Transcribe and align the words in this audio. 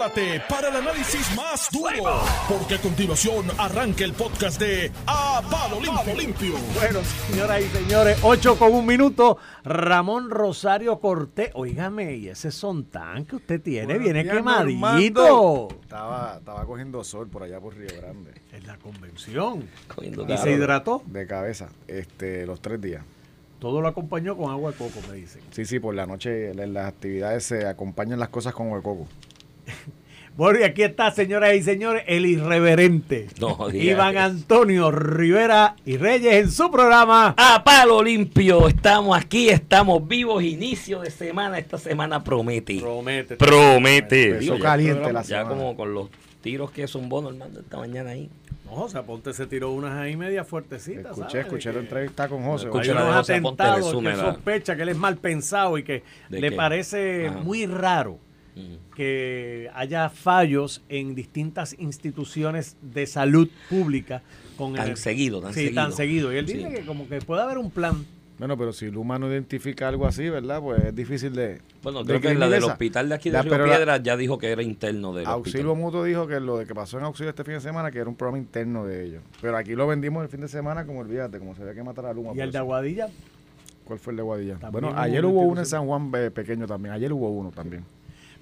prepárate 0.00 0.42
para 0.48 0.68
el 0.68 0.76
análisis 0.76 1.36
más 1.36 1.68
duro, 1.70 2.22
porque 2.48 2.76
a 2.76 2.78
continuación 2.80 3.46
arranca 3.58 4.04
el 4.04 4.14
podcast 4.14 4.58
de 4.58 4.90
A 5.06 5.42
Palo 5.50 5.78
Limpio. 5.80 6.14
Limpio. 6.14 6.54
Bueno, 6.74 7.00
señoras 7.02 7.60
y 7.60 7.68
señores, 7.68 8.18
8 8.22 8.58
con 8.58 8.72
un 8.72 8.86
minuto. 8.86 9.36
Ramón 9.62 10.30
Rosario 10.30 11.00
Cortés. 11.00 11.50
Óigame, 11.54 12.14
y 12.14 12.28
ese 12.28 12.50
sontán 12.50 13.26
que 13.26 13.36
usted 13.36 13.60
tiene 13.60 13.98
viene 13.98 14.24
quemadito. 14.24 15.68
Estaba, 15.82 16.36
estaba 16.38 16.64
cogiendo 16.64 17.04
sol 17.04 17.28
por 17.28 17.42
allá 17.42 17.60
por 17.60 17.76
Río 17.76 17.90
Grande. 18.00 18.32
En 18.52 18.66
la 18.66 18.78
convención. 18.78 19.68
Cogiendo 19.94 20.26
¿Y 20.26 20.38
se 20.38 20.52
hidrató? 20.52 21.02
De 21.06 21.26
cabeza, 21.26 21.68
este, 21.88 22.46
los 22.46 22.60
tres 22.60 22.80
días. 22.80 23.04
Todo 23.58 23.82
lo 23.82 23.88
acompañó 23.88 24.38
con 24.38 24.50
agua 24.50 24.70
de 24.70 24.78
coco, 24.78 25.00
me 25.10 25.16
dicen. 25.16 25.42
Sí, 25.50 25.66
sí, 25.66 25.78
por 25.78 25.94
la 25.94 26.06
noche 26.06 26.52
en 26.52 26.72
las 26.72 26.88
actividades 26.88 27.44
se 27.44 27.66
acompañan 27.66 28.18
las 28.18 28.30
cosas 28.30 28.54
con 28.54 28.72
huecoco. 28.72 29.06
Bueno, 30.36 30.60
y 30.60 30.62
aquí 30.62 30.82
está, 30.84 31.10
señoras 31.10 31.54
y 31.54 31.62
señores, 31.62 32.04
el 32.06 32.24
irreverente. 32.24 33.26
No, 33.40 33.68
Iván 33.74 34.16
eso. 34.16 34.24
Antonio 34.24 34.90
Rivera 34.90 35.76
y 35.84 35.98
Reyes 35.98 36.32
en 36.34 36.50
su 36.50 36.70
programa. 36.70 37.34
A 37.36 37.62
palo 37.62 38.02
limpio, 38.02 38.66
estamos 38.68 39.18
aquí, 39.18 39.50
estamos 39.50 40.06
vivos, 40.08 40.42
inicio 40.42 41.00
de 41.00 41.10
semana, 41.10 41.58
esta 41.58 41.76
semana 41.76 42.24
promete. 42.24 42.78
Promete. 42.80 43.36
Promete. 43.36 44.24
Empezó 44.30 44.40
Digo, 44.40 44.56
ya- 44.56 44.62
caliente 44.62 45.12
la 45.12 45.20
Ya 45.22 45.26
semana. 45.40 45.48
como 45.50 45.76
con 45.76 45.92
los 45.92 46.08
tiros 46.40 46.70
que 46.70 46.86
zumbó 46.86 47.20
Normando 47.20 47.60
esta 47.60 47.76
mañana 47.76 48.10
ahí. 48.10 48.30
No, 48.64 48.84
o 48.84 48.88
sea, 48.88 49.02
Ponte 49.02 49.34
se 49.34 49.46
tiró 49.46 49.72
unas 49.72 49.92
ahí 49.98 50.16
media 50.16 50.44
fuertecitas. 50.44 51.06
Escuché, 51.18 51.30
¿sabes? 51.32 51.46
escuché 51.46 51.68
De 51.70 51.74
la 51.74 51.80
entrevista 51.80 52.28
con 52.28 52.44
José. 52.44 52.66
Escuché 52.66 52.94
la 52.94 53.04
de 53.04 53.12
José 53.12 53.34
Aponte, 53.36 53.64
que 53.74 54.16
sospecha 54.16 54.76
que 54.76 54.82
él 54.82 54.88
es 54.90 54.96
mal 54.96 55.16
pensado 55.18 55.76
y 55.76 55.82
que 55.82 56.02
¿De 56.30 56.40
le 56.40 56.50
qué? 56.50 56.56
parece 56.56 57.26
Ajá. 57.28 57.40
muy 57.40 57.66
raro 57.66 58.18
Mm. 58.60 58.94
que 58.94 59.70
haya 59.74 60.08
fallos 60.10 60.82
en 60.88 61.14
distintas 61.14 61.74
instituciones 61.78 62.76
de 62.82 63.06
salud 63.06 63.48
pública 63.68 64.22
con 64.56 64.74
Tan 64.74 64.88
el- 64.90 64.96
seguido, 64.96 65.40
tan 65.40 65.54
sí, 65.54 65.60
seguido. 65.66 65.82
tan 65.82 65.92
seguido. 65.92 66.32
Y 66.32 66.36
él 66.36 66.46
dice 66.46 66.68
que 66.70 66.84
como 66.86 67.08
que 67.08 67.20
puede 67.20 67.42
haber 67.42 67.58
un 67.58 67.70
plan. 67.70 68.04
Bueno, 68.38 68.56
pero 68.56 68.72
si 68.72 68.86
el 68.86 68.96
humano 68.96 69.28
identifica 69.30 69.86
algo 69.86 70.06
así, 70.06 70.28
¿verdad? 70.30 70.62
Pues 70.62 70.82
es 70.82 70.94
difícil 70.94 71.34
de. 71.34 71.60
Bueno, 71.82 72.00
de 72.02 72.06
creo 72.06 72.20
que 72.22 72.34
la 72.38 72.48
del 72.48 72.64
hospital 72.64 73.10
de 73.10 73.14
aquí 73.14 73.28
de 73.28 73.34
La- 73.34 73.42
Río 73.42 73.50
pero 73.50 73.66
la- 73.66 73.76
Piedras 73.76 74.02
ya 74.02 74.16
dijo 74.16 74.38
que 74.38 74.48
era 74.50 74.62
interno 74.62 75.12
del 75.12 75.26
Auxilio 75.26 75.72
hospital. 75.72 75.82
Mutuo 75.84 76.04
dijo 76.04 76.26
que 76.26 76.40
lo 76.40 76.56
de 76.56 76.64
que 76.64 76.74
pasó 76.74 76.96
en 76.98 77.04
Auxilio 77.04 77.28
este 77.30 77.44
fin 77.44 77.54
de 77.54 77.60
semana, 77.60 77.90
que 77.90 77.98
era 77.98 78.08
un 78.08 78.16
programa 78.16 78.38
interno 78.38 78.86
de 78.86 79.04
ellos. 79.04 79.22
Pero 79.42 79.58
aquí 79.58 79.74
lo 79.74 79.86
vendimos 79.86 80.22
el 80.22 80.30
fin 80.30 80.40
de 80.40 80.48
semana, 80.48 80.86
como 80.86 81.00
olvídate, 81.00 81.38
como 81.38 81.54
se 81.54 81.60
había 81.62 81.74
que 81.74 81.82
matar 81.82 82.06
a 82.06 82.14
Luma. 82.14 82.32
Y 82.34 82.40
el 82.40 82.50
de. 82.50 82.56
Aguadilla, 82.58 83.08
¿Cuál 83.84 83.98
fue 83.98 84.12
el 84.12 84.18
de 84.18 84.22
Guadilla? 84.22 84.54
También 84.54 84.84
Bueno, 84.84 84.98
ayer 84.98 85.24
hubo 85.26 85.40
uno 85.42 85.60
en. 85.60 85.66
San 85.66 85.84
Juan 85.84 86.10
eh, 86.14 86.30
pequeño 86.30 86.66
también. 86.66 86.94
Ayer 86.94 87.12
hubo 87.12 87.28
uno 87.30 87.50
también. 87.50 87.84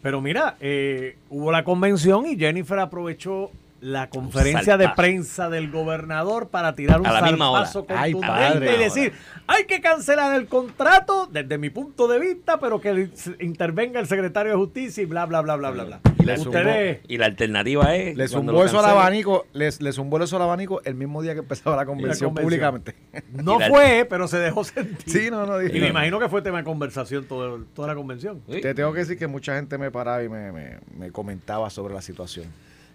Pero 0.02 0.20
mira, 0.20 0.56
eh, 0.60 1.16
hubo 1.28 1.50
la 1.50 1.64
convención 1.64 2.27
y 2.27 2.36
Jennifer 2.36 2.78
aprovechó 2.78 3.50
la 3.80 4.08
conferencia 4.08 4.77
de 4.77 4.84
salpazo. 4.84 4.96
prensa 5.02 5.48
del 5.50 5.70
gobernador 5.70 6.48
para 6.48 6.74
tirar 6.74 7.00
un 7.00 7.06
Ay, 7.06 8.12
contundente 8.12 8.74
y 8.74 8.78
decir, 8.78 9.12
hay 9.46 9.64
que 9.66 9.80
cancelar 9.80 10.34
el 10.34 10.46
contrato 10.46 11.28
desde 11.30 11.58
mi 11.58 11.70
punto 11.70 12.08
de 12.08 12.18
vista, 12.18 12.58
pero 12.58 12.80
que 12.80 13.08
intervenga 13.40 14.00
el 14.00 14.06
secretario 14.08 14.52
de 14.52 14.58
Justicia 14.58 15.02
y 15.02 15.06
bla, 15.06 15.27
bla, 15.27 15.42
bla, 15.42 15.56
bla, 15.56 15.70
bla, 15.70 15.84
bla. 15.84 16.00
Y 16.34 16.36
le 16.36 16.42
Ustedes, 16.48 17.00
Y 17.08 17.18
la 17.18 17.26
alternativa 17.26 17.96
es. 17.96 18.16
Le 18.16 18.28
zumbó 18.28 18.64
eso 18.64 18.78
al 18.78 18.84
abanico, 18.86 19.46
les, 19.52 19.80
le 19.80 19.92
zumbó 19.92 20.22
eso 20.22 20.36
al 20.36 20.42
abanico 20.42 20.80
el 20.84 20.94
mismo 20.94 21.22
día 21.22 21.34
que 21.34 21.40
empezaba 21.40 21.76
la 21.76 21.86
convención, 21.86 22.30
convención. 22.30 22.44
públicamente. 22.44 22.94
no 23.32 23.58
fue, 23.60 24.06
pero 24.08 24.28
se 24.28 24.38
dejó 24.38 24.64
sentir. 24.64 24.96
Sí, 25.06 25.30
no, 25.30 25.46
no, 25.46 25.62
Y 25.62 25.80
me 25.80 25.88
imagino 25.88 26.18
que 26.18 26.28
fue 26.28 26.42
tema 26.42 26.58
de 26.58 26.64
conversación 26.64 27.24
todo- 27.24 27.64
toda 27.74 27.88
la 27.88 27.94
convención. 27.94 28.40
Sí. 28.50 28.60
Te 28.60 28.74
tengo 28.74 28.92
que 28.92 29.00
decir 29.00 29.18
que 29.18 29.26
mucha 29.26 29.56
gente 29.56 29.78
me 29.78 29.90
paraba 29.90 30.22
y 30.22 30.28
me, 30.28 30.52
me- 30.52 30.78
me 30.96 31.10
comentaba 31.10 31.70
sobre 31.70 31.94
la 31.94 32.02
situación. 32.02 32.46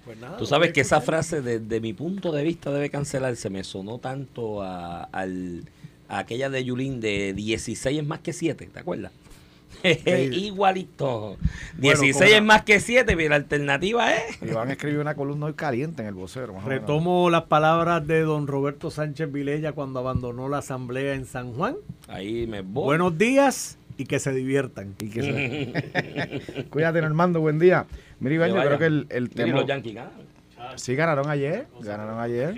Pues 0.05 0.17
nada, 0.19 0.35
Tú 0.37 0.45
sabes 0.45 0.73
que 0.73 0.81
esa 0.81 0.99
frase, 0.99 1.41
desde 1.41 1.79
mi 1.79 1.93
punto 1.93 2.31
de 2.33 2.43
vista, 2.43 2.71
debe 2.71 2.89
cancelarse. 2.89 3.49
Me 3.49 3.63
sonó 3.63 3.99
tanto 3.99 4.61
a, 4.61 5.03
al- 5.05 5.63
a 6.09 6.19
aquella 6.19 6.49
de 6.49 6.63
Yulín 6.65 6.99
de 6.99 7.33
16 7.33 7.99
es 8.01 8.05
más 8.05 8.19
que 8.19 8.33
7, 8.33 8.69
¿te 8.73 8.79
acuerdas? 8.79 9.13
Igualito. 10.31 11.37
16 11.77 12.13
como- 12.15 12.25
es 12.37 12.43
más 12.43 12.61
que 12.63 12.79
7, 12.79 13.15
pero 13.15 13.29
la 13.29 13.35
alternativa 13.35 14.13
es. 14.13 14.41
Iván 14.41 14.71
escribió 14.71 15.01
una 15.01 15.15
columna 15.15 15.47
hoy 15.47 15.53
caliente 15.53 16.01
en 16.01 16.07
el 16.07 16.13
vocero. 16.13 16.55
Retomo 16.65 17.29
las 17.29 17.43
palabras 17.43 18.05
de 18.07 18.21
don 18.21 18.47
Roberto 18.47 18.89
Sánchez 18.91 19.31
Vilella 19.31 19.73
cuando 19.73 19.99
abandonó 19.99 20.49
la 20.49 20.59
asamblea 20.59 21.13
en 21.13 21.25
San 21.25 21.53
Juan. 21.53 21.75
Ahí 22.07 22.47
me 22.47 22.61
voy. 22.61 22.85
Buenos 22.85 23.17
días 23.17 23.77
y 23.97 24.05
que 24.05 24.19
se 24.19 24.31
diviertan. 24.33 24.95
Y 24.99 25.09
que 25.09 25.21
se- 25.21 26.65
Cuídate, 26.69 27.01
Normando, 27.01 27.39
buen 27.41 27.59
día. 27.59 27.85
Mira, 28.19 28.35
Iván, 28.35 28.49
yo 28.53 28.61
creo 28.61 28.79
que 28.79 28.85
el, 28.85 29.07
el 29.09 29.29
tema... 29.29 29.53
los 29.59 29.67
Yankees 29.67 29.95
ganaron. 29.95 30.23
Sí, 30.77 30.95
ganaron 30.95 31.29
ayer. 31.29 31.67
Ganaron 31.81 32.19
ayer. 32.19 32.55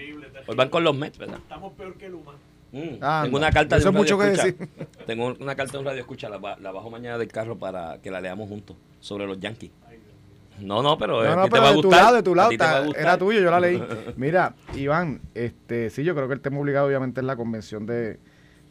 Hoy 0.47 0.55
van 0.55 0.69
con 0.69 0.83
los 0.83 0.95
Mets, 0.95 1.17
¿verdad? 1.17 1.39
Estamos 1.39 1.73
peor 1.73 1.95
que 1.95 2.07
Luma. 2.07 2.33
Mm, 2.75 2.97
Ah, 3.01 3.21
Tengo 3.23 3.37
una 3.37 3.51
carta 3.51 3.77
de 3.77 3.83
un 3.83 3.87
es 3.89 3.93
mucho 3.95 4.17
radio 4.17 4.33
que 4.41 4.49
escucha. 4.49 4.85
Tengo 5.07 5.35
una 5.39 5.55
carta 5.55 5.71
de 5.73 5.77
un 5.79 5.85
radio 5.85 5.99
escucha, 6.01 6.29
la, 6.29 6.37
ba- 6.37 6.57
la 6.59 6.71
bajo 6.71 6.89
mañana 6.89 7.17
del 7.17 7.29
carro 7.29 7.57
para 7.57 7.99
que 8.01 8.11
la 8.11 8.19
leamos 8.21 8.49
juntos 8.49 8.75
sobre 8.99 9.25
los 9.25 9.39
Yankees. 9.39 9.71
No, 10.59 10.81
no, 10.81 10.97
pero 10.97 11.21
No, 11.23 11.31
a 11.31 11.35
no, 11.35 11.43
te 11.45 11.51
pero 11.51 11.63
a 11.65 11.73
de 11.73 11.81
tu 11.81 11.91
lado, 11.91 12.15
de 12.15 12.23
tu 12.23 12.35
lado. 12.35 12.51
era 12.97 13.17
tuyo, 13.17 13.39
yo 13.41 13.51
la 13.51 13.59
leí. 13.59 13.81
Mira, 14.17 14.55
Iván, 14.75 15.21
este, 15.33 15.89
sí, 15.89 16.03
yo 16.03 16.15
creo 16.15 16.27
que 16.27 16.33
el 16.33 16.41
tema 16.41 16.59
obligado 16.59 16.87
obviamente 16.87 17.19
es 17.21 17.25
la 17.25 17.35
convención 17.35 17.85
de, 17.85 18.19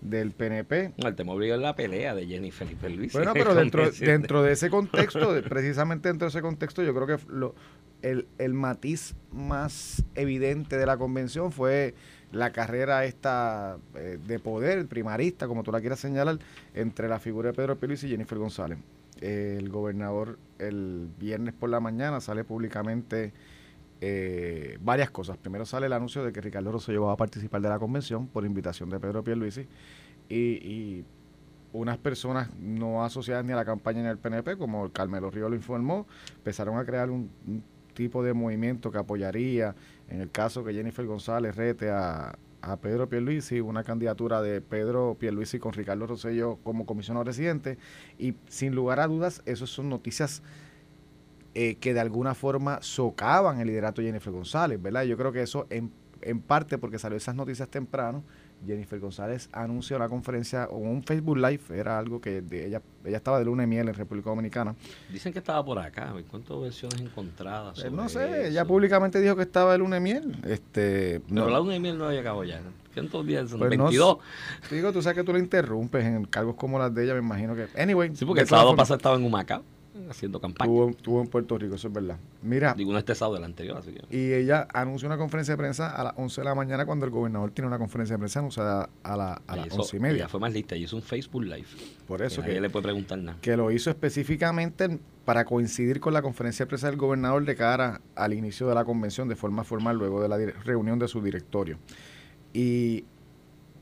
del 0.00 0.32
PNP. 0.32 0.92
No, 0.96 1.08
el 1.08 1.14
tema 1.14 1.32
obliga 1.32 1.54
es 1.56 1.60
la 1.60 1.76
pelea 1.76 2.14
de 2.14 2.26
Jenny 2.26 2.50
Felipe 2.50 2.88
Luis. 2.88 3.12
Bueno, 3.12 3.32
pero 3.34 3.54
dentro, 3.54 3.90
dentro 3.90 4.42
de 4.42 4.52
ese 4.52 4.70
contexto, 4.70 5.34
precisamente 5.48 6.08
dentro 6.08 6.26
de 6.26 6.30
ese 6.30 6.40
contexto, 6.42 6.82
yo 6.82 6.94
creo 6.94 7.06
que 7.18 7.24
lo, 7.30 7.54
el, 8.00 8.26
el 8.38 8.54
matiz 8.54 9.14
más 9.30 10.04
evidente 10.14 10.78
de 10.78 10.86
la 10.86 10.96
convención 10.96 11.52
fue 11.52 11.94
la 12.34 12.50
carrera 12.50 13.04
esta 13.04 13.78
eh, 13.94 14.18
de 14.26 14.38
poder 14.38 14.86
primarista, 14.86 15.46
como 15.46 15.62
tú 15.62 15.72
la 15.72 15.80
quieras 15.80 16.00
señalar, 16.00 16.38
entre 16.74 17.08
la 17.08 17.18
figura 17.18 17.50
de 17.50 17.54
Pedro 17.54 17.76
Pérez 17.76 18.02
y 18.04 18.08
Jennifer 18.08 18.38
González. 18.38 18.78
Eh, 19.20 19.56
el 19.58 19.68
gobernador 19.68 20.38
el 20.58 21.08
viernes 21.18 21.54
por 21.54 21.70
la 21.70 21.80
mañana 21.80 22.20
sale 22.20 22.44
públicamente 22.44 23.32
eh, 24.00 24.78
varias 24.82 25.10
cosas. 25.10 25.36
Primero 25.36 25.64
sale 25.64 25.86
el 25.86 25.92
anuncio 25.92 26.24
de 26.24 26.32
que 26.32 26.40
Ricardo 26.40 26.72
Rosselló 26.72 27.04
va 27.04 27.12
a 27.12 27.16
participar 27.16 27.60
de 27.60 27.68
la 27.68 27.78
convención 27.78 28.26
por 28.26 28.44
invitación 28.44 28.90
de 28.90 28.98
Pedro 28.98 29.22
Pierluisi 29.22 29.66
y, 30.28 31.04
unas 31.72 31.98
personas 31.98 32.54
no 32.60 33.04
asociadas 33.04 33.44
ni 33.44 33.52
a 33.52 33.56
la 33.56 33.64
campaña 33.64 34.00
ni 34.00 34.06
al 34.06 34.18
PNP, 34.18 34.56
como 34.56 34.92
Carmelo 34.92 35.28
Río 35.28 35.48
lo 35.48 35.56
informó, 35.56 36.06
empezaron 36.36 36.78
a 36.78 36.84
crear 36.84 37.10
un 37.10 37.28
tipo 37.94 38.22
de 38.22 38.32
movimiento 38.32 38.92
que 38.92 38.98
apoyaría, 38.98 39.74
en 40.08 40.20
el 40.20 40.30
caso 40.30 40.64
que 40.64 40.72
Jennifer 40.72 41.06
González 41.06 41.56
rete 41.56 41.90
a, 41.90 42.38
a 42.62 42.76
Pedro 42.78 43.08
Pierluisi, 43.08 43.60
una 43.60 43.84
candidatura 43.84 44.42
de 44.42 44.60
Pedro 44.60 45.16
Pierluisi 45.18 45.58
con 45.58 45.72
Ricardo 45.72 46.06
Rosselló 46.06 46.56
como 46.62 46.86
comisionado 46.86 47.24
residente, 47.24 47.78
y 48.18 48.34
sin 48.48 48.74
lugar 48.74 49.00
a 49.00 49.06
dudas, 49.06 49.42
esas 49.46 49.70
son 49.70 49.88
noticias 49.88 50.42
eh, 51.54 51.76
que 51.76 51.94
de 51.94 52.00
alguna 52.00 52.34
forma 52.34 52.78
socavan 52.82 53.60
el 53.60 53.68
liderato 53.68 54.00
de 54.00 54.08
Jennifer 54.08 54.32
González, 54.32 54.80
¿verdad? 54.80 55.04
Yo 55.04 55.16
creo 55.16 55.30
que 55.32 55.42
eso 55.42 55.66
en, 55.70 55.92
en 56.20 56.40
parte 56.40 56.78
porque 56.78 56.98
salió 56.98 57.16
esas 57.16 57.34
noticias 57.34 57.68
temprano, 57.68 58.24
Jennifer 58.66 58.98
González 58.98 59.48
anunció 59.52 59.98
la 59.98 60.08
conferencia 60.08 60.68
o 60.70 60.76
un 60.76 61.02
Facebook 61.02 61.36
Live, 61.36 61.62
era 61.70 61.98
algo 61.98 62.20
que 62.20 62.42
de 62.42 62.66
ella 62.66 62.82
ella 63.04 63.18
estaba 63.18 63.38
de 63.38 63.44
luna 63.44 63.64
y 63.64 63.66
miel 63.66 63.88
en 63.88 63.94
República 63.94 64.30
Dominicana. 64.30 64.74
Dicen 65.12 65.32
que 65.32 65.38
estaba 65.38 65.62
por 65.64 65.78
acá. 65.78 66.14
¿Cuántas 66.30 66.58
versiones 66.58 67.00
encontradas? 67.00 67.78
Eh, 67.78 67.82
sobre 67.82 67.96
no 67.96 68.08
sé, 68.08 68.24
eso? 68.24 68.50
ella 68.50 68.64
públicamente 68.64 69.20
dijo 69.20 69.36
que 69.36 69.42
estaba 69.42 69.72
de 69.72 69.78
luna 69.78 69.98
y 69.98 70.00
miel. 70.00 70.36
Este, 70.44 71.20
Pero 71.28 71.44
no, 71.44 71.50
la 71.50 71.58
luna 71.58 71.74
de 71.74 71.80
miel 71.80 71.98
no 71.98 72.06
había 72.06 72.20
acabado 72.20 72.44
ya. 72.44 72.62
¿Cuántos 72.94 73.26
días 73.26 73.50
son? 73.50 73.58
Pues 73.58 73.76
no 73.76 73.84
22. 73.84 74.18
digo, 74.70 74.92
tú 74.92 75.02
sabes 75.02 75.18
que 75.18 75.24
tú 75.24 75.32
la 75.32 75.38
interrumpes 75.38 76.04
en 76.04 76.24
cargos 76.24 76.54
como 76.54 76.78
las 76.78 76.94
de 76.94 77.04
ella, 77.04 77.12
me 77.14 77.20
imagino 77.20 77.54
que. 77.54 77.66
Anyway, 77.76 78.14
Sí, 78.14 78.24
porque 78.24 78.42
el 78.42 78.48
sábado 78.48 78.74
pasado 78.74 78.96
estaba 78.96 79.16
en 79.16 79.24
Humacao 79.24 79.62
haciendo 80.10 80.40
campaña. 80.40 80.70
Estuvo, 80.70 80.90
estuvo 80.90 81.20
en 81.20 81.26
Puerto 81.28 81.56
Rico, 81.58 81.74
eso 81.76 81.88
es 81.88 81.94
verdad. 81.94 82.18
Mira, 82.42 82.74
Digo, 82.74 82.92
no 82.92 82.98
este 82.98 83.14
sábado, 83.14 83.36
el 83.38 83.44
anterior. 83.44 83.76
Así 83.78 83.92
que. 83.92 84.16
y 84.16 84.32
ella 84.32 84.66
anunció 84.72 85.06
una 85.08 85.16
conferencia 85.16 85.52
de 85.54 85.58
prensa 85.58 85.90
a 85.90 86.04
las 86.04 86.14
11 86.16 86.40
de 86.40 86.44
la 86.44 86.54
mañana 86.54 86.84
cuando 86.86 87.04
el 87.06 87.10
gobernador 87.12 87.50
tiene 87.52 87.68
una 87.68 87.78
conferencia 87.78 88.14
de 88.14 88.18
prensa 88.18 88.40
anunciada 88.40 88.88
a, 89.02 89.16
la, 89.16 89.40
a 89.46 89.56
las 89.56 89.66
Ella 89.66 89.74
hizo- 89.74 89.82
11 89.82 89.96
y 89.96 90.00
media. 90.00 90.16
ella 90.16 90.28
fue 90.28 90.40
más 90.40 90.52
lista 90.52 90.76
y 90.76 90.84
hizo 90.84 90.96
un 90.96 91.02
Facebook 91.02 91.44
Live. 91.44 91.66
Por 92.06 92.22
eso 92.22 92.42
que 92.42 92.50
que, 92.54 92.60
le 92.60 92.70
puede 92.70 92.82
preguntar 92.82 93.18
nada. 93.18 93.38
que 93.40 93.56
lo 93.56 93.70
hizo 93.70 93.90
específicamente 93.90 94.98
para 95.24 95.44
coincidir 95.44 96.00
con 96.00 96.12
la 96.12 96.22
conferencia 96.22 96.64
de 96.64 96.68
prensa 96.68 96.88
del 96.88 96.96
gobernador 96.96 97.44
de 97.44 97.54
cara 97.56 98.00
al 98.14 98.34
inicio 98.34 98.68
de 98.68 98.74
la 98.74 98.84
convención 98.84 99.28
de 99.28 99.36
forma 99.36 99.64
formal 99.64 99.96
luego 99.96 100.20
de 100.20 100.28
la 100.28 100.36
reunión 100.64 100.98
de 100.98 101.08
su 101.08 101.22
directorio. 101.22 101.78
Y 102.52 103.04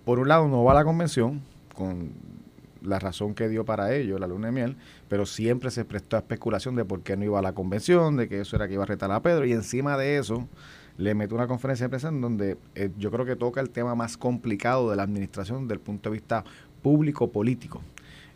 por 0.04 0.18
un 0.18 0.28
lado 0.28 0.46
no 0.48 0.62
va 0.64 0.72
a 0.72 0.74
la 0.76 0.84
convención 0.84 1.42
con 1.74 2.12
la 2.84 2.98
razón 2.98 3.34
que 3.34 3.48
dio 3.48 3.64
para 3.64 3.94
ello, 3.94 4.18
la 4.18 4.26
luna 4.26 4.48
de 4.48 4.52
miel, 4.52 4.76
pero 5.08 5.26
siempre 5.26 5.70
se 5.70 5.84
prestó 5.84 6.16
a 6.16 6.20
especulación 6.20 6.76
de 6.76 6.84
por 6.84 7.02
qué 7.02 7.16
no 7.16 7.24
iba 7.24 7.38
a 7.38 7.42
la 7.42 7.52
convención, 7.52 8.16
de 8.16 8.28
que 8.28 8.40
eso 8.40 8.56
era 8.56 8.68
que 8.68 8.74
iba 8.74 8.82
a 8.82 8.86
retar 8.86 9.10
a 9.10 9.20
Pedro, 9.20 9.44
y 9.44 9.52
encima 9.52 9.96
de 9.96 10.18
eso 10.18 10.48
le 10.98 11.14
mete 11.14 11.34
una 11.34 11.46
conferencia 11.46 11.86
de 11.86 11.90
prensa 11.90 12.08
en 12.08 12.20
donde 12.20 12.58
eh, 12.74 12.90
yo 12.98 13.10
creo 13.10 13.24
que 13.24 13.36
toca 13.36 13.60
el 13.60 13.70
tema 13.70 13.94
más 13.94 14.16
complicado 14.16 14.90
de 14.90 14.96
la 14.96 15.04
administración 15.04 15.62
desde 15.62 15.74
el 15.74 15.80
punto 15.80 16.10
de 16.10 16.14
vista 16.14 16.44
público-político. 16.82 17.80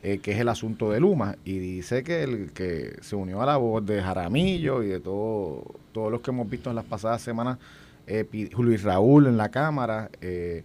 eh, 0.03 0.19
que 0.19 0.33
es 0.33 0.39
el 0.39 0.49
asunto 0.49 0.91
de 0.91 1.01
Luma. 1.01 1.37
Y 1.45 1.59
dice 1.59 2.05
que 2.05 2.23
el 2.23 2.53
que 2.53 2.97
se 3.01 3.17
unió 3.17 3.43
a 3.43 3.47
la 3.47 3.57
voz 3.57 3.85
de 3.85 4.01
Jaramillo 4.01 4.83
y 4.85 4.89
de 4.89 5.01
todo, 5.01 5.65
todos 5.93 6.13
los 6.13 6.21
que 6.21 6.31
hemos 6.31 6.49
visto 6.49 6.71
en 6.71 6.77
las 6.77 6.85
pasadas 6.85 7.23
semanas, 7.23 7.59
eh, 8.07 8.25
Luis 8.57 8.85
Raúl 8.85 9.27
en 9.27 9.37
la 9.37 9.49
Cámara, 9.51 10.11
eh, 10.21 10.63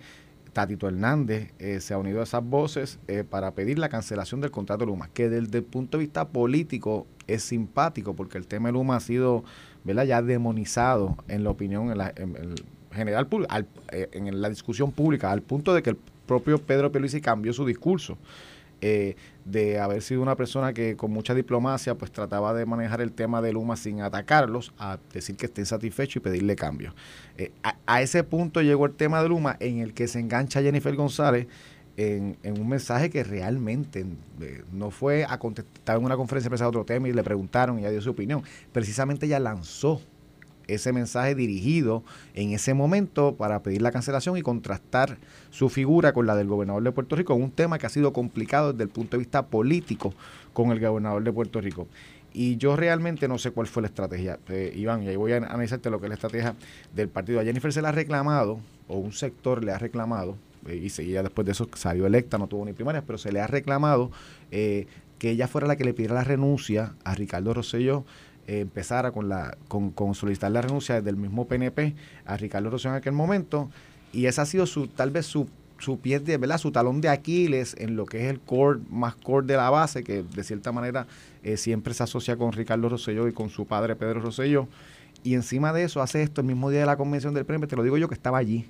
Tatito 0.53 0.87
Hernández 0.87 1.53
eh, 1.59 1.79
se 1.79 1.93
ha 1.93 1.97
unido 1.97 2.19
a 2.19 2.23
esas 2.23 2.43
voces 2.43 2.99
eh, 3.07 3.23
para 3.23 3.51
pedir 3.51 3.79
la 3.79 3.89
cancelación 3.89 4.41
del 4.41 4.51
contrato 4.51 4.85
de 4.85 4.91
Luma, 4.91 5.09
que 5.13 5.29
desde 5.29 5.59
el 5.59 5.63
punto 5.63 5.97
de 5.97 6.03
vista 6.03 6.27
político 6.27 7.07
es 7.27 7.43
simpático 7.43 8.13
porque 8.15 8.37
el 8.37 8.47
tema 8.47 8.69
de 8.69 8.73
Luma 8.73 8.97
ha 8.97 8.99
sido 8.99 9.43
¿verdad? 9.83 10.03
ya 10.03 10.21
demonizado 10.21 11.15
en 11.27 11.43
la 11.43 11.49
opinión 11.49 11.91
en, 11.91 11.97
la, 11.97 12.13
en, 12.15 12.35
en 12.35 12.55
general 12.91 13.27
al, 13.49 13.67
eh, 13.91 14.09
en 14.11 14.41
la 14.41 14.49
discusión 14.49 14.91
pública 14.91 15.31
al 15.31 15.41
punto 15.41 15.73
de 15.73 15.81
que 15.81 15.91
el 15.91 15.97
propio 16.25 16.57
Pedro 16.57 16.91
Pierluisi 16.91 17.21
cambió 17.21 17.53
su 17.53 17.65
discurso 17.65 18.17
eh, 18.81 19.15
de 19.45 19.79
haber 19.79 20.01
sido 20.01 20.21
una 20.21 20.35
persona 20.35 20.73
que 20.73 20.95
con 20.95 21.11
mucha 21.11 21.33
diplomacia 21.33 21.95
pues 21.95 22.11
trataba 22.11 22.53
de 22.53 22.65
manejar 22.65 23.01
el 23.01 23.11
tema 23.11 23.41
de 23.41 23.53
Luma 23.53 23.75
sin 23.75 24.01
atacarlos, 24.01 24.73
a 24.77 24.99
decir 25.13 25.35
que 25.35 25.47
estén 25.47 25.65
satisfechos 25.65 26.17
y 26.17 26.19
pedirle 26.19 26.55
cambios. 26.55 26.93
Eh, 27.37 27.51
a, 27.63 28.01
ese 28.01 28.23
punto 28.23 28.61
llegó 28.61 28.85
el 28.85 28.93
tema 28.93 29.21
de 29.21 29.29
Luma 29.29 29.57
en 29.59 29.79
el 29.79 29.93
que 29.93 30.07
se 30.07 30.19
engancha 30.19 30.61
Jennifer 30.61 30.95
González 30.95 31.47
en, 31.97 32.37
en 32.43 32.59
un 32.59 32.67
mensaje 32.67 33.09
que 33.09 33.23
realmente 33.23 34.05
eh, 34.41 34.63
no 34.71 34.91
fue 34.91 35.25
a 35.27 35.37
contestar 35.37 35.97
en 35.97 36.05
una 36.05 36.15
conferencia 36.17 36.49
de 36.49 36.63
otro 36.63 36.85
tema 36.85 37.07
y 37.07 37.13
le 37.13 37.23
preguntaron 37.23 37.77
y 37.77 37.81
ella 37.81 37.91
dio 37.91 38.01
su 38.01 38.11
opinión. 38.11 38.43
Precisamente 38.71 39.25
ella 39.25 39.39
lanzó 39.39 40.01
ese 40.73 40.93
mensaje 40.93 41.35
dirigido 41.35 42.03
en 42.33 42.51
ese 42.51 42.73
momento 42.73 43.35
para 43.35 43.61
pedir 43.63 43.81
la 43.81 43.91
cancelación 43.91 44.37
y 44.37 44.41
contrastar 44.41 45.17
su 45.49 45.69
figura 45.69 46.13
con 46.13 46.25
la 46.25 46.35
del 46.35 46.47
gobernador 46.47 46.83
de 46.83 46.91
Puerto 46.91 47.15
Rico, 47.15 47.35
un 47.35 47.51
tema 47.51 47.77
que 47.77 47.85
ha 47.85 47.89
sido 47.89 48.13
complicado 48.13 48.71
desde 48.71 48.83
el 48.83 48.89
punto 48.89 49.17
de 49.17 49.19
vista 49.19 49.45
político 49.47 50.13
con 50.53 50.71
el 50.71 50.79
gobernador 50.79 51.23
de 51.23 51.31
Puerto 51.33 51.61
Rico. 51.61 51.87
Y 52.33 52.57
yo 52.57 52.75
realmente 52.75 53.27
no 53.27 53.37
sé 53.37 53.51
cuál 53.51 53.67
fue 53.67 53.81
la 53.81 53.87
estrategia, 53.87 54.39
eh, 54.47 54.71
Iván, 54.75 55.03
y 55.03 55.09
ahí 55.09 55.15
voy 55.17 55.33
a 55.33 55.37
analizarte 55.37 55.89
lo 55.89 55.99
que 55.99 56.05
es 56.05 56.09
la 56.09 56.15
estrategia 56.15 56.55
del 56.95 57.09
partido. 57.09 57.41
A 57.41 57.43
Jennifer 57.43 57.73
se 57.73 57.81
le 57.81 57.89
ha 57.89 57.91
reclamado, 57.91 58.59
o 58.87 58.97
un 58.97 59.11
sector 59.11 59.63
le 59.63 59.73
ha 59.73 59.77
reclamado, 59.77 60.37
eh, 60.67 60.77
y 60.77 60.89
seguía 60.89 61.23
después 61.23 61.45
de 61.45 61.51
eso 61.51 61.67
salió 61.75 62.05
electa, 62.05 62.37
no 62.37 62.47
tuvo 62.47 62.63
ni 62.65 62.73
primarias, 62.73 63.03
pero 63.05 63.17
se 63.17 63.31
le 63.31 63.41
ha 63.41 63.47
reclamado 63.47 64.11
eh, 64.51 64.87
que 65.19 65.31
ella 65.31 65.47
fuera 65.47 65.67
la 65.67 65.75
que 65.75 65.83
le 65.83 65.93
pidiera 65.93 66.15
la 66.15 66.23
renuncia 66.23 66.93
a 67.03 67.15
Ricardo 67.15 67.53
Rosselló 67.53 68.05
empezara 68.59 69.11
con, 69.11 69.29
la, 69.29 69.57
con, 69.67 69.91
con, 69.91 70.13
solicitar 70.13 70.51
la 70.51 70.61
renuncia 70.61 70.95
desde 70.95 71.09
el 71.09 71.15
mismo 71.15 71.47
PNP 71.47 71.95
a 72.25 72.37
Ricardo 72.37 72.69
Rosselló 72.69 72.95
en 72.95 72.97
aquel 72.97 73.13
momento. 73.13 73.69
Y 74.13 74.25
esa 74.25 74.41
ha 74.41 74.45
sido 74.45 74.65
su 74.65 74.87
tal 74.87 75.11
vez 75.11 75.25
su, 75.25 75.47
su 75.79 75.99
pie 75.99 76.19
de, 76.19 76.37
¿verdad? 76.37 76.57
Su 76.57 76.71
talón 76.71 77.01
de 77.01 77.09
Aquiles 77.09 77.75
en 77.77 77.95
lo 77.95 78.05
que 78.05 78.25
es 78.25 78.29
el 78.29 78.39
core, 78.39 78.79
más 78.89 79.15
core 79.15 79.47
de 79.47 79.55
la 79.55 79.69
base, 79.69 80.03
que 80.03 80.23
de 80.23 80.43
cierta 80.43 80.71
manera 80.71 81.07
eh, 81.43 81.57
siempre 81.57 81.93
se 81.93 82.03
asocia 82.03 82.35
con 82.35 82.51
Ricardo 82.51 82.89
Rosselló 82.89 83.27
y 83.27 83.33
con 83.33 83.49
su 83.49 83.65
padre 83.65 83.95
Pedro 83.95 84.19
Rosselló. 84.19 84.67
Y 85.23 85.35
encima 85.35 85.71
de 85.71 85.83
eso 85.83 86.01
hace 86.01 86.23
esto 86.23 86.41
el 86.41 86.47
mismo 86.47 86.69
día 86.69 86.81
de 86.81 86.85
la 86.87 86.97
convención 86.97 87.33
del 87.33 87.45
PNP, 87.45 87.67
te 87.67 87.75
lo 87.75 87.83
digo 87.83 87.97
yo 87.97 88.07
que 88.07 88.15
estaba 88.15 88.37
allí. 88.37 88.65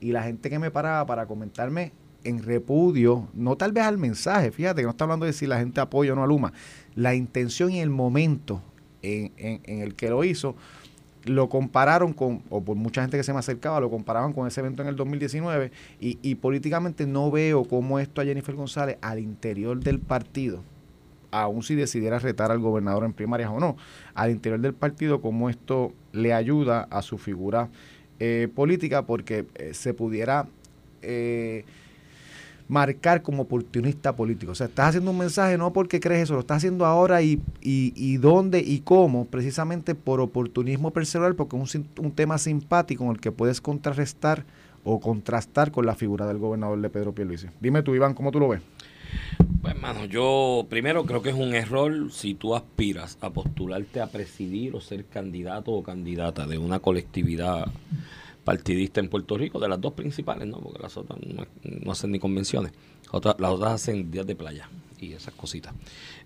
Y 0.00 0.12
la 0.12 0.22
gente 0.22 0.50
que 0.50 0.58
me 0.58 0.70
paraba 0.70 1.04
para 1.06 1.26
comentarme 1.26 1.92
en 2.22 2.42
repudio, 2.42 3.28
no 3.34 3.56
tal 3.56 3.72
vez 3.72 3.84
al 3.84 3.98
mensaje, 3.98 4.50
fíjate 4.50 4.82
que 4.82 4.84
no 4.84 4.90
está 4.90 5.04
hablando 5.04 5.26
de 5.26 5.32
si 5.32 5.46
la 5.46 5.58
gente 5.58 5.80
apoya 5.80 6.12
o 6.12 6.16
no 6.16 6.24
a 6.24 6.26
Luma, 6.26 6.52
la 6.94 7.14
intención 7.14 7.70
y 7.70 7.80
el 7.80 7.90
momento 7.90 8.62
en, 9.02 9.32
en, 9.36 9.60
en, 9.64 9.80
el 9.80 9.94
que 9.94 10.10
lo 10.10 10.24
hizo, 10.24 10.56
lo 11.24 11.48
compararon 11.48 12.12
con, 12.12 12.42
o 12.50 12.62
por 12.62 12.76
mucha 12.76 13.02
gente 13.02 13.16
que 13.16 13.22
se 13.22 13.32
me 13.32 13.38
acercaba, 13.38 13.80
lo 13.80 13.90
comparaban 13.90 14.32
con 14.32 14.46
ese 14.46 14.60
evento 14.60 14.82
en 14.82 14.88
el 14.88 14.96
2019 14.96 15.72
y, 16.00 16.18
y 16.22 16.36
políticamente 16.36 17.06
no 17.06 17.30
veo 17.30 17.64
cómo 17.64 17.98
esto 17.98 18.20
a 18.20 18.24
Jennifer 18.24 18.54
González 18.54 18.98
al 19.00 19.18
interior 19.18 19.78
del 19.80 19.98
partido, 19.98 20.62
aun 21.30 21.62
si 21.62 21.74
decidiera 21.74 22.18
retar 22.18 22.50
al 22.50 22.60
gobernador 22.60 23.04
en 23.04 23.12
primarias 23.12 23.50
o 23.50 23.58
no, 23.58 23.76
al 24.14 24.30
interior 24.30 24.60
del 24.60 24.74
partido, 24.74 25.20
cómo 25.20 25.50
esto 25.50 25.92
le 26.12 26.32
ayuda 26.32 26.86
a 26.90 27.02
su 27.02 27.18
figura 27.18 27.68
eh, 28.18 28.48
política 28.54 29.06
porque 29.06 29.46
eh, 29.54 29.74
se 29.74 29.94
pudiera... 29.94 30.46
Eh, 31.02 31.64
marcar 32.68 33.22
como 33.22 33.44
oportunista 33.44 34.16
político. 34.16 34.52
O 34.52 34.54
sea, 34.54 34.66
estás 34.66 34.88
haciendo 34.88 35.10
un 35.10 35.18
mensaje 35.18 35.56
no 35.56 35.72
porque 35.72 36.00
crees 36.00 36.24
eso, 36.24 36.34
lo 36.34 36.40
estás 36.40 36.58
haciendo 36.58 36.84
ahora 36.84 37.22
y, 37.22 37.40
y, 37.60 37.92
y 37.94 38.16
dónde 38.16 38.60
y 38.60 38.80
cómo, 38.80 39.26
precisamente 39.26 39.94
por 39.94 40.20
oportunismo 40.20 40.90
personal, 40.90 41.34
porque 41.34 41.56
es 41.56 41.74
un, 41.74 41.88
un, 41.98 42.12
tema 42.12 42.38
simpático 42.38 43.04
en 43.04 43.10
el 43.10 43.20
que 43.20 43.32
puedes 43.32 43.60
contrarrestar 43.60 44.44
o 44.84 45.00
contrastar 45.00 45.70
con 45.70 45.86
la 45.86 45.94
figura 45.94 46.26
del 46.26 46.38
gobernador 46.38 46.80
de 46.80 46.90
Pedro 46.90 47.12
Pierluisi. 47.12 47.48
Dime 47.60 47.82
tú, 47.82 47.94
Iván, 47.94 48.14
¿cómo 48.14 48.30
tú 48.30 48.40
lo 48.40 48.48
ves? 48.48 48.62
Pues, 49.60 49.74
hermano, 49.74 50.04
yo 50.04 50.66
primero 50.68 51.04
creo 51.06 51.22
que 51.22 51.30
es 51.30 51.34
un 51.34 51.54
error 51.54 52.12
si 52.12 52.34
tú 52.34 52.54
aspiras 52.54 53.18
a 53.20 53.30
postularte 53.30 54.00
a 54.00 54.06
presidir 54.06 54.74
o 54.76 54.80
ser 54.80 55.06
candidato 55.06 55.72
o 55.72 55.82
candidata 55.82 56.46
de 56.46 56.58
una 56.58 56.78
colectividad 56.78 57.66
partidista 58.46 59.00
en 59.00 59.08
Puerto 59.08 59.36
Rico, 59.36 59.58
de 59.58 59.68
las 59.68 59.80
dos 59.80 59.92
principales, 59.94 60.46
¿no? 60.46 60.60
Porque 60.60 60.80
las 60.80 60.96
otras 60.96 61.18
no, 61.20 61.90
hacen 61.90 62.12
ni 62.12 62.20
convenciones. 62.20 62.70
Otras, 63.10 63.34
las 63.40 63.50
otras 63.50 63.72
hacen 63.72 64.08
días 64.08 64.24
de 64.24 64.36
playa 64.36 64.70
y 65.00 65.12
esas 65.14 65.34
cositas. 65.34 65.74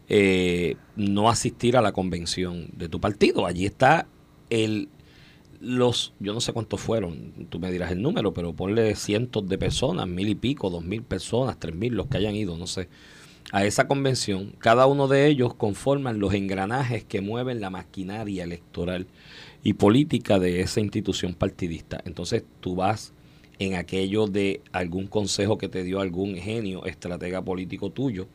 Eh, 0.07 0.77
no 0.97 1.31
asistir 1.31 1.79
a 1.79 1.81
la 1.81 1.93
convención 1.93 2.69
de 2.75 2.91
tu 2.91 3.01
partido. 3.01 3.47
Allí 3.47 3.65
está 3.65 4.07
el 4.51 4.91
los, 5.61 6.13
yo 6.21 6.33
no 6.33 6.41
sé 6.41 6.53
cuántos 6.53 6.81
fueron, 6.81 7.33
tú 7.51 7.59
me 7.59 7.71
dirás 7.71 7.91
el 7.91 8.01
número, 8.01 8.33
pero 8.33 8.55
ponle 8.55 8.95
cientos 8.97 9.47
de 9.47 9.59
personas, 9.59 10.07
mil 10.07 10.29
y 10.29 10.35
pico, 10.35 10.71
dos 10.71 10.83
mil 10.83 11.03
personas, 11.03 11.59
tres 11.59 11.75
mil, 11.75 11.95
los 11.95 12.07
que 12.07 12.17
hayan 12.17 12.35
ido, 12.35 12.57
no 12.57 12.67
sé, 12.67 12.89
a 13.53 13.65
esa 13.65 13.87
convención. 13.87 14.55
Cada 14.59 14.87
uno 14.87 15.09
de 15.09 15.27
ellos 15.27 15.55
conforman 15.55 16.19
los 16.19 16.33
engranajes 16.35 17.05
que 17.05 17.21
mueven 17.21 17.61
la 17.61 17.69
maquinaria 17.69 18.45
electoral 18.45 19.07
y 19.63 19.75
política 19.75 20.39
de 20.39 20.61
esa 20.61 20.81
institución 20.81 21.35
partidista. 21.35 22.01
Entonces 22.05 22.45
tú 22.61 22.77
vas 22.77 23.13
en 23.59 23.75
aquello 23.75 24.27
de 24.27 24.63
algún 24.73 25.07
consejo 25.07 25.59
que 25.59 25.69
te 25.69 25.83
dio 25.85 26.01
algún 26.01 26.37
genio, 26.37 26.87
estratega 26.87 27.43
político 27.43 27.91
tuyo, 27.91 28.27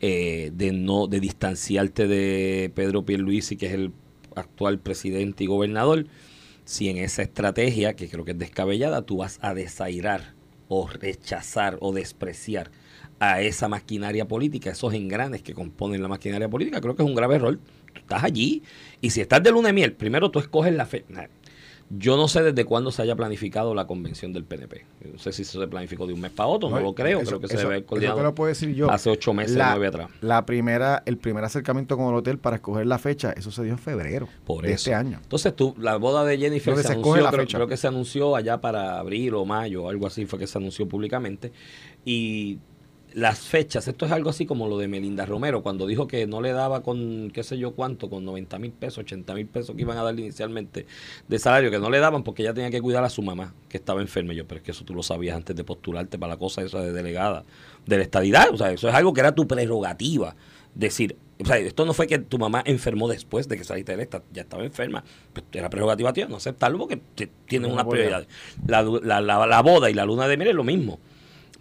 eh, 0.00 0.50
de 0.54 0.72
no 0.72 1.06
de 1.06 1.20
distanciarte 1.20 2.06
de 2.06 2.72
Pedro 2.74 3.04
Pierluisi, 3.04 3.56
que 3.56 3.66
es 3.66 3.72
el 3.74 3.92
actual 4.34 4.78
presidente 4.78 5.44
y 5.44 5.46
gobernador, 5.46 6.06
si 6.64 6.88
en 6.88 6.96
esa 6.96 7.22
estrategia, 7.22 7.94
que 7.94 8.08
creo 8.08 8.24
que 8.24 8.32
es 8.32 8.38
descabellada, 8.38 9.02
tú 9.02 9.18
vas 9.18 9.38
a 9.42 9.54
desairar 9.54 10.34
o 10.68 10.88
rechazar 10.88 11.76
o 11.80 11.92
despreciar 11.92 12.70
a 13.20 13.42
esa 13.42 13.68
maquinaria 13.68 14.26
política, 14.26 14.70
esos 14.70 14.94
engranes 14.94 15.42
que 15.42 15.54
componen 15.54 16.02
la 16.02 16.08
maquinaria 16.08 16.48
política, 16.48 16.80
creo 16.80 16.96
que 16.96 17.02
es 17.02 17.08
un 17.08 17.14
grave 17.14 17.36
error. 17.36 17.58
Tú 17.94 18.00
estás 18.00 18.22
allí 18.24 18.62
y 19.00 19.10
si 19.10 19.20
estás 19.20 19.42
de 19.42 19.50
luna 19.50 19.68
de 19.68 19.72
miel, 19.72 19.92
primero 19.94 20.30
tú 20.30 20.38
escoges 20.38 20.74
la 20.74 20.84
fe. 20.86 21.04
Yo 21.90 22.16
no 22.16 22.28
sé 22.28 22.42
desde 22.42 22.64
cuándo 22.64 22.90
se 22.90 23.02
haya 23.02 23.14
planificado 23.14 23.74
la 23.74 23.86
convención 23.86 24.32
del 24.32 24.44
PNP. 24.44 24.84
No 25.12 25.18
sé 25.18 25.32
si 25.32 25.42
eso 25.42 25.60
se 25.60 25.68
planificó 25.68 26.06
de 26.06 26.14
un 26.14 26.20
mes 26.20 26.30
para 26.30 26.48
otro, 26.48 26.70
no, 26.70 26.76
no 26.76 26.82
lo 26.82 26.94
creo. 26.94 27.20
Eso, 27.20 27.32
creo 27.32 27.40
que 27.40 27.46
eso, 27.46 27.56
se 27.56 27.58
debe 27.62 27.74
haber 27.74 27.84
coordinado 27.84 28.22
lo 28.22 28.34
puedo 28.34 28.48
decir 28.48 28.74
yo. 28.74 28.90
hace 28.90 29.10
ocho 29.10 29.34
meses, 29.34 29.56
la, 29.56 29.70
nueve 29.70 29.88
atrás. 29.88 30.10
La 30.22 30.46
primera, 30.46 31.02
el 31.04 31.18
primer 31.18 31.44
acercamiento 31.44 31.96
con 31.96 32.08
el 32.08 32.14
hotel 32.14 32.38
para 32.38 32.56
escoger 32.56 32.86
la 32.86 32.98
fecha, 32.98 33.32
eso 33.32 33.50
se 33.50 33.62
dio 33.62 33.72
en 33.72 33.78
febrero 33.78 34.28
Por 34.46 34.64
de 34.64 34.72
eso. 34.72 34.76
este 34.76 34.94
año. 34.94 35.20
Entonces, 35.22 35.54
tú, 35.54 35.74
la 35.78 35.96
boda 35.96 36.24
de 36.24 36.38
Jennifer 36.38 36.74
se, 36.76 36.82
se 36.84 36.92
anunció, 36.94 37.22
la 37.22 37.30
creo, 37.30 37.42
fecha. 37.42 37.58
creo 37.58 37.68
que 37.68 37.76
se 37.76 37.86
anunció 37.86 38.34
allá 38.34 38.60
para 38.60 38.98
abril 38.98 39.34
o 39.34 39.44
mayo, 39.44 39.88
algo 39.88 40.06
así 40.06 40.24
fue 40.24 40.38
que 40.38 40.46
se 40.46 40.56
anunció 40.56 40.88
públicamente. 40.88 41.52
Y 42.04 42.58
las 43.14 43.38
fechas, 43.38 43.86
esto 43.86 44.06
es 44.06 44.12
algo 44.12 44.30
así 44.30 44.44
como 44.44 44.66
lo 44.68 44.76
de 44.76 44.88
Melinda 44.88 45.24
Romero, 45.24 45.62
cuando 45.62 45.86
dijo 45.86 46.08
que 46.08 46.26
no 46.26 46.40
le 46.40 46.52
daba 46.52 46.82
con 46.82 47.30
qué 47.32 47.44
sé 47.44 47.56
yo 47.58 47.72
cuánto, 47.74 48.10
con 48.10 48.24
90 48.24 48.58
mil 48.58 48.72
pesos, 48.72 48.98
80 48.98 49.34
mil 49.34 49.46
pesos 49.46 49.76
que 49.76 49.82
iban 49.82 49.96
a 49.98 50.02
darle 50.02 50.22
inicialmente 50.22 50.86
de 51.28 51.38
salario, 51.38 51.70
que 51.70 51.78
no 51.78 51.90
le 51.90 52.00
daban 52.00 52.24
porque 52.24 52.42
ella 52.42 52.52
tenía 52.52 52.70
que 52.70 52.82
cuidar 52.82 53.04
a 53.04 53.08
su 53.08 53.22
mamá, 53.22 53.54
que 53.68 53.76
estaba 53.76 54.00
enferma. 54.00 54.32
Y 54.32 54.36
yo, 54.36 54.46
pero 54.48 54.58
es 54.58 54.64
que 54.64 54.72
eso 54.72 54.84
tú 54.84 54.94
lo 54.94 55.02
sabías 55.04 55.36
antes 55.36 55.54
de 55.54 55.62
postularte 55.62 56.18
para 56.18 56.32
la 56.34 56.38
cosa 56.38 56.62
esa 56.62 56.80
de 56.80 56.92
delegada 56.92 57.44
de 57.86 57.96
la 57.96 58.02
estadidad. 58.02 58.48
O 58.52 58.56
sea, 58.56 58.72
eso 58.72 58.88
es 58.88 58.94
algo 58.94 59.12
que 59.14 59.20
era 59.20 59.32
tu 59.32 59.46
prerrogativa. 59.46 60.34
Decir, 60.74 61.16
o 61.40 61.44
sea, 61.46 61.56
esto 61.58 61.84
no 61.84 61.94
fue 61.94 62.08
que 62.08 62.18
tu 62.18 62.36
mamá 62.38 62.64
enfermó 62.66 63.06
después 63.06 63.46
de 63.46 63.56
que 63.56 63.62
saliste 63.62 63.92
electa, 63.92 64.24
ya 64.32 64.42
estaba 64.42 64.64
enferma. 64.64 65.04
Pues 65.32 65.44
era 65.52 65.70
prerrogativa 65.70 66.12
tía, 66.12 66.26
no 66.26 66.34
aceptarlo 66.34 66.78
porque 66.78 67.00
tienes 67.46 67.68
No, 67.68 67.74
una 67.74 67.84
bueno. 67.84 67.90
prioridad. 68.02 68.26
La, 68.66 68.82
la, 68.82 69.20
la, 69.20 69.46
la 69.46 69.62
boda 69.62 69.88
y 69.88 69.94
la 69.94 70.04
luna 70.04 70.26
de 70.26 70.36
miel 70.36 70.48
es 70.48 70.56
lo 70.56 70.64
mismo 70.64 70.98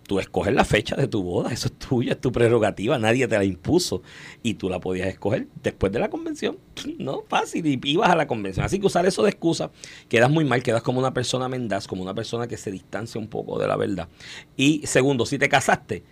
tú 0.06 0.20
escoges 0.20 0.54
la 0.54 0.66
fecha 0.66 0.96
de 0.96 1.08
tu 1.08 1.24
boda, 1.24 1.52
eso 1.52 1.68
es 1.68 1.74
tuyo, 1.74 2.12
es 2.12 2.22
tu 2.22 2.32
prerrogativa, 2.32 2.98
nadie 3.00 3.28
te 3.28 3.38
la 3.38 3.44
impuso 3.44 4.02
y 4.42 4.56
tú 4.56 4.70
la 4.70 4.80
podías 4.80 5.08
escoger 5.08 5.48
después 5.62 5.92
de 5.92 6.00
la 6.00 6.10
convención, 6.10 6.58
no, 7.00 7.24
fácil, 7.28 7.66
y 7.66 7.80
ibas 7.84 8.10
a 8.10 8.16
la 8.16 8.28
convención. 8.28 8.66
Así 8.66 8.80
que 8.80 8.88
usar 8.88 9.06
eso 9.06 9.24
de 9.24 9.30
excusa, 9.30 9.72
quedas 10.10 10.30
muy 10.30 10.46
mal, 10.46 10.64
quedas 10.64 10.84
como 10.84 11.00
una 11.00 11.14
persona 11.14 11.48
mendaz, 11.50 11.88
como 11.88 12.04
una 12.04 12.14
persona 12.14 12.48
que 12.48 12.58
se 12.58 12.72
distancia 12.72 13.20
un 13.20 13.28
poco 13.28 13.60
de 13.60 13.68
la 13.68 13.78
verdad. 13.78 14.08
Y 14.58 14.86
segundo, 14.86 15.26
si 15.26 15.38
te 15.38 15.50
casaste, 15.50 16.04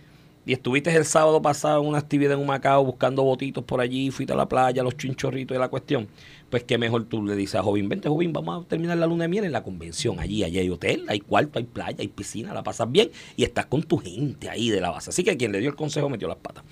y 0.44 0.52
estuviste 0.52 0.94
el 0.94 1.04
sábado 1.04 1.40
pasado 1.40 1.82
en 1.82 1.88
una 1.88 1.98
actividad 1.98 2.38
en 2.38 2.44
Macao 2.44 2.84
buscando 2.84 3.22
botitos 3.22 3.62
por 3.64 3.80
allí, 3.80 4.10
fuiste 4.10 4.32
a 4.32 4.36
la 4.36 4.48
playa, 4.48 4.82
los 4.82 4.96
chinchorritos 4.96 5.54
de 5.54 5.58
la 5.58 5.68
cuestión, 5.68 6.08
pues 6.50 6.64
qué 6.64 6.78
mejor 6.78 7.04
tú 7.04 7.24
le 7.24 7.36
dices 7.36 7.54
a 7.54 7.62
Jovín, 7.62 7.88
vente 7.88 8.08
Jovín, 8.08 8.32
vamos 8.32 8.64
a 8.64 8.68
terminar 8.68 8.98
la 8.98 9.06
luna 9.06 9.24
de 9.24 9.28
miel 9.28 9.44
en 9.44 9.52
la 9.52 9.62
convención. 9.62 10.20
Allí, 10.20 10.44
allí 10.44 10.58
hay 10.58 10.68
hotel, 10.68 11.04
hay 11.08 11.20
cuarto, 11.20 11.58
hay 11.58 11.64
playa, 11.64 11.96
hay 12.00 12.08
piscina, 12.08 12.52
la 12.52 12.62
pasas 12.62 12.90
bien 12.90 13.10
y 13.36 13.44
estás 13.44 13.66
con 13.66 13.82
tu 13.82 13.98
gente 13.98 14.50
ahí 14.50 14.68
de 14.68 14.80
la 14.80 14.90
base. 14.90 15.10
Así 15.10 15.24
que 15.24 15.36
quien 15.36 15.52
le 15.52 15.60
dio 15.60 15.70
el 15.70 15.76
consejo 15.76 16.08
metió 16.08 16.28
las 16.28 16.36
patas. 16.36 16.64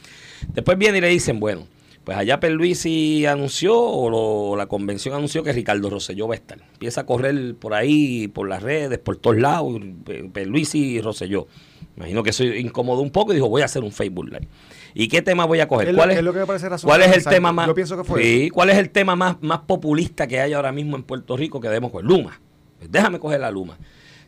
Después 0.53 0.77
viene 0.77 0.99
y 0.99 1.01
le 1.01 1.09
dicen, 1.09 1.41
bueno, 1.41 1.67
pues 2.05 2.17
allá 2.17 2.41
Perluisi 2.41 3.27
anunció, 3.27 3.79
o 3.79 4.57
la 4.57 4.67
convención 4.67 5.15
anunció 5.15 5.43
que 5.43 5.53
Ricardo 5.53 5.91
Rosselló 5.91 6.27
va 6.27 6.35
a 6.35 6.37
estar. 6.37 6.59
Empieza 6.73 7.03
a 7.03 7.07
correr 7.07 7.55
por 7.57 7.75
ahí, 7.75 8.29
por 8.29 8.49
las 8.49 8.63
redes, 8.63 8.99
por 8.99 9.17
todos 9.17 9.37
lados, 9.37 9.81
Perluisi 10.33 10.79
y 10.79 11.01
Rosselló. 11.01 11.47
Imagino 11.97 12.23
que 12.23 12.33
soy 12.33 12.59
incómodo 12.59 13.03
un 13.03 13.11
poco 13.11 13.33
y 13.33 13.35
dijo, 13.35 13.49
voy 13.49 13.63
a 13.63 13.67
hacer 13.67 13.85
un 13.85 13.93
Facebook 13.93 14.27
Live. 14.27 14.49
¿Y 14.95 15.09
qué 15.09 15.21
tema 15.23 15.45
voy 15.45 15.61
a 15.61 15.69
coger? 15.69 15.95
¿Cuál, 15.95 16.11
es, 16.13 16.83
¿cuál 16.83 17.03
es 17.03 17.13
el 17.13 17.25
tema 17.25 17.53
más? 17.53 17.69
¿Cuál 18.53 18.71
es 18.71 18.79
el 18.79 18.91
tema 18.91 19.17
más, 19.17 19.37
más 19.43 19.61
populista 19.61 20.27
que 20.27 20.41
hay 20.41 20.55
ahora 20.55 20.73
mismo 20.73 20.97
en 20.97 21.03
Puerto 21.03 21.37
Rico 21.37 21.61
que 21.61 21.69
debemos 21.69 21.91
coger? 21.91 22.07
Luma. 22.07 22.41
Pues 22.79 22.91
déjame 22.91 23.19
coger 23.19 23.41
la 23.41 23.51
Luma. 23.51 23.77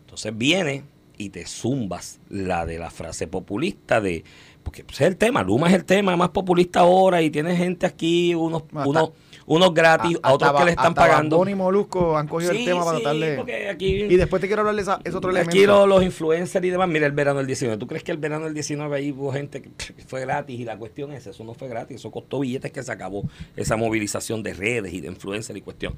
Entonces 0.01 0.37
viene 0.37 0.85
y 1.17 1.31
te 1.31 1.47
zumbas 1.47 2.21
la 2.29 2.67
de 2.67 2.79
la 2.79 2.91
frase 2.91 3.27
populista 3.27 4.01
de 4.01 4.25
porque 4.63 4.85
pues, 4.85 5.01
es 5.01 5.07
el 5.07 5.17
tema, 5.17 5.43
Luma 5.43 5.69
es 5.69 5.75
el 5.75 5.85
tema 5.85 6.17
más 6.17 6.31
populista 6.31 6.81
ahora 6.81 7.21
y 7.23 7.31
tiene 7.31 7.57
gente 7.57 7.87
aquí, 7.87 8.35
unos, 8.35 8.65
unos, 8.73 9.11
unos 9.47 9.75
gratis, 9.75 10.19
a, 10.23 10.33
otros 10.33 10.53
que 10.53 10.65
le 10.65 10.71
están 10.71 10.95
pagando. 10.95 11.37
Boni 11.37 11.53
y 11.53 11.55
Molusco 11.55 12.17
han 12.17 12.29
cogido 12.29 12.53
el 12.53 12.65
tema 12.65 12.85
para 12.85 12.99
tratarle. 12.99 13.69
Aquí, 13.71 13.87
y 13.87 14.17
después 14.17 14.41
te 14.41 14.47
quiero 14.47 14.61
hablar 14.61 14.77
de 14.77 14.83
esa, 14.83 15.01
es 15.05 15.15
otro 15.15 15.31
elemento. 15.31 15.51
Aquí 15.51 15.67
los, 15.67 15.89
los, 15.89 16.03
influencers 16.03 16.65
y 16.65 16.71
demás, 16.71 16.89
mira 16.89 17.07
el 17.07 17.13
verano 17.13 17.39
del 17.39 17.47
19. 17.47 17.79
¿Tú 17.79 17.87
crees 17.87 18.05
que 18.05 18.13
el 18.13 18.19
verano 18.19 18.45
del 18.45 18.55
19 18.55 18.97
ahí 18.97 19.13
hubo 19.13 19.33
gente 19.33 19.63
que 19.63 19.71
fue 20.07 20.21
gratis? 20.21 20.59
Y 20.59 20.65
la 20.65 20.77
cuestión 20.79 21.13
es, 21.13 21.27
eso 21.27 21.45
no 21.45 21.55
fue 21.55 21.69
gratis, 21.69 21.97
eso 21.97 22.11
costó 22.11 22.41
billetes 22.41 22.73
que 22.73 22.83
se 22.83 22.93
acabó, 22.93 23.25
esa 23.57 23.77
movilización 23.77 24.43
de 24.43 24.55
redes 24.55 24.93
y 24.93 25.01
de 25.01 25.09
influencers 25.09 25.59
y 25.59 25.63
cuestión. 25.63 25.95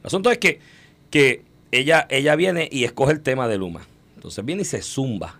El 0.00 0.06
asunto 0.06 0.30
es 0.30 0.38
que, 0.38 0.60
que 1.10 1.42
ella, 1.70 2.06
ella 2.10 2.36
viene 2.36 2.68
y 2.70 2.84
escoge 2.84 3.12
el 3.12 3.20
tema 3.20 3.48
de 3.48 3.58
Luma. 3.58 3.86
Entonces 4.16 4.44
viene 4.44 4.62
y 4.62 4.64
se 4.64 4.82
zumba 4.82 5.38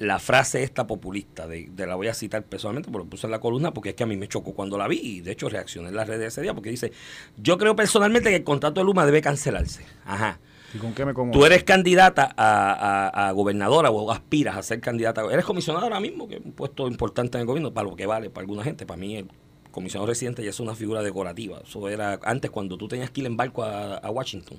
la 0.00 0.18
frase 0.18 0.62
esta 0.62 0.86
populista, 0.86 1.46
de, 1.46 1.70
la 1.76 1.94
voy 1.94 2.08
a 2.08 2.14
citar 2.14 2.42
personalmente, 2.42 2.90
porque 2.90 3.04
lo 3.04 3.10
puse 3.10 3.26
en 3.26 3.32
la 3.32 3.38
columna, 3.38 3.74
porque 3.74 3.90
es 3.90 3.94
que 3.94 4.02
a 4.02 4.06
mí 4.06 4.16
me 4.16 4.28
chocó 4.28 4.54
cuando 4.54 4.78
la 4.78 4.88
vi 4.88 4.98
y 4.98 5.20
de 5.20 5.32
hecho 5.32 5.50
reaccioné 5.50 5.90
en 5.90 5.96
las 5.96 6.08
redes 6.08 6.28
ese 6.28 6.40
día, 6.40 6.54
porque 6.54 6.70
dice, 6.70 6.90
yo 7.36 7.58
creo 7.58 7.76
personalmente 7.76 8.30
que 8.30 8.36
el 8.36 8.44
contrato 8.44 8.80
de 8.80 8.86
Luma 8.86 9.04
debe 9.04 9.20
cancelarse. 9.20 9.84
Ajá. 10.06 10.40
¿Y 10.72 10.78
con 10.78 10.94
qué 10.94 11.04
me 11.04 11.12
Tú 11.12 11.44
eres 11.44 11.64
candidata 11.64 12.34
a, 12.34 13.30
gobernadora 13.32 13.90
o 13.90 14.10
aspiras 14.10 14.56
a 14.56 14.62
ser 14.62 14.80
candidata. 14.80 15.22
Eres 15.30 15.44
comisionada 15.44 15.84
ahora 15.84 16.00
mismo, 16.00 16.28
que 16.28 16.36
es 16.36 16.44
un 16.44 16.52
puesto 16.52 16.88
importante 16.88 17.36
en 17.36 17.42
el 17.42 17.46
gobierno, 17.46 17.74
para 17.74 17.90
lo 17.90 17.94
que 17.94 18.06
vale 18.06 18.30
para 18.30 18.44
alguna 18.44 18.64
gente. 18.64 18.86
Para 18.86 18.98
mí 18.98 19.16
el 19.16 19.28
comisionado 19.70 20.06
residente 20.06 20.42
ya 20.42 20.50
es 20.50 20.60
una 20.60 20.74
figura 20.74 21.02
decorativa. 21.02 21.60
Eso 21.62 21.88
era 21.90 22.18
antes 22.22 22.50
cuando 22.50 22.78
tú 22.78 22.88
tenías 22.88 23.10
que 23.10 23.20
ir 23.20 23.26
en 23.26 23.36
barco 23.36 23.64
a 23.64 24.10
Washington 24.10 24.58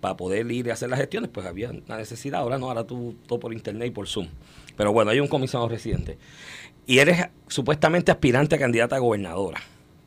para 0.00 0.16
poder 0.16 0.50
ir 0.50 0.66
y 0.66 0.70
hacer 0.70 0.90
las 0.90 0.98
gestiones, 0.98 1.30
pues 1.32 1.46
había 1.46 1.70
una 1.70 1.96
necesidad. 1.96 2.40
Ahora 2.40 2.58
no, 2.58 2.68
ahora 2.68 2.84
tú 2.84 3.16
todo 3.26 3.40
por 3.40 3.52
internet 3.52 3.88
y 3.88 3.90
por 3.90 4.06
Zoom. 4.06 4.28
Pero 4.76 4.92
bueno, 4.92 5.10
hay 5.10 5.20
un 5.20 5.28
comisionado 5.28 5.68
residente. 5.68 6.18
Y 6.86 6.98
eres 6.98 7.28
supuestamente 7.48 8.10
aspirante 8.10 8.54
a 8.54 8.58
candidata 8.58 8.96
a 8.96 9.00
gobernadora. 9.00 9.60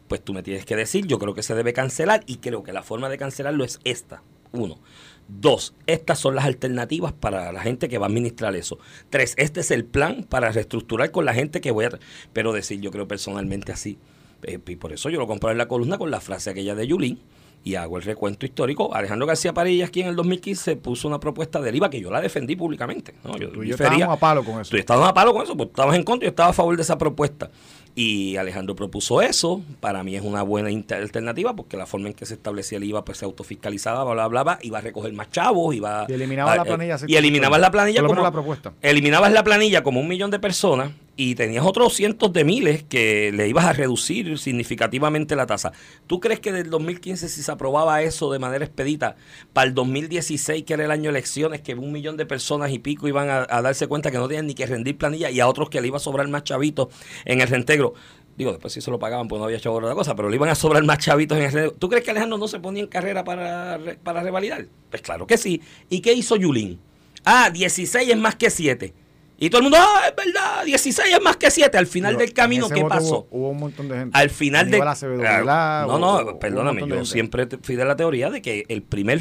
Pues 0.08 0.22
tú 0.22 0.34
me 0.34 0.44
tienes 0.44 0.66
que 0.66 0.76
decir, 0.76 1.06
yo 1.08 1.20
creo 1.20 1.34
que 1.34 1.44
se 1.44 1.56
debe 1.56 1.74
cancelar 1.74 2.24
y 2.26 2.38
creo 2.38 2.64
que 2.64 2.74
la 2.74 2.84
forma 2.84 3.10
de 3.10 3.18
cancelarlo 3.18 3.64
es 3.64 3.80
esta. 3.84 4.24
Uno. 4.52 4.80
Dos, 5.28 5.74
estas 5.88 6.20
son 6.20 6.36
las 6.36 6.46
alternativas 6.46 7.14
para 7.14 7.52
la 7.54 7.62
gente 7.62 7.88
que 7.88 7.98
va 7.98 8.08
a 8.08 8.10
administrar 8.10 8.56
eso. 8.56 8.80
Tres, 9.10 9.34
este 9.38 9.62
es 9.62 9.72
el 9.72 9.86
plan 9.86 10.26
para 10.28 10.52
reestructurar 10.52 11.12
con 11.12 11.24
la 11.26 11.34
gente 11.34 11.62
que 11.62 11.72
voy 11.72 11.86
a... 11.86 12.00
Pero 12.34 12.52
decir, 12.52 12.82
yo 12.82 12.92
creo 12.92 13.08
personalmente 13.08 13.72
así. 13.72 13.98
Eh, 14.44 14.60
y 14.66 14.76
por 14.76 14.92
eso 14.92 15.10
yo 15.10 15.20
lo 15.20 15.28
compré 15.28 15.52
en 15.52 15.58
la 15.58 15.68
columna 15.68 15.98
con 15.98 16.12
la 16.12 16.20
frase 16.20 16.50
aquella 16.50 16.76
de 16.76 16.88
Yulín 16.88 17.20
y 17.63 17.75
hago 17.75 17.98
el 17.98 18.03
recuento 18.03 18.46
histórico. 18.46 18.94
Alejandro 18.94 19.27
García 19.27 19.53
Parilla 19.53 19.86
aquí 19.86 20.01
en 20.01 20.08
el 20.08 20.15
2015 20.15 20.77
puso 20.77 21.08
una 21.08 21.20
propuesta 21.20 21.62
de 21.62 21.75
IVA 21.75 21.89
que 21.89 22.01
yo 22.01 22.10
la 22.10 22.22
defendí 22.22 22.56
públicamente. 22.56 23.13
¿no? 23.24 23.38
Yo, 23.38 23.51
yo 23.63 23.75
estábamos 23.75 24.10
a 24.10 24.20
palo 24.20 24.44
con 24.44 24.62
eso. 24.62 24.72
Tú 24.72 24.77
estabas 24.77 25.10
a 25.10 25.13
palo 25.13 25.34
con 25.34 25.44
eso, 25.44 25.56
pues 25.56 25.70
estabas 25.70 25.96
en 25.96 26.03
contra 26.03 26.25
y 26.25 26.27
yo 26.27 26.30
estaba 26.30 26.50
a 26.50 26.53
favor 26.53 26.75
de 26.75 26.82
esa 26.82 26.98
propuesta. 26.98 27.51
Y 27.94 28.38
Alejandro 28.38 28.75
propuso 28.75 29.22
eso. 29.22 29.62
Para 29.80 30.03
mí 30.03 30.15
es 30.15 30.24
una 30.24 30.44
buena 30.44 30.70
alternativa 30.70 31.56
porque 31.56 31.75
la 31.75 31.86
forma 31.86 32.08
en 32.08 32.13
que 32.13 32.25
se 32.25 32.36
establecía 32.36 32.77
el 32.77 32.86
IVA 32.86 33.03
pues 33.03 33.18
se 33.18 33.25
autofiscalizaba, 33.25 34.03
bla, 34.12 34.27
bla, 34.27 34.44
bla, 34.44 34.60
iba 34.62 34.77
a 34.77 34.82
recoger 34.82 35.12
más 35.13 35.30
chavos, 35.30 35.75
iba 35.75 36.06
y 36.08 36.13
eliminaba 36.13 36.56
la 36.56 36.63
planilla. 36.63 36.98
y 37.06 37.15
eliminabas 37.15 37.60
la 37.60 37.70
planilla 37.70 38.01
como 38.01 38.24
la 38.24 38.32
propuesta. 38.32 38.74
Eliminabas 38.82 39.34
la 39.34 39.44
planilla 39.44 39.84
como 39.84 40.00
un 40.00 40.08
millón 40.08 40.32
de 40.32 40.39
personas 40.39 40.91
y 41.24 41.36
tenías 41.36 41.63
otros 41.63 41.94
cientos 41.94 42.34
de 42.34 42.44
miles 42.44 42.82
que 42.82 43.32
le 43.32 43.48
ibas 43.48 43.66
a 43.66 43.74
reducir 43.74 44.40
significativamente 44.40 45.36
la 45.36 45.46
tasa. 45.46 45.72
¿Tú 46.08 46.20
crees 46.20 46.40
que 46.40 46.51
del 46.51 46.72
2015 46.72 47.30
si 47.30 47.44
se 47.44 47.51
aprobaba 47.51 48.01
eso 48.01 48.32
de 48.32 48.40
manera 48.40 48.66
expedita, 48.66 49.16
para 49.54 49.68
el 49.68 49.75
2016 49.75 50.63
que 50.63 50.74
era 50.74 50.84
el 50.86 50.90
año 50.90 51.04
de 51.04 51.10
elecciones, 51.10 51.62
que 51.62 51.75
un 51.75 51.92
millón 51.92 52.18
de 52.18 52.25
personas 52.25 52.72
y 52.72 52.80
pico 52.80 53.08
iban 53.08 53.30
a, 53.30 53.62
darse 53.62 53.86
cuenta 53.86 54.10
que 54.10 54.18
no 54.18 54.28
tenían 54.28 54.48
ni 54.48 54.56
que 54.56 54.66
rendir 54.66 54.98
planilla 54.98 55.30
y 55.30 55.40
a 55.40 55.48
otros 55.48 55.70
que 55.70 55.80
le 55.80 55.88
iba 55.88 55.98
a 55.98 56.00
sobrar 56.00 56.28
más 56.28 56.44
chavitos 56.44 56.88
en 57.24 57.40
el 57.40 57.48
reintegro? 57.48 57.94
Digo, 58.36 58.51
después 58.51 58.74
si 58.74 58.82
se 58.82 58.90
lo 58.90 58.98
pagaban, 58.98 59.28
pues 59.28 59.38
no 59.38 59.46
había 59.46 59.60
chavo 59.60 59.75
otra 59.75 59.94
cosa, 59.94 60.16
pero 60.16 60.28
le 60.28 60.38
iban 60.38 60.50
a 60.50 60.56
sobrar 60.56 60.84
más 60.84 60.98
chavitos 60.98 61.38
en 61.38 61.44
el 61.44 61.51
reintegro. 61.51 61.78
¿Tú 61.78 61.88
crees 61.88 62.04
que 62.04 62.10
Alejandro 62.10 62.40
no 62.40 62.48
se 62.48 62.60
ponía 62.60 62.82
en 62.82 62.90
carrera 62.90 63.24
para, 63.24 63.80
para 64.01 64.24
revalidar? 64.24 64.66
Pues 64.90 65.04
claro 65.04 65.28
que 65.28 65.38
sí. 65.38 65.62
¿Y 65.88 66.00
qué 66.00 66.13
hizo 66.13 66.36
Yulín? 66.36 66.80
Ah, 67.24 67.51
16 67.51 68.10
es 68.10 68.18
más 68.18 68.36
que 68.36 68.50
7. 68.50 68.96
Y 69.44 69.50
todo 69.50 69.62
el 69.62 69.64
mundo, 69.64 69.78
ah, 69.82 70.04
es 70.08 70.16
verdad, 70.16 70.64
16 70.66 71.16
es 71.16 71.22
más 71.24 71.36
que 71.36 71.50
7. 71.50 71.76
Al 71.76 71.88
final 71.88 72.16
del 72.16 72.32
camino, 72.32 72.70
¿qué 72.70 72.86
pasó? 72.86 73.28
Hubo, 73.32 73.50
un 73.50 73.58
montón 73.58 73.90
de 73.90 73.98
gente. 73.98 74.16
Al 74.16 74.30
final 74.30 74.70
de. 74.70 74.78
no, 74.78 75.98
no, 75.98 76.38
perdóname, 76.38 76.88
yo 76.88 77.04
siempre 77.06 77.48
fui 77.64 77.76
de 77.76 77.84
la 77.84 77.96
teoría 77.96 78.30
de 78.30 78.40
que 78.44 78.66
el 78.70 78.84
primer 78.84 79.20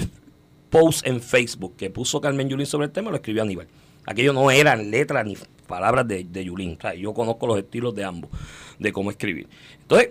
post 0.68 1.06
en 1.06 1.22
Facebook 1.22 1.74
que 1.78 1.88
puso 1.88 2.20
Carmen 2.20 2.50
Yulín 2.50 2.66
sobre 2.66 2.88
el 2.88 2.92
tema 2.92 3.08
lo 3.08 3.16
escribió 3.16 3.42
Aníbal. 3.42 3.66
Aquello 4.04 4.34
no 4.34 4.50
eran 4.50 4.90
letras 4.90 5.24
ni 5.24 5.38
palabras 5.66 6.06
de, 6.06 6.24
de 6.24 6.44
Yulín. 6.44 6.76
O 6.76 6.80
sea, 6.82 6.92
yo 6.92 7.14
conozco 7.14 7.46
los 7.46 7.56
estilos 7.56 7.94
de 7.94 8.04
ambos, 8.04 8.30
de 8.78 8.92
cómo 8.92 9.10
escribir. 9.10 9.48
Entonces, 9.80 10.10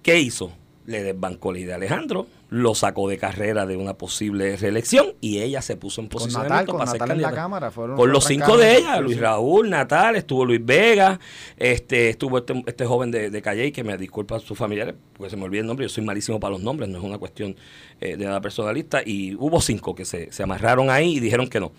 ¿qué 0.00 0.20
hizo? 0.20 0.52
Le 0.86 1.02
desbancó 1.02 1.52
la 1.52 1.58
idea 1.58 1.74
a 1.74 1.76
Alejandro 1.76 2.26
lo 2.50 2.74
sacó 2.74 3.08
de 3.08 3.16
carrera 3.16 3.64
de 3.64 3.76
una 3.76 3.94
posible 3.94 4.56
reelección 4.56 5.14
y 5.20 5.38
ella 5.38 5.62
se 5.62 5.76
puso 5.76 6.00
en 6.00 6.08
posición 6.08 6.48
para 6.48 6.86
ser 6.86 7.12
En 7.12 7.22
la 7.22 7.30
cámara, 7.30 7.70
con 7.70 8.10
los 8.10 8.24
cinco 8.24 8.58
de 8.58 8.76
ella, 8.76 9.00
Luis 9.00 9.20
Raúl, 9.20 9.70
Natal, 9.70 10.16
estuvo 10.16 10.44
Luis 10.44 10.60
Vega, 10.62 11.20
este 11.56 12.10
estuvo 12.10 12.38
este, 12.38 12.64
este 12.66 12.84
joven 12.86 13.12
de, 13.12 13.30
de 13.30 13.40
Calle, 13.40 13.70
que 13.70 13.84
me 13.84 13.96
disculpa 13.96 14.36
a 14.36 14.40
sus 14.40 14.58
familiares, 14.58 14.96
porque 15.16 15.30
se 15.30 15.36
me 15.36 15.44
olvida 15.44 15.60
el 15.60 15.66
nombre, 15.68 15.84
yo 15.84 15.88
soy 15.88 16.04
malísimo 16.04 16.40
para 16.40 16.50
los 16.50 16.60
nombres, 16.60 16.88
no 16.88 16.98
es 16.98 17.04
una 17.04 17.18
cuestión 17.18 17.54
eh, 18.00 18.16
de 18.16 18.24
nada 18.24 18.40
personalista, 18.40 19.00
y 19.04 19.36
hubo 19.36 19.60
cinco 19.60 19.94
que 19.94 20.04
se, 20.04 20.32
se 20.32 20.42
amarraron 20.42 20.90
ahí 20.90 21.18
y 21.18 21.20
dijeron 21.20 21.48
que 21.48 21.60
no. 21.60 21.70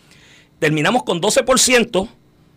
Terminamos 0.60 1.04
con 1.04 1.20
12%, 1.20 2.08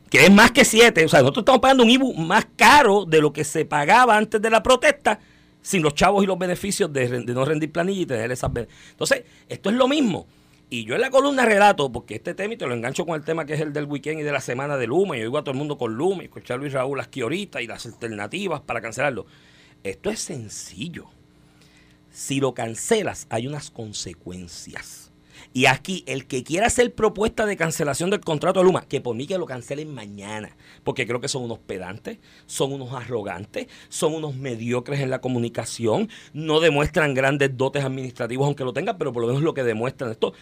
que 0.09 0.25
es 0.25 0.31
más 0.31 0.53
que 0.53 0.65
7, 0.65 1.05
o 1.05 1.09
sea, 1.09 1.21
nosotros 1.21 1.43
estamos 1.43 1.61
pagando 1.61 1.83
un 1.83 1.91
IBU 1.91 2.15
más 2.15 2.47
caro 2.55 3.07
de 3.07 3.21
lo 3.21 3.33
que 3.33 3.43
se 3.43 3.65
pagaba 3.65 4.17
antes 4.17 4.41
de 4.41 4.51
la 4.51 4.63
protesta, 4.63 5.19
sin 5.65 5.83
los 5.83 5.95
chavos 5.95 6.23
y 6.23 6.27
los 6.27 6.39
beneficios 6.39 6.93
de, 6.93 7.25
no 7.25 7.45
rendir 7.45 7.73
planilla 7.73 8.03
y 8.03 8.07
tener 8.07 8.31
esas... 8.31 8.51
Entonces, 8.91 9.25
esto 9.49 9.71
es 9.71 9.77
lo 9.77 9.89
mismo. 9.89 10.27
Y 10.69 10.85
yo 10.85 10.95
en 10.95 11.01
la 11.01 11.09
columna 11.09 11.47
relato, 11.47 11.91
porque 11.91 12.17
este 12.17 12.35
tema, 12.35 12.53
y 12.53 12.57
te 12.59 12.67
lo 12.67 12.75
engancho 12.75 13.07
con 13.07 13.17
el 13.17 13.25
tema 13.25 13.47
que 13.47 13.55
es 13.55 13.61
el 13.61 13.73
del 13.73 13.87
weekend 13.87 14.21
y 14.21 14.23
de 14.23 14.31
la 14.31 14.43
semana 14.43 14.77
de 14.77 14.87
Luma, 14.87 15.17
y 15.17 15.21
yo 15.21 15.25
digo 15.25 15.39
a 15.39 15.43
todo 15.43 15.53
el 15.53 15.57
mundo 15.57 15.79
con 15.79 15.95
Luma, 15.95 16.23
y 16.23 16.27
escuchar 16.27 16.57
a 16.57 16.61
Luis 16.61 16.75
Raúl 16.75 17.01
aquí 17.01 17.23
ahorita 17.23 17.63
y 17.63 17.67
las 17.67 17.87
alternativas 17.87 18.61
para 18.61 18.83
cancelarlo. 18.83 19.25
Esto 19.83 20.11
es 20.11 20.21
sencillo. 20.21 21.07
Si 22.11 22.41
lo 22.41 22.53
cancelas, 22.53 23.27
hay 23.31 23.47
unas 23.47 23.71
consecuencias. 23.71 25.14
Y 25.53 25.67
aquí, 25.67 26.05
el 26.07 26.27
que 26.27 26.43
quiera 26.43 26.67
hacer 26.67 26.95
propuesta 26.95 27.47
de 27.47 27.57
cancelación 27.57 28.11
del 28.11 28.21
contrato 28.21 28.61
de 28.61 28.67
Luma, 28.67 28.87
que 28.87 29.01
por 29.01 29.15
mí 29.15 29.27
que 29.27 29.39
lo 29.39 29.47
cancelen 29.47 29.93
mañana, 29.93 30.57
porque 30.83 31.07
creo 31.07 31.21
que 31.21 31.29
son 31.29 31.43
unos 31.43 31.59
pedantes, 31.59 32.19
son 32.47 32.73
unos 32.73 32.93
arrogantes, 32.93 33.69
son 33.89 34.15
unos 34.15 34.35
mediocres 34.35 35.01
en 35.01 35.11
la 35.11 35.21
comunicación, 35.21 36.09
no 36.33 36.61
demuestran 36.61 37.15
grandes 37.15 37.57
dotes 37.57 37.85
administrativos, 37.85 38.47
aunque 38.47 38.65
lo 38.65 38.73
tengan, 38.73 38.99
pero 38.99 39.13
por 39.13 39.23
lo 39.23 39.29
menos 39.29 39.43
lo 39.43 39.55
que 39.55 39.63
demuestran. 39.63 40.11
Esto 40.11 40.35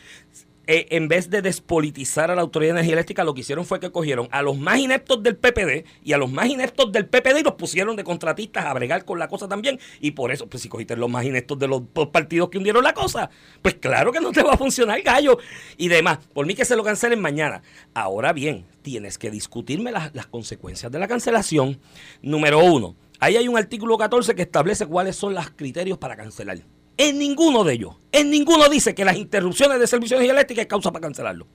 eh, 0.67 0.87
en 0.91 1.09
vez 1.09 1.29
de 1.29 1.43
despolitizar 1.43 2.31
a 2.31 2.37
la 2.37 2.43
Autoridad 2.43 2.75
de 2.75 2.81
Energía 2.81 2.95
Eléctrica, 2.95 3.25
lo 3.25 3.35
que 3.35 3.41
hicieron 3.41 3.65
fue 3.65 3.81
que 3.81 3.91
cogieron 3.91 4.29
a 4.31 4.43
los 4.43 4.57
más 4.57 4.79
ineptos 4.79 5.23
del 5.23 5.37
PPD 5.37 5.85
y 6.05 6.13
a 6.13 6.19
los 6.19 6.31
más 6.31 6.47
ineptos 6.47 6.93
del 6.93 7.07
PPD 7.07 7.41
y 7.41 7.43
los 7.43 7.55
pusieron 7.55 7.97
de 7.97 8.05
contratistas 8.05 8.67
a 8.67 8.73
bregar 8.73 9.05
con 9.05 9.19
la 9.19 9.29
cosa 9.29 9.49
también. 9.49 9.81
Y 10.01 10.13
por 10.13 10.31
eso, 10.31 10.49
pues 10.49 10.63
si 10.63 10.69
cogiste 10.69 10.97
los 10.97 11.11
más 11.11 11.25
ineptos 11.25 11.59
de 11.59 11.67
los 11.67 11.83
partidos 12.13 12.49
que 12.49 12.59
hundieron 12.59 12.85
la 12.85 12.95
cosa, 12.95 13.29
pues 13.61 13.75
claro 13.75 14.13
que 14.13 14.21
no 14.21 14.31
te 14.31 14.43
va 14.43 14.53
a 14.53 14.57
funcionar, 14.57 15.03
gallo. 15.03 15.39
Y 15.77 15.89
demás, 15.89 16.19
por 16.33 16.47
mí 16.47 16.55
que 16.55 16.65
se 16.65 16.77
lo 16.77 16.85
cancelen 16.85 17.21
mañana. 17.21 17.63
Ahora 17.93 18.33
bien, 18.33 18.65
tienes 18.83 19.19
que 19.19 19.31
discutirme 19.31 19.91
las, 19.91 20.15
las 20.15 20.27
consecuencias 20.27 20.93
de 20.93 20.99
la 20.99 21.09
cancelación. 21.09 21.81
Número 22.23 22.61
uno, 22.65 22.95
ahí 23.19 23.37
hay 23.37 23.49
un 23.49 23.57
artículo 23.57 23.99
14 23.99 24.35
que 24.37 24.43
establece 24.43 24.87
cuáles 24.87 25.17
son 25.17 25.35
los 25.35 25.51
criterios 25.51 25.99
para 25.99 26.17
cancelar. 26.17 26.59
En 26.97 27.19
ninguno 27.19 27.65
de 27.65 27.75
ellos, 27.75 27.97
en 28.13 28.31
ninguno 28.31 28.69
dice 28.69 28.95
que 28.95 29.05
las 29.05 29.17
interrupciones 29.17 29.81
de 29.81 29.87
servicios 29.87 30.21
eléctricos 30.21 30.63
es 30.63 30.69
causa 30.69 30.93
para 30.93 31.03
cancelarlo. 31.03 31.47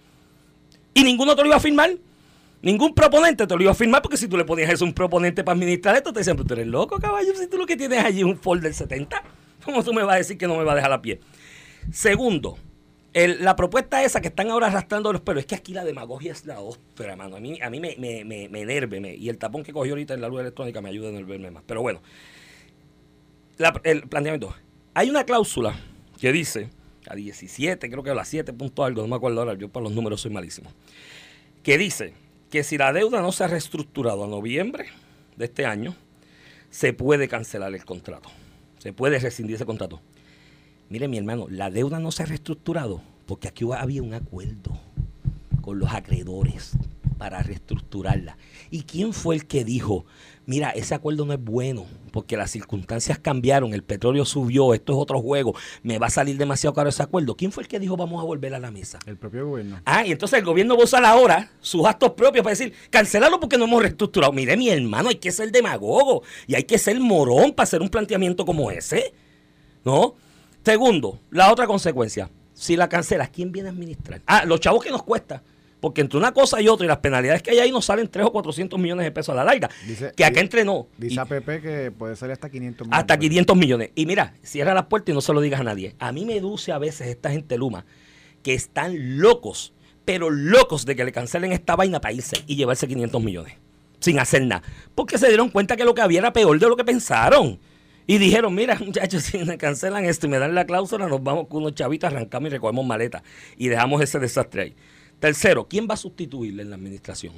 Y 0.94 1.03
ninguno 1.03 1.36
te 1.36 1.41
lo 1.41 1.48
iba 1.48 1.58
a 1.58 1.60
firmar. 1.60 1.91
Ningún 2.62 2.96
proponente 2.96 3.46
te 3.46 3.56
lo 3.56 3.62
iba 3.62 3.72
a 3.72 3.75
firmar 3.75 4.01
porque 4.01 4.17
si 4.17 4.27
tú 4.27 4.36
le 4.36 4.44
ponías 4.44 4.72
eso 4.72 4.84
un 4.84 4.94
proponente 4.94 5.44
para 5.44 5.53
administrar 5.53 5.96
esto, 5.96 6.12
te 6.12 6.20
decían, 6.20 6.36
pero 6.36 6.48
tú 6.48 6.53
eres 6.56 6.67
loco, 6.67 6.98
caballo, 6.98 7.36
si 7.36 7.48
tú 7.48 7.58
lo 7.58 7.67
que 7.67 7.77
tienes 7.77 8.03
allí 8.03 8.20
es 8.20 8.25
un 8.25 8.38
folder 8.38 8.74
70, 8.74 9.22
¿cómo 9.63 9.84
tú 9.84 9.94
me 9.94 10.01
vas 10.03 10.15
a 10.15 10.17
decir 10.17 10.39
que 10.39 10.48
no 10.48 10.58
me 10.58 10.63
va 10.63 10.72
a 10.72 10.75
dejar 10.75 10.91
a 10.91 11.01
pie? 11.01 11.20
Segundo, 11.91 12.58
la 13.13 13.56
propuesta 13.56 14.03
esa 14.03 14.22
que 14.22 14.27
están 14.27 14.50
ahora 14.50 14.67
arrastrando 14.67 15.12
los 15.12 15.22
pelos, 15.22 15.41
es 15.41 15.46
que 15.48 15.56
aquí 15.56 15.74
la 15.74 15.84
demagogia 15.84 16.32
es 16.32 16.46
la 16.46 16.60
ostra, 16.60 17.12
hermano. 17.12 17.36
A 17.36 17.39
mí, 17.39 17.60
a 17.62 17.70
mí 17.70 17.79
me, 17.79 17.96
me, 17.98 18.25
me, 18.25 18.50
me 18.50 18.62
enerve, 18.62 19.15
y 19.15 19.29
el 19.29 19.38
tapón 19.38 19.63
que 19.63 19.72
cogió 19.72 19.94
ahorita 19.94 20.13
en 20.13 20.22
la 20.22 20.27
luz 20.27 20.41
electrónica 20.41 20.82
me 20.82 20.89
ayuda 20.89 21.08
a 21.08 21.12
enervarme 21.12 21.51
más. 21.51 21.63
Pero 21.65 21.82
bueno, 21.82 22.01
el 23.84 24.01
planteamiento. 24.08 24.53
Hay 24.98 25.12
una 25.12 25.25
cláusula 25.25 25.75
que 26.20 26.32
dice, 26.32 26.72
a 27.08 27.13
17, 27.13 27.88
creo 27.88 28.01
que 28.01 28.10
a 28.10 28.16
las 28.16 28.30
7 28.30 28.51
punto 28.54 28.84
algo, 28.84 29.04
no 29.04 29.08
me 29.08 29.16
acuerdo 29.16 29.42
ahora, 29.42 29.54
yo 29.54 29.70
para 29.70 29.84
los 29.84 29.94
números 29.94 30.22
soy 30.22 30.32
malísimo, 30.32 30.72
que 31.62 31.77
dice 31.77 32.16
que 32.50 32.63
si 32.63 32.80
la 32.80 32.92
deuda 32.92 33.22
no 33.22 33.32
se 33.32 33.44
ha 33.44 33.48
reestructurado 33.48 34.24
a 34.24 34.27
noviembre 34.27 34.88
de 35.36 35.46
este 35.46 35.68
año, 35.68 35.96
se 36.72 36.94
puede 36.94 37.27
cancelar 37.27 37.75
el 37.75 37.86
contrato. 37.86 38.32
Se 38.80 38.92
puede 38.92 39.20
rescindir 39.20 39.58
ese 39.58 39.68
contrato. 39.68 40.01
Mire, 40.89 41.08
mi 41.08 41.20
hermano, 41.20 41.46
la 41.48 41.70
deuda 41.70 42.00
no 42.00 42.12
se 42.12 42.24
ha 42.24 42.25
reestructurado 42.25 43.04
porque 43.27 43.50
aquí 43.50 43.66
había 43.72 44.01
un 44.01 44.16
acuerdo 44.16 44.80
con 45.62 45.77
los 45.77 45.94
acreedores 45.94 46.72
para 47.18 47.42
reestructurarla. 47.42 48.38
¿Y 48.70 48.84
quién 48.84 49.14
fue 49.14 49.36
el 49.36 49.48
que 49.48 49.64
dijo, 49.64 50.06
mira, 50.46 50.70
ese 50.72 50.96
acuerdo 50.96 51.26
no 51.26 51.34
es 51.34 51.44
bueno 51.44 51.86
porque 52.12 52.38
las 52.38 52.52
circunstancias 52.52 53.20
cambiaron, 53.20 53.74
el 53.74 53.84
petróleo 53.84 54.26
subió, 54.26 54.74
esto 54.74 54.94
es 54.94 55.00
otro 55.00 55.22
juego, 55.22 55.56
me 55.84 56.00
va 56.00 56.08
a 56.08 56.10
salir 56.10 56.38
demasiado 56.38 56.74
caro 56.74 56.90
ese 56.90 57.04
acuerdo? 57.04 57.36
¿Quién 57.36 57.52
fue 57.52 57.64
el 57.64 57.70
que 57.70 57.80
dijo 57.80 57.98
vamos 57.98 58.22
a 58.22 58.26
volver 58.26 58.54
a 58.54 58.60
la 58.60 58.72
mesa? 58.72 59.00
El 59.06 59.18
propio 59.18 59.48
gobierno. 59.48 59.82
Ah, 59.86 60.06
y 60.06 60.12
entonces 60.12 60.40
el 60.40 60.46
gobierno 60.46 60.76
va 60.76 60.82
a 60.82 60.86
usar 60.86 61.06
ahora 61.06 61.52
sus 61.60 61.86
actos 61.86 62.12
propios 62.12 62.44
para 62.44 62.56
decir, 62.56 62.74
cancelarlo 62.90 63.40
porque 63.40 63.58
no 63.58 63.66
hemos 63.66 63.82
reestructurado. 63.82 64.34
Mire, 64.34 64.58
mi 64.58 64.70
hermano, 64.70 65.10
hay 65.10 65.16
que 65.16 65.32
ser 65.32 65.52
demagogo 65.52 66.24
y 66.48 66.56
hay 66.56 66.64
que 66.64 66.78
ser 66.78 67.00
morón 67.00 67.54
para 67.54 67.66
hacer 67.66 67.82
un 67.82 67.90
planteamiento 67.90 68.46
como 68.46 68.72
ese. 68.72 69.14
¿No? 69.84 70.16
Segundo, 70.64 71.20
la 71.30 71.52
otra 71.52 71.66
consecuencia. 71.66 72.30
Si 72.54 72.76
la 72.76 72.90
cancelas, 72.90 73.30
¿quién 73.30 73.52
viene 73.52 73.70
a 73.70 73.72
administrar? 73.72 74.22
Ah, 74.26 74.44
los 74.44 74.60
chavos 74.60 74.84
que 74.84 74.90
nos 74.90 75.04
cuesta. 75.04 75.44
Porque 75.79 76.01
entre 76.01 76.17
una 76.17 76.31
cosa 76.31 76.60
y 76.60 76.67
otra 76.67 76.86
y 76.86 76.88
las 76.88 76.98
penalidades 76.98 77.43
que 77.43 77.51
hay 77.51 77.60
ahí 77.60 77.72
nos 77.72 77.86
salen 77.86 78.07
3 78.07 78.25
o 78.25 78.31
400 78.31 78.79
millones 78.79 79.05
de 79.05 79.12
pesos 79.12 79.29
a 79.29 79.36
la 79.36 79.43
larga. 79.43 79.69
que 80.15 80.25
acá 80.25 80.39
entrenó. 80.39 80.88
Dice 80.98 81.19
APP 81.19 81.62
que 81.62 81.91
puede 81.96 82.15
salir 82.15 82.34
hasta 82.34 82.50
500 82.50 82.88
millones. 82.88 83.00
Hasta 83.00 83.17
500 83.17 83.57
millones. 83.57 83.91
Y 83.96 84.05
mira, 84.05 84.34
cierra 84.41 84.74
la 84.74 84.89
puerta 84.89 85.12
y 85.12 85.13
no 85.13 85.22
se 85.22 85.34
lo 85.34 85.41
digas 85.41 85.60
a 85.60 85.63
nadie. 85.63 85.96
A 86.00 86.12
mí 86.12 86.25
me 86.25 86.39
duce 86.39 86.72
a 86.72 86.79
veces 86.79 87.07
esta 87.07 87.29
gente 87.29 87.57
Luma 87.57 87.86
que 88.48 88.53
están 88.53 89.19
locos, 89.19 89.74
pero 90.05 90.29
locos 90.29 90.86
de 90.86 90.96
que 90.96 91.03
le 91.03 91.12
cancelen 91.12 91.51
esta 91.51 91.75
vaina 91.75 92.00
para 92.00 92.13
irse 92.13 92.38
y 92.48 92.55
llevarse 92.55 92.88
500 92.88 93.22
millones. 93.22 93.55
Sin 94.00 94.19
hacer 94.19 94.41
nada. 94.43 94.63
Porque 94.96 95.17
se 95.17 95.27
dieron 95.27 95.50
cuenta 95.50 95.75
que 95.75 95.84
lo 95.84 95.93
que 95.93 96.01
había 96.01 96.19
era 96.19 96.31
peor 96.31 96.57
de 96.57 96.69
lo 96.69 96.77
que 96.77 96.86
pensaron. 96.86 97.60
Y 98.05 98.19
dijeron, 98.19 98.55
mira, 98.55 98.75
muchachos, 98.79 99.24
si 99.24 99.39
me 99.39 99.57
cancelan 99.57 100.05
esto 100.05 100.27
y 100.27 100.29
me 100.29 100.39
dan 100.39 100.55
la 100.55 100.65
cláusula, 100.65 101.07
nos 101.07 101.22
vamos 101.22 101.48
con 101.48 101.62
unos 101.62 101.75
chavitos, 101.75 102.10
arrancamos 102.10 102.48
y 102.48 102.51
recogemos 102.51 102.86
maletas. 102.86 103.22
Y 103.57 103.67
dejamos 103.67 104.01
ese 104.01 104.17
desastre 104.19 104.62
ahí. 104.62 104.75
Tercero, 105.20 105.68
¿quién 105.68 105.88
va 105.90 105.96
a 105.96 105.98
sustituirle 105.98 106.64
en 106.64 106.70
la 106.70 106.76
administración? 106.76 107.34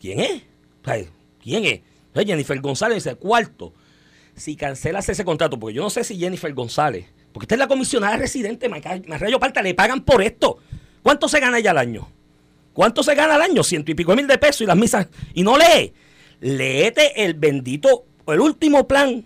¿Quién 0.00 0.20
es? 0.20 0.42
¿Quién 1.42 1.64
es? 1.64 1.80
Jennifer 2.14 2.60
González 2.60 3.04
dice, 3.04 3.16
cuarto, 3.16 3.72
si 4.34 4.56
cancelas 4.56 5.08
ese 5.08 5.24
contrato, 5.24 5.58
porque 5.58 5.74
yo 5.74 5.82
no 5.82 5.90
sé 5.90 6.02
si 6.02 6.18
Jennifer 6.18 6.52
González, 6.52 7.06
porque 7.32 7.44
esta 7.44 7.54
es 7.54 7.58
la 7.60 7.68
comisionada 7.68 8.16
residente, 8.16 8.68
Marrayo 8.68 9.38
Parta, 9.38 9.62
le 9.62 9.74
pagan 9.74 10.04
por 10.04 10.22
esto. 10.22 10.58
¿Cuánto 11.02 11.28
se 11.28 11.38
gana 11.38 11.58
ella 11.58 11.70
al 11.70 11.78
año? 11.78 12.08
¿Cuánto 12.72 13.02
se 13.02 13.14
gana 13.14 13.36
al 13.36 13.42
año? 13.42 13.62
Ciento 13.62 13.92
y 13.92 13.94
pico 13.94 14.16
mil 14.16 14.26
de 14.26 14.38
pesos 14.38 14.62
y 14.62 14.66
las 14.66 14.76
misas. 14.76 15.06
Y 15.34 15.42
no 15.42 15.56
lee. 15.56 15.92
Léete 16.40 17.24
el 17.24 17.34
bendito, 17.34 18.04
el 18.26 18.40
último 18.40 18.88
plan 18.88 19.24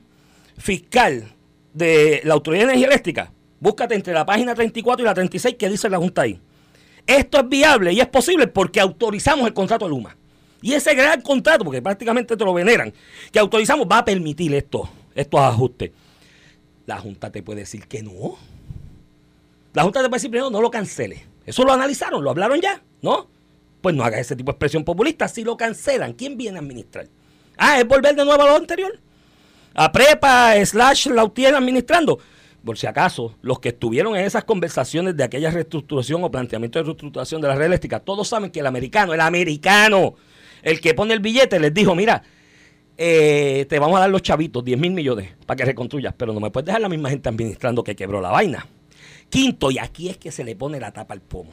fiscal 0.58 1.32
de 1.72 2.20
la 2.24 2.34
Autoridad 2.34 2.64
de 2.64 2.72
Energía 2.72 2.88
Eléctrica, 2.88 3.32
búscate 3.60 3.94
entre 3.94 4.12
la 4.12 4.26
página 4.26 4.54
34 4.54 5.02
y 5.02 5.06
la 5.06 5.14
36 5.14 5.56
que 5.58 5.68
dice 5.70 5.88
la 5.88 5.98
Junta 5.98 6.22
ahí. 6.22 6.40
Esto 7.06 7.40
es 7.40 7.48
viable 7.48 7.92
y 7.92 8.00
es 8.00 8.06
posible 8.06 8.46
porque 8.46 8.80
autorizamos 8.80 9.46
el 9.46 9.54
contrato 9.54 9.84
de 9.84 9.90
Luma. 9.90 10.16
Y 10.60 10.74
ese 10.74 10.94
gran 10.94 11.20
contrato, 11.22 11.64
porque 11.64 11.82
prácticamente 11.82 12.36
te 12.36 12.44
lo 12.44 12.54
veneran, 12.54 12.92
que 13.32 13.38
autorizamos 13.38 13.86
va 13.90 13.98
a 13.98 14.04
permitir 14.04 14.54
esto, 14.54 14.88
estos 15.14 15.40
ajustes. 15.40 15.90
La 16.86 16.98
Junta 16.98 17.30
te 17.30 17.42
puede 17.42 17.60
decir 17.60 17.86
que 17.86 18.02
no. 18.02 18.36
La 19.74 19.82
Junta 19.82 20.02
te 20.02 20.08
puede 20.08 20.18
decir 20.18 20.30
primero 20.30 20.50
no 20.50 20.60
lo 20.60 20.70
cancele. 20.70 21.26
Eso 21.44 21.64
lo 21.64 21.72
analizaron, 21.72 22.22
lo 22.22 22.30
hablaron 22.30 22.60
ya, 22.60 22.80
¿no? 23.00 23.28
Pues 23.80 23.94
no 23.96 24.04
haga 24.04 24.20
ese 24.20 24.36
tipo 24.36 24.52
de 24.52 24.54
expresión 24.54 24.84
populista. 24.84 25.26
Si 25.26 25.42
lo 25.42 25.56
cancelan, 25.56 26.12
¿quién 26.12 26.36
viene 26.36 26.58
a 26.58 26.60
administrar? 26.60 27.08
Ah, 27.56 27.80
es 27.80 27.86
volver 27.86 28.14
de 28.14 28.24
nuevo 28.24 28.42
a 28.42 28.46
lo 28.46 28.56
anterior 28.56 29.00
a 29.74 29.90
Prepa 29.90 30.54
slash 30.64 31.06
la 31.08 31.28
tiene 31.28 31.56
administrando. 31.56 32.18
Por 32.64 32.78
si 32.78 32.86
acaso, 32.86 33.34
los 33.42 33.58
que 33.58 33.70
estuvieron 33.70 34.16
en 34.16 34.24
esas 34.24 34.44
conversaciones 34.44 35.16
de 35.16 35.24
aquella 35.24 35.50
reestructuración 35.50 36.22
o 36.22 36.30
planteamiento 36.30 36.78
de 36.78 36.84
reestructuración 36.84 37.40
de 37.40 37.48
la 37.48 37.56
red 37.56 37.66
eléctrica, 37.66 38.00
todos 38.00 38.28
saben 38.28 38.50
que 38.50 38.60
el 38.60 38.66
americano, 38.66 39.14
el 39.14 39.20
americano, 39.20 40.14
el 40.62 40.80
que 40.80 40.94
pone 40.94 41.14
el 41.14 41.20
billete, 41.20 41.58
les 41.58 41.74
dijo, 41.74 41.94
mira, 41.94 42.22
eh, 42.96 43.66
te 43.68 43.78
vamos 43.78 43.96
a 43.96 44.00
dar 44.00 44.10
los 44.10 44.22
chavitos, 44.22 44.64
10 44.64 44.78
mil 44.78 44.92
millones, 44.92 45.30
para 45.44 45.56
que 45.56 45.64
reconstruyas, 45.64 46.14
pero 46.16 46.32
no 46.32 46.38
me 46.38 46.50
puedes 46.50 46.66
dejar 46.66 46.80
la 46.80 46.88
misma 46.88 47.10
gente 47.10 47.28
administrando 47.28 47.82
que 47.82 47.96
quebró 47.96 48.20
la 48.20 48.30
vaina. 48.30 48.66
Quinto, 49.28 49.70
y 49.70 49.78
aquí 49.78 50.08
es 50.08 50.18
que 50.18 50.30
se 50.30 50.44
le 50.44 50.54
pone 50.54 50.78
la 50.78 50.92
tapa 50.92 51.14
al 51.14 51.20
pomo. 51.20 51.50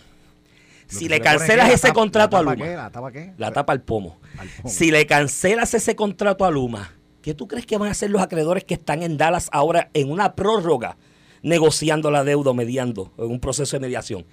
Si 0.88 1.08
le, 1.08 1.22
cancelas 1.22 1.72
ese 1.72 1.94
contrato 1.94 2.36
a 2.36 2.42
Luma. 2.42 2.66
¿La 2.66 2.90
tapa 2.90 3.12
qué? 3.12 3.34
La 3.38 3.52
tapa 3.52 3.74
al 3.74 3.82
pomo. 3.82 4.20
Si 4.66 4.92
le 4.92 5.06
cancelas 5.06 5.74
ese 5.76 5.96
contrato 5.96 6.46
a 6.46 6.52
Luma, 6.52 6.92
¿Qué 7.22 7.34
tú 7.34 7.48
crees 7.48 7.66
que 7.66 7.78
van 7.78 7.90
a 7.90 7.92
hacer 7.92 8.10
los 8.10 8.22
acreedores 8.22 8.64
que 8.64 8.76
están 8.76 9.04
en 9.04 9.18
Dallas 9.18 9.50
ahora 9.52 9.90
en 9.94 10.10
una 10.10 10.36
prórroga 10.36 10.98
negociando 11.42 12.12
la 12.12 12.24
deuda 12.24 12.52
o 12.52 12.54
mediando 12.54 13.12
en 13.18 13.26
un 13.26 13.40
proceso 13.40 13.76
de 13.76 13.82
mediación? 13.82 14.26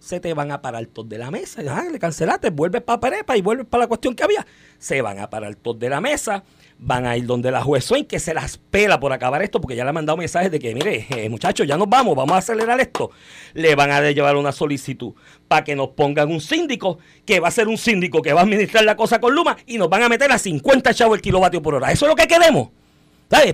Se 0.00 0.18
te 0.18 0.34
van 0.34 0.50
a 0.50 0.60
parar 0.60 0.84
todos 0.86 1.08
de 1.08 1.18
la 1.18 1.30
mesa. 1.30 1.62
Ah, 1.68 1.84
le 1.90 1.98
cancelaste, 1.98 2.50
vuelves 2.50 2.82
para 2.82 2.98
Parepa 2.98 3.36
y 3.36 3.42
vuelves 3.42 3.66
para 3.66 3.84
la 3.84 3.88
cuestión 3.88 4.14
que 4.14 4.24
había. 4.24 4.44
Se 4.78 5.00
van 5.02 5.20
a 5.20 5.30
parar 5.30 5.54
todos 5.54 5.78
de 5.78 5.88
la 5.88 6.00
mesa 6.00 6.42
van 6.82 7.06
a 7.06 7.16
ir 7.16 7.26
donde 7.26 7.50
la 7.50 7.62
juez 7.62 7.84
Swain, 7.84 8.06
que 8.06 8.18
se 8.18 8.32
las 8.32 8.56
pela 8.56 8.98
por 8.98 9.12
acabar 9.12 9.42
esto, 9.42 9.60
porque 9.60 9.76
ya 9.76 9.84
le 9.84 9.90
han 9.90 9.94
mandado 9.94 10.16
mensajes 10.16 10.50
de 10.50 10.58
que, 10.58 10.74
mire, 10.74 11.06
eh, 11.10 11.28
muchachos, 11.28 11.66
ya 11.66 11.76
nos 11.76 11.88
vamos, 11.88 12.16
vamos 12.16 12.34
a 12.34 12.38
acelerar 12.38 12.80
esto. 12.80 13.10
Le 13.52 13.74
van 13.74 13.90
a 13.90 14.10
llevar 14.10 14.36
una 14.36 14.50
solicitud 14.50 15.12
para 15.46 15.62
que 15.62 15.76
nos 15.76 15.90
pongan 15.90 16.30
un 16.30 16.40
síndico, 16.40 16.98
que 17.26 17.38
va 17.38 17.48
a 17.48 17.50
ser 17.50 17.68
un 17.68 17.76
síndico 17.76 18.22
que 18.22 18.32
va 18.32 18.40
a 18.40 18.44
administrar 18.44 18.84
la 18.84 18.96
cosa 18.96 19.20
con 19.20 19.34
Luma, 19.34 19.58
y 19.66 19.76
nos 19.76 19.90
van 19.90 20.02
a 20.02 20.08
meter 20.08 20.32
a 20.32 20.38
50 20.38 20.94
chavos 20.94 21.16
el 21.16 21.22
kilovatio 21.22 21.60
por 21.60 21.74
hora. 21.74 21.92
Eso 21.92 22.06
es 22.06 22.10
lo 22.10 22.16
que 22.16 22.26
queremos. 22.26 22.70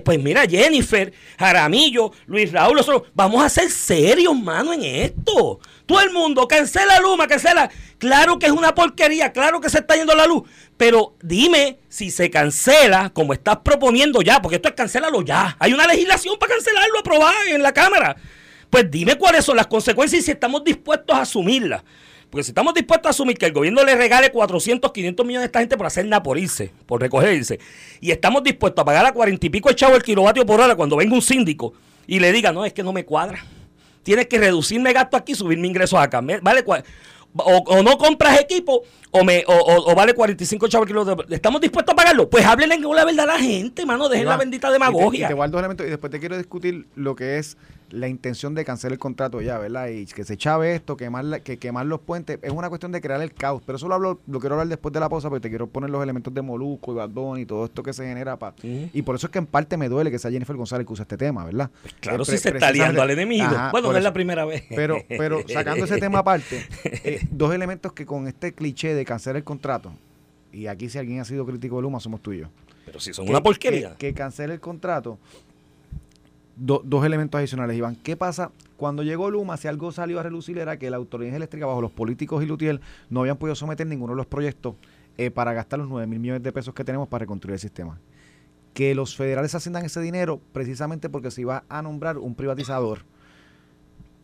Pues 0.03 0.17
mira, 0.19 0.47
Jennifer, 0.47 1.13
Jaramillo, 1.37 2.11
Luis 2.25 2.51
Raúl, 2.51 2.77
nosotros 2.77 3.11
vamos 3.13 3.43
a 3.43 3.49
ser 3.49 3.69
serios, 3.69 4.35
mano, 4.35 4.73
en 4.73 4.83
esto. 4.83 5.59
Todo 5.85 6.01
el 6.01 6.09
mundo, 6.09 6.47
cancela 6.47 6.99
Luma, 6.99 7.27
cancela. 7.27 7.69
Claro 7.99 8.39
que 8.39 8.47
es 8.47 8.51
una 8.51 8.73
porquería, 8.73 9.31
claro 9.31 9.61
que 9.61 9.69
se 9.69 9.77
está 9.77 9.95
yendo 9.95 10.15
la 10.15 10.25
luz. 10.25 10.49
Pero 10.77 11.15
dime 11.21 11.77
si 11.89 12.09
se 12.09 12.31
cancela, 12.31 13.11
como 13.11 13.33
estás 13.33 13.57
proponiendo 13.57 14.23
ya, 14.23 14.41
porque 14.41 14.55
esto 14.55 14.67
es 14.67 14.73
cancelalo 14.73 15.21
ya. 15.21 15.55
Hay 15.59 15.73
una 15.73 15.85
legislación 15.85 16.39
para 16.39 16.53
cancelarlo 16.55 16.99
aprobada 16.99 17.37
en 17.47 17.61
la 17.61 17.71
Cámara. 17.71 18.15
Pues 18.71 18.89
dime 18.89 19.15
cuáles 19.15 19.45
son 19.45 19.57
las 19.57 19.67
consecuencias 19.67 20.23
y 20.23 20.25
si 20.25 20.31
estamos 20.31 20.63
dispuestos 20.63 21.15
a 21.15 21.21
asumirlas. 21.21 21.83
Porque 22.29 22.43
si 22.43 22.51
estamos 22.51 22.73
dispuestos 22.73 23.07
a 23.07 23.09
asumir 23.11 23.37
que 23.37 23.45
el 23.45 23.53
gobierno 23.53 23.83
le 23.83 23.95
regale 23.95 24.31
400, 24.31 24.91
500 24.91 25.25
millones 25.25 25.43
a 25.43 25.45
esta 25.45 25.59
gente 25.59 25.77
por 25.77 25.85
hacer 25.85 26.05
nada 26.05 26.21
por 26.21 26.37
irse, 26.37 26.71
por 26.85 27.01
recogerse, 27.01 27.59
y 28.01 28.11
estamos 28.11 28.43
dispuestos 28.43 28.81
a 28.81 28.85
pagar 28.85 29.05
a 29.05 29.13
40 29.13 29.45
y 29.45 29.49
pico 29.49 29.69
echado 29.69 29.95
el 29.95 30.03
kilovatio 30.03 30.45
por 30.45 30.59
hora 30.59 30.75
cuando 30.75 30.97
venga 30.97 31.13
un 31.15 31.21
síndico 31.21 31.73
y 32.05 32.19
le 32.19 32.31
diga, 32.31 32.51
no, 32.51 32.65
es 32.65 32.73
que 32.73 32.83
no 32.83 32.91
me 32.91 33.05
cuadra. 33.05 33.43
Tienes 34.03 34.27
que 34.27 34.37
reducirme 34.39 34.93
gasto 34.93 35.17
aquí 35.17 35.33
y 35.33 35.35
subir 35.35 35.57
mis 35.57 35.69
ingresos 35.69 35.99
acá. 35.99 36.21
Vale, 36.21 36.63
o, 37.39 37.83
no 37.83 37.97
compras 37.97 38.39
equipo 38.39 38.83
o, 39.11 39.23
me, 39.23 39.43
o, 39.47 39.95
vale 39.95 40.13
45 40.13 40.67
chavos 40.67 40.87
kilos. 40.87 41.07
¿Estamos 41.29 41.61
dispuestos 41.61 41.93
a 41.93 41.95
pagarlo? 41.95 42.29
Pues 42.29 42.45
háblenle 42.45 42.79
la 42.79 43.05
verdad 43.05 43.29
a 43.29 43.33
la 43.33 43.39
gente, 43.39 43.85
mano. 43.85 44.09
Dejen 44.09 44.27
la 44.27 44.37
bendita 44.37 44.71
demagogia. 44.71 45.29
Y 45.29 45.33
te, 45.33 45.57
elementos 45.57 45.85
y 45.85 45.89
después 45.89 46.11
te 46.11 46.19
quiero 46.19 46.37
discutir 46.37 46.87
lo 46.95 47.15
que 47.15 47.37
es 47.37 47.57
la 47.89 48.07
intención 48.07 48.55
de 48.55 48.65
cancelar 48.65 48.93
el 48.93 48.99
contrato 48.99 49.41
ya, 49.41 49.57
¿verdad? 49.57 49.87
Y 49.87 50.05
que 50.05 50.23
se 50.23 50.37
chave 50.37 50.75
esto, 50.75 50.97
quemar, 50.97 51.41
que 51.41 51.57
quemar 51.57 51.85
los 51.85 51.99
puentes, 51.99 52.39
es 52.41 52.51
una 52.51 52.69
cuestión 52.69 52.91
de 52.91 53.01
crear 53.01 53.21
el 53.21 53.33
caos. 53.33 53.61
Pero 53.65 53.77
eso 53.77 53.87
lo, 53.87 53.95
hablo, 53.95 54.19
lo 54.27 54.39
quiero 54.39 54.55
hablar 54.55 54.67
después 54.67 54.93
de 54.93 54.99
la 54.99 55.09
pausa 55.09 55.29
porque 55.29 55.41
te 55.41 55.49
quiero 55.49 55.67
poner 55.67 55.89
los 55.89 56.03
elementos 56.03 56.33
de 56.33 56.41
Molusco 56.41 56.93
y 56.93 56.95
Badón 56.95 57.39
y 57.39 57.45
todo 57.45 57.65
esto 57.65 57.83
que 57.83 57.93
se 57.93 58.05
genera. 58.05 58.37
Pa, 58.37 58.53
Y 58.61 59.01
por 59.01 59.15
eso 59.15 59.27
es 59.27 59.31
que 59.31 59.39
en 59.39 59.45
parte 59.45 59.77
me 59.77 59.89
duele 59.89 60.11
que 60.11 60.19
sea 60.19 60.31
Jennifer 60.31 60.55
González 60.55 60.85
que 60.85 60.93
usa 60.93 61.03
este 61.03 61.17
tema, 61.17 61.45
¿verdad? 61.45 61.69
Pues 61.81 61.93
claro, 61.99 62.25
si 62.25 62.37
se 62.37 62.49
está 62.49 62.71
liando 62.71 63.01
al 63.01 63.11
enemigo. 63.11 63.47
bueno, 63.71 63.91
no 63.91 63.97
es 63.97 64.03
la 64.03 64.13
primera 64.13 64.45
vez. 64.45 64.63
Pero, 64.69 64.97
pero 65.07 65.41
sacando 65.47 65.85
ese 65.85 65.97
tema 65.97 66.19
aparte, 66.19 66.65
eh, 66.83 67.27
dos 67.31 67.53
elementos 67.53 67.93
que 67.93 68.05
con 68.05 68.27
este 68.27 68.53
cliché 68.53 68.93
de 68.93 69.05
cancelar 69.05 69.37
el 69.37 69.43
contrato, 69.43 69.93
y 70.51 70.67
aquí 70.67 70.89
si 70.89 70.97
alguien 70.97 71.19
ha 71.19 71.25
sido 71.25 71.45
crítico 71.45 71.77
de 71.77 71.83
Luma, 71.83 71.99
somos 71.99 72.21
tú 72.21 72.33
y 72.33 72.39
yo. 72.39 72.47
Pero 72.85 73.01
si 73.01 73.13
son 73.13 73.27
una 73.27 73.43
porquería. 73.43 73.95
Que, 73.97 74.07
que 74.07 74.13
cancele 74.13 74.53
el 74.53 74.61
contrato 74.61 75.19
dos 76.57 77.05
elementos 77.05 77.37
adicionales, 77.37 77.77
Iván. 77.77 77.95
¿Qué 77.95 78.17
pasa 78.17 78.51
cuando 78.77 79.03
llegó 79.03 79.29
Luma? 79.29 79.57
Si 79.57 79.67
algo 79.67 79.91
salió 79.91 80.19
a 80.19 80.23
relucir 80.23 80.57
era 80.57 80.77
que 80.77 80.89
la 80.89 80.97
autoridad 80.97 81.35
eléctrica, 81.35 81.65
bajo 81.65 81.81
los 81.81 81.91
políticos 81.91 82.43
y 82.43 82.47
Lutiel, 82.47 82.81
no 83.09 83.21
habían 83.21 83.37
podido 83.37 83.55
someter 83.55 83.85
ninguno 83.87 84.13
de 84.13 84.17
los 84.17 84.25
proyectos 84.25 84.75
eh, 85.17 85.31
para 85.31 85.53
gastar 85.53 85.79
los 85.79 85.87
9 85.87 86.07
mil 86.07 86.19
millones 86.19 86.43
de 86.43 86.51
pesos 86.51 86.73
que 86.73 86.83
tenemos 86.83 87.07
para 87.07 87.21
reconstruir 87.21 87.53
el 87.53 87.59
sistema. 87.59 87.99
Que 88.73 88.95
los 88.95 89.15
federales 89.15 89.53
asignan 89.55 89.85
ese 89.85 90.01
dinero 90.01 90.39
precisamente 90.51 91.09
porque 91.09 91.31
se 91.31 91.41
iba 91.41 91.63
a 91.69 91.81
nombrar 91.81 92.17
un 92.17 92.35
privatizador. 92.35 92.99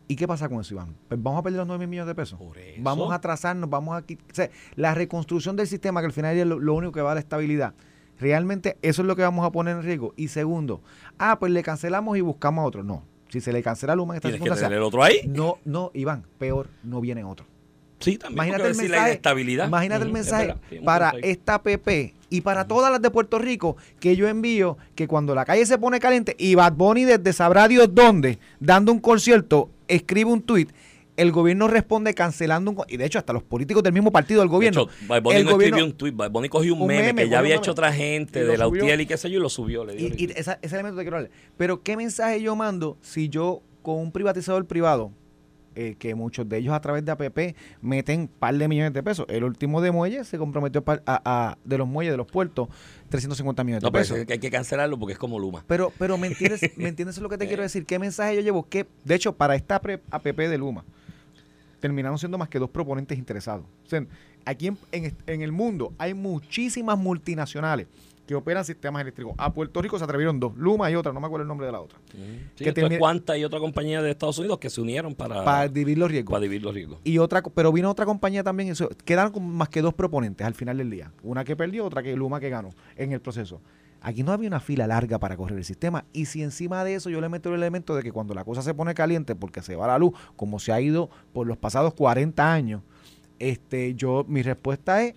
¿Y 0.07 0.15
qué 0.15 0.27
pasa 0.27 0.49
con 0.49 0.59
eso, 0.59 0.73
Iván? 0.73 0.95
Pues 1.07 1.21
vamos 1.21 1.39
a 1.39 1.43
perder 1.43 1.59
los 1.59 1.67
9 1.67 1.79
mil 1.79 1.89
millones 1.89 2.07
de 2.07 2.15
pesos. 2.15 2.39
Vamos 2.79 3.11
a 3.11 3.15
atrasarnos, 3.15 3.69
vamos 3.69 3.95
a... 3.95 3.99
O 3.99 4.33
sea, 4.33 4.49
la 4.75 4.93
reconstrucción 4.93 5.55
del 5.55 5.67
sistema, 5.67 6.01
que 6.01 6.07
al 6.07 6.13
final 6.13 6.37
es 6.37 6.45
lo, 6.45 6.59
lo 6.59 6.73
único 6.73 6.91
que 6.91 7.01
va 7.01 7.13
a 7.13 7.15
la 7.15 7.21
estabilidad. 7.21 7.73
Realmente 8.19 8.77
eso 8.81 9.01
es 9.01 9.07
lo 9.07 9.15
que 9.15 9.21
vamos 9.21 9.45
a 9.45 9.51
poner 9.51 9.75
en 9.77 9.83
riesgo. 9.83 10.13
Y 10.15 10.29
segundo, 10.29 10.81
ah, 11.17 11.39
pues 11.39 11.51
le 11.51 11.63
cancelamos 11.63 12.17
y 12.17 12.21
buscamos 12.21 12.63
a 12.63 12.65
otro. 12.65 12.83
No. 12.83 13.03
Si 13.29 13.41
se 13.41 13.51
le 13.51 13.63
cancela 13.63 13.93
a 13.93 13.95
Luma 13.95 14.13
en 14.13 14.17
esta 14.17 14.27
que 14.27 14.33
circunstancia, 14.33 14.67
tener 14.67 14.77
el 14.77 14.83
otro 14.83 15.03
ahí. 15.03 15.21
no, 15.27 15.57
no, 15.65 15.89
Iván, 15.95 16.23
peor, 16.37 16.69
no 16.83 17.01
viene 17.01 17.23
otro. 17.23 17.47
Sí, 17.99 18.17
también. 18.17 18.35
Imagínate 18.35 18.63
el 18.63 18.73
decir 18.73 18.89
la 18.89 18.97
mensaje, 18.97 19.11
inestabilidad. 19.11 19.67
imagínate 19.67 20.05
el 20.05 20.11
mensaje 20.11 20.55
sí, 20.69 20.79
para 20.83 21.13
esta 21.21 21.63
PP 21.63 22.13
y 22.29 22.41
para 22.41 22.67
todas 22.67 22.91
las 22.91 23.01
de 23.01 23.09
Puerto 23.09 23.39
Rico 23.39 23.77
que 23.99 24.15
yo 24.15 24.27
envío 24.27 24.77
que 24.93 25.07
cuando 25.07 25.33
la 25.33 25.45
calle 25.45 25.65
se 25.65 25.77
pone 25.77 25.99
caliente 25.99 26.35
y 26.37 26.55
Bad 26.55 26.73
Bunny 26.73 27.05
desde 27.05 27.31
sabrá 27.31 27.67
Dios 27.67 27.89
dónde, 27.93 28.39
dando 28.59 28.91
un 28.91 28.99
concierto, 28.99 29.69
escribe 29.87 30.31
un 30.31 30.41
tuit, 30.41 30.69
el 31.17 31.31
gobierno 31.31 31.67
responde 31.67 32.13
cancelando 32.13 32.71
un... 32.71 32.77
Y 32.87 32.97
de 32.97 33.05
hecho, 33.05 33.19
hasta 33.19 33.33
los 33.33 33.43
políticos 33.43 33.83
del 33.83 33.93
mismo 33.93 34.11
partido 34.11 34.39
del 34.41 34.49
gobierno... 34.49 34.85
De 34.85 34.91
hecho, 34.91 35.07
el 35.13 35.45
no 35.45 35.51
gobierno- 35.51 35.51
escribió 35.51 35.85
un 35.85 35.93
tweet, 35.93 36.11
Bad 36.13 36.31
Bunny 36.31 36.49
cogió 36.49 36.73
un, 36.73 36.81
un 36.81 36.87
meme, 36.87 37.03
meme, 37.07 37.23
que 37.23 37.29
ya 37.29 37.39
había 37.39 37.55
un 37.55 37.59
hecho 37.61 37.71
otra 37.71 37.91
gente 37.93 38.43
de 38.45 38.57
la. 38.57 38.67
UTIEL 38.67 39.01
y 39.01 39.05
qué 39.05 39.17
sé 39.17 39.29
yo, 39.29 39.37
y 39.39 39.41
lo 39.41 39.49
subió. 39.49 39.85
Le 39.85 39.95
dio 39.95 40.07
Y, 40.07 40.31
esa- 40.35 40.59
ese 40.61 40.75
elemento 40.75 40.97
te 40.97 41.03
quiero 41.03 41.17
hablar. 41.17 41.31
Pero, 41.57 41.83
¿qué 41.83 41.95
mensaje 41.97 42.41
yo 42.41 42.55
mando 42.55 42.97
si 43.01 43.29
yo 43.29 43.61
con 43.81 43.97
un 43.97 44.11
privatizador 44.11 44.65
privado, 44.65 45.11
eh, 45.75 45.95
que 45.97 46.13
muchos 46.13 46.47
de 46.47 46.57
ellos 46.59 46.71
a 46.73 46.79
través 46.81 47.03
de 47.03 47.11
APP 47.11 47.55
meten 47.81 48.27
par 48.27 48.55
de 48.55 48.67
millones 48.67 48.93
de 48.93 49.01
pesos? 49.03 49.25
El 49.29 49.43
último 49.43 49.81
de 49.81 49.91
muelles 49.91 50.27
se 50.27 50.37
comprometió 50.37 50.83
a, 50.87 51.01
a- 51.05 51.57
de 51.63 51.77
los 51.77 51.87
muelles, 51.87 52.13
de 52.13 52.17
los 52.17 52.27
puertos, 52.27 52.69
350 53.09 53.63
millones 53.63 53.83
no, 53.83 53.89
de 53.89 53.91
pero 53.91 54.01
pesos. 54.03 54.17
es 54.19 54.25
que 54.25 54.33
hay 54.33 54.39
que 54.39 54.49
cancelarlo 54.51 54.97
porque 54.99 55.13
es 55.13 55.19
como 55.19 55.37
Luma. 55.39 55.63
Pero, 55.67 55.91
pero 55.99 56.17
¿me 56.17 56.27
entiendes, 56.27 56.61
¿me 56.77 56.89
entiendes 56.89 57.17
lo 57.19 57.29
que 57.29 57.37
te 57.37 57.47
quiero 57.47 57.63
decir? 57.63 57.85
¿Qué 57.85 57.97
mensaje 57.99 58.35
yo 58.35 58.41
llevo? 58.41 58.67
Que, 58.69 58.85
de 59.03 59.15
hecho, 59.15 59.33
para 59.35 59.55
esta 59.55 59.75
APP 59.75 60.37
de 60.37 60.57
Luma, 60.57 60.85
terminaron 61.83 62.17
siendo 62.17 62.37
más 62.37 62.47
que 62.47 62.59
dos 62.59 62.69
proponentes 62.69 63.17
interesados. 63.17 63.65
O 63.85 63.89
sea, 63.89 64.05
aquí 64.45 64.67
en, 64.67 64.77
en- 64.93 65.13
en 65.27 65.41
el 65.41 65.51
mundo 65.51 65.91
hay 65.97 66.13
muchísimas 66.13 66.97
multinacionales 66.97 67.87
que 68.25 68.35
operan 68.35 68.63
sistemas 68.63 69.01
eléctricos. 69.01 69.33
A 69.37 69.51
Puerto 69.53 69.81
Rico 69.81 69.97
se 69.97 70.05
atrevieron 70.05 70.39
dos, 70.39 70.55
Luma 70.55 70.89
y 70.89 70.95
otra, 70.95 71.11
no 71.11 71.19
me 71.19 71.25
acuerdo 71.25 71.41
el 71.41 71.47
nombre 71.49 71.65
de 71.65 71.73
la 71.73 71.81
otra, 71.81 71.99
Sí, 72.55 72.63
que 72.63 72.71
Cuanta 72.97 73.37
y 73.37 73.43
otra 73.43 73.59
compañía 73.59 74.01
de 74.01 74.11
Estados 74.11 74.39
Unidos 74.39 74.59
que 74.59 74.69
se 74.69 74.79
unieron 74.79 75.13
para, 75.13 75.43
para 75.43 75.67
dividir 75.67 75.97
los 75.97 76.09
riesgos. 76.09 76.31
para 76.31 76.41
dividir 76.43 76.63
los 76.63 76.73
riesgos. 76.73 76.99
Y 77.03 77.17
otra, 77.17 77.43
pero 77.43 77.73
vino 77.73 77.91
otra 77.91 78.05
compañía 78.05 78.41
también, 78.41 78.69
eso, 78.69 78.89
quedaron 79.03 79.33
con 79.33 79.45
más 79.45 79.67
que 79.67 79.81
dos 79.81 79.93
proponentes 79.93 80.47
al 80.47 80.53
final 80.53 80.77
del 80.77 80.89
día. 80.89 81.11
Una 81.21 81.43
que 81.43 81.57
perdió, 81.57 81.83
otra 81.85 82.01
que 82.01 82.15
Luma 82.15 82.39
que 82.39 82.49
ganó 82.49 82.69
en 82.95 83.11
el 83.11 83.19
proceso. 83.19 83.59
Aquí 84.05 84.21
no 84.21 84.31
había 84.33 84.47
una 84.49 84.59
fila 84.59 84.85
larga 84.85 85.17
para 85.17 85.35
correr 85.37 85.57
el 85.57 85.65
sistema. 85.65 86.03
Y 86.13 86.25
si 86.25 86.43
encima 86.43 86.83
de 86.83 86.95
eso 86.95 87.09
yo 87.09 87.21
le 87.21 87.29
meto 87.29 87.49
el 87.49 87.55
elemento 87.55 87.95
de 87.95 88.03
que 88.03 88.11
cuando 88.11 88.33
la 88.33 88.43
cosa 88.43 88.61
se 88.61 88.73
pone 88.73 88.93
caliente 88.93 89.33
porque 89.33 89.61
se 89.61 89.75
va 89.75 89.87
la 89.87 89.97
luz, 89.97 90.13
como 90.35 90.59
se 90.59 90.71
ha 90.73 90.81
ido 90.81 91.09
por 91.31 91.47
los 91.47 91.57
pasados 91.57 91.93
40 91.93 92.53
años, 92.53 92.81
este, 93.39 93.95
yo, 93.95 94.25
mi 94.27 94.41
respuesta 94.43 95.01
es, 95.03 95.15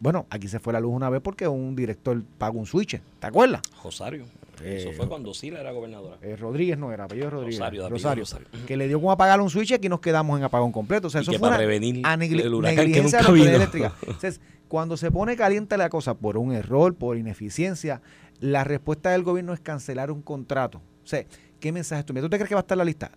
bueno, 0.00 0.26
aquí 0.30 0.48
se 0.48 0.58
fue 0.58 0.72
la 0.72 0.80
luz 0.80 0.92
una 0.94 1.08
vez 1.10 1.20
porque 1.22 1.48
un 1.48 1.74
director 1.74 2.22
pagó 2.38 2.58
un 2.58 2.66
switch. 2.66 3.00
¿Te 3.20 3.26
acuerdas? 3.26 3.62
Rosario. 3.82 4.24
Eh, 4.62 4.78
Eso 4.80 4.92
fue 4.92 5.08
cuando 5.08 5.32
Sila 5.32 5.60
era 5.60 5.72
gobernadora. 5.72 6.18
Eh, 6.22 6.36
Rodríguez 6.36 6.76
no 6.78 6.92
era, 6.92 7.04
apellido 7.04 7.30
Rodríguez. 7.30 7.58
Rosario, 7.58 7.88
Rosario, 7.88 8.22
Rosario. 8.24 8.46
Que 8.66 8.76
le 8.76 8.86
dio 8.86 8.98
como 9.00 9.10
apagar 9.10 9.40
un 9.40 9.48
switch 9.48 9.70
y 9.70 9.74
aquí 9.74 9.88
nos 9.88 10.00
quedamos 10.00 10.38
en 10.38 10.44
apagón 10.44 10.72
completo. 10.72 11.06
O 11.06 11.10
sea, 11.10 11.20
Y 11.20 11.22
eso 11.22 11.32
que 11.32 11.38
fue 11.38 11.48
para 11.48 11.56
prevenir 11.58 12.06
a 12.06 12.16
negli- 12.16 12.42
el 12.42 12.52
huracán 12.54 12.76
que 12.76 12.82
negligencia 13.02 13.20
eléctrica. 13.20 13.92
Entonces, 14.02 14.40
cuando 14.72 14.96
se 14.96 15.10
pone 15.10 15.36
caliente 15.36 15.76
la 15.76 15.90
cosa 15.90 16.14
por 16.14 16.38
un 16.38 16.50
error, 16.54 16.94
por 16.94 17.18
ineficiencia, 17.18 18.00
la 18.40 18.64
respuesta 18.64 19.10
del 19.10 19.22
gobierno 19.22 19.52
es 19.52 19.60
cancelar 19.60 20.10
un 20.10 20.22
contrato. 20.22 20.78
O 21.04 21.06
sea, 21.06 21.26
¿qué 21.60 21.72
mensaje 21.72 22.04
tú? 22.04 22.14
¿Tú 22.14 22.30
te 22.30 22.38
crees 22.38 22.48
que 22.48 22.54
va 22.54 22.60
a 22.60 22.62
estar 22.62 22.78
la 22.78 22.84
lista? 22.86 23.12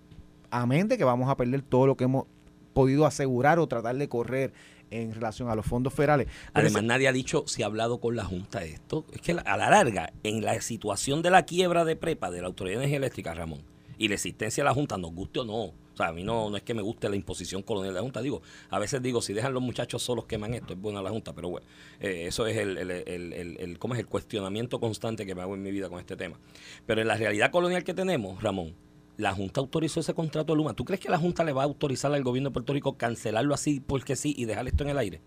Amén 0.52 0.90
de 0.90 0.98
que 0.98 1.06
vamos 1.06 1.30
a 1.30 1.38
perder 1.38 1.62
todo 1.62 1.88
lo 1.88 1.96
que 1.96 2.04
hemos 2.04 2.26
podido 2.74 3.06
asegurar 3.06 3.58
o 3.60 3.68
tratar 3.68 3.96
de 3.96 4.10
correr 4.10 4.52
en 4.92 5.14
relación 5.14 5.50
a 5.50 5.56
los 5.56 5.66
fondos 5.66 5.94
federales. 5.94 6.28
Pero 6.28 6.66
Además, 6.66 6.72
ese- 6.82 6.88
nadie 6.88 7.08
ha 7.08 7.14
dicho 7.14 7.46
si 7.48 7.64
ha 7.64 7.68
hablado 7.68 8.02
con 8.02 8.18
la 8.18 8.26
Junta 8.26 8.60
de 8.60 8.74
esto. 8.74 9.06
Es 9.14 9.22
que 9.22 9.32
a 9.32 9.56
la 9.56 9.70
larga, 9.70 10.12
en 10.24 10.44
la 10.44 10.60
situación 10.60 11.22
de 11.22 11.30
la 11.30 11.44
quiebra 11.44 11.86
de 11.86 11.96
prepa 11.96 12.32
de 12.32 12.42
la 12.42 12.48
Autoridad 12.48 12.80
de 12.80 12.84
Energía 12.84 12.98
Eléctrica, 12.98 13.34
Ramón, 13.34 13.62
y 13.98 14.10
la 14.10 14.16
existencia 14.16 14.62
de 14.62 14.68
la 14.70 14.74
Junta, 14.74 14.98
nos 14.98 15.14
guste 15.14 15.40
o 15.40 15.46
no. 15.46 15.72
O 15.96 15.98
sea, 15.98 16.10
a 16.10 16.12
mí 16.12 16.24
no, 16.24 16.52
no 16.52 16.58
es 16.58 16.64
que 16.64 16.76
me 16.76 16.84
guste 16.84 17.10
la 17.10 17.16
imposición 17.16 17.64
colonial 17.64 17.94
de 17.94 18.00
la 18.00 18.04
Junta. 18.04 18.22
Digo, 18.22 18.44
a 18.70 18.78
veces 18.78 19.02
digo, 19.02 19.22
si 19.22 19.34
dejan 19.34 19.54
los 19.54 19.64
muchachos 19.64 20.04
solos 20.04 20.26
queman 20.26 20.54
esto, 20.54 20.74
es 20.74 20.80
buena 20.80 21.02
la 21.02 21.10
Junta, 21.10 21.34
pero 21.34 21.50
bueno, 21.50 21.66
eh, 22.00 22.26
eso 22.28 22.46
es 22.46 22.58
el, 22.58 22.78
el, 22.78 22.92
el, 22.92 23.80
¿cómo 23.80 23.96
es? 23.96 24.02
el 24.02 24.06
cuestionamiento 24.06 24.80
constante 24.80 25.26
que 25.26 25.34
me 25.34 25.42
hago 25.42 25.56
en 25.56 25.64
mi 25.64 25.72
vida 25.72 25.90
con 25.90 26.00
este 26.00 26.16
tema. 26.16 26.38
Pero 26.86 27.02
en 27.02 27.08
la 27.08 27.16
realidad 27.16 27.50
colonial 27.50 27.84
que 27.84 27.94
tenemos, 27.94 28.44
Ramón, 28.44 28.76
la 29.18 29.34
Junta 29.34 29.62
autorizó 29.62 30.02
ese 30.02 30.14
contrato 30.14 30.54
de 30.54 30.58
Luma. 30.58 30.74
¿Tú 30.74 30.84
crees 30.84 31.00
que 31.00 31.10
la 31.10 31.18
Junta 31.18 31.44
le 31.44 31.54
va 31.54 31.62
a 31.62 31.66
autorizar 31.66 32.14
al 32.14 32.24
gobierno 32.24 32.50
de 32.50 32.54
Puerto 32.54 32.74
Rico 32.74 32.98
cancelarlo 32.98 33.54
así 33.54 33.80
porque 33.80 34.16
sí 34.16 34.36
y 34.38 34.46
dejar 34.46 34.68
esto 34.68 34.84
en 34.84 34.90
el 34.90 34.98
aire? 34.98 35.22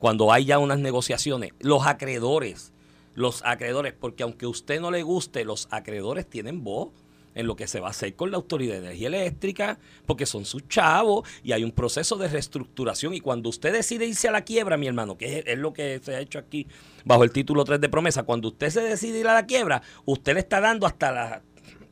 cuando 0.00 0.32
hay 0.32 0.46
ya 0.46 0.58
unas 0.58 0.80
negociaciones. 0.80 1.52
Los 1.60 1.86
acreedores, 1.86 2.72
los 3.14 3.44
acreedores, 3.44 3.92
porque 3.92 4.24
aunque 4.24 4.46
a 4.46 4.48
usted 4.48 4.80
no 4.80 4.90
le 4.90 5.02
guste, 5.02 5.44
los 5.44 5.68
acreedores 5.70 6.26
tienen 6.28 6.64
voz 6.64 6.88
en 7.34 7.46
lo 7.46 7.56
que 7.56 7.66
se 7.66 7.80
va 7.80 7.88
a 7.88 7.90
hacer 7.90 8.14
con 8.14 8.30
la 8.30 8.36
Autoridad 8.36 8.74
de 8.74 8.78
Energía 8.80 9.08
Eléctrica, 9.08 9.78
porque 10.06 10.26
son 10.26 10.44
sus 10.44 10.66
chavos 10.68 11.28
y 11.42 11.52
hay 11.52 11.64
un 11.64 11.72
proceso 11.72 12.16
de 12.16 12.28
reestructuración. 12.28 13.14
Y 13.14 13.20
cuando 13.20 13.48
usted 13.48 13.72
decide 13.72 14.06
irse 14.06 14.28
a 14.28 14.32
la 14.32 14.42
quiebra, 14.42 14.76
mi 14.76 14.86
hermano, 14.86 15.16
que 15.16 15.44
es, 15.46 15.58
lo 15.58 15.72
que 15.72 16.00
se 16.02 16.14
ha 16.14 16.20
hecho 16.20 16.38
aquí 16.38 16.66
bajo 17.04 17.24
el 17.24 17.30
título 17.30 17.64
3 17.64 17.80
de 17.80 17.88
promesa, 17.88 18.24
cuando 18.24 18.48
usted 18.48 18.70
se 18.70 18.80
decide 18.80 19.20
ir 19.20 19.28
a 19.28 19.34
la 19.34 19.46
quiebra, 19.46 19.82
usted 20.04 20.34
le 20.34 20.40
está 20.40 20.60
dando 20.60 20.86
hasta 20.86 21.12
la 21.12 21.42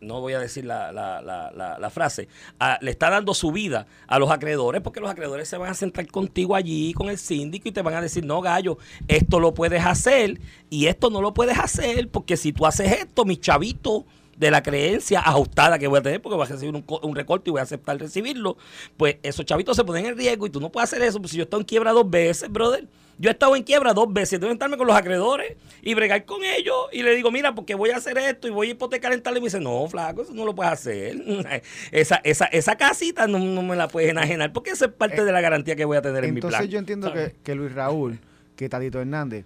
no 0.00 0.20
voy 0.20 0.32
a 0.32 0.38
decir 0.38 0.64
la, 0.64 0.92
la, 0.92 1.20
la, 1.20 1.76
la, 1.78 1.90
frase, 1.90 2.28
le 2.80 2.90
está 2.90 3.10
dando 3.10 3.34
su 3.34 3.50
vida 3.50 3.88
a 4.06 4.20
los 4.20 4.30
acreedores 4.30 4.80
porque 4.80 5.00
los 5.00 5.10
acreedores 5.10 5.48
se 5.48 5.56
van 5.56 5.70
a 5.70 5.74
sentar 5.74 6.06
contigo 6.06 6.54
allí 6.54 6.92
con 6.92 7.08
el 7.08 7.18
síndico 7.18 7.68
y 7.68 7.72
te 7.72 7.82
van 7.82 7.94
a 7.94 8.00
decir, 8.00 8.24
no, 8.24 8.40
gallo, 8.40 8.78
esto 9.08 9.40
lo 9.40 9.54
puedes 9.54 9.84
hacer 9.84 10.40
y 10.70 10.86
esto 10.86 11.10
no 11.10 11.20
lo 11.20 11.34
puedes 11.34 11.58
hacer 11.58 12.08
porque 12.08 12.36
si 12.36 12.52
tú 12.52 12.64
haces 12.64 12.92
esto, 12.92 13.24
mi 13.24 13.38
chavito 13.38 14.06
de 14.38 14.50
la 14.52 14.62
creencia 14.62 15.20
ajustada 15.20 15.78
que 15.78 15.88
voy 15.88 15.98
a 15.98 16.02
tener 16.02 16.22
porque 16.22 16.36
voy 16.36 16.46
a 16.46 16.48
recibir 16.48 16.74
un, 16.74 16.84
un 17.02 17.16
recorte 17.16 17.50
y 17.50 17.52
voy 17.52 17.60
a 17.60 17.64
aceptar 17.64 17.98
recibirlo, 17.98 18.56
pues 18.96 19.16
esos 19.22 19.44
chavitos 19.44 19.76
se 19.76 19.84
ponen 19.84 20.06
en 20.06 20.16
riesgo 20.16 20.46
y 20.46 20.50
tú 20.50 20.60
no 20.60 20.70
puedes 20.70 20.90
hacer 20.92 21.02
eso, 21.02 21.18
pues 21.18 21.32
si 21.32 21.36
yo 21.36 21.42
he 21.42 21.44
estado 21.44 21.60
en 21.60 21.66
quiebra 21.66 21.92
dos 21.92 22.08
veces, 22.08 22.50
brother. 22.50 22.86
Yo 23.20 23.30
he 23.30 23.32
estado 23.32 23.56
en 23.56 23.64
quiebra 23.64 23.94
dos 23.94 24.12
veces, 24.12 24.38
tengo 24.38 24.56
que 24.56 24.76
con 24.76 24.86
los 24.86 24.94
acreedores 24.94 25.56
y 25.82 25.94
bregar 25.94 26.24
con 26.24 26.44
ellos 26.44 26.76
y 26.92 27.02
le 27.02 27.16
digo, 27.16 27.32
mira, 27.32 27.52
porque 27.52 27.74
voy 27.74 27.90
a 27.90 27.96
hacer 27.96 28.16
esto 28.16 28.46
y 28.46 28.52
voy 28.52 28.68
a 28.68 28.70
hipotecar 28.70 29.12
en 29.12 29.20
tal 29.20 29.36
y 29.36 29.40
me 29.40 29.46
dice, 29.46 29.58
no, 29.58 29.88
flaco, 29.88 30.22
eso 30.22 30.32
no 30.32 30.44
lo 30.44 30.54
puedes 30.54 30.72
hacer. 30.72 31.16
esa, 31.90 32.20
esa, 32.22 32.44
esa 32.46 32.76
casita 32.76 33.26
no, 33.26 33.40
no 33.40 33.62
me 33.64 33.74
la 33.74 33.88
puedes 33.88 34.10
enajenar 34.10 34.52
porque 34.52 34.70
esa 34.70 34.84
es 34.84 34.92
parte 34.92 35.24
de 35.24 35.32
la 35.32 35.40
garantía 35.40 35.74
que 35.74 35.84
voy 35.84 35.96
a 35.96 36.02
tener 36.02 36.24
en 36.24 36.34
mi 36.34 36.40
plan. 36.40 36.52
Entonces 36.52 36.72
yo 36.72 36.78
entiendo 36.78 37.12
que, 37.12 37.34
que 37.42 37.56
Luis 37.56 37.72
Raúl, 37.72 38.20
que 38.54 38.68
Tatito 38.68 39.00
Hernández, 39.00 39.44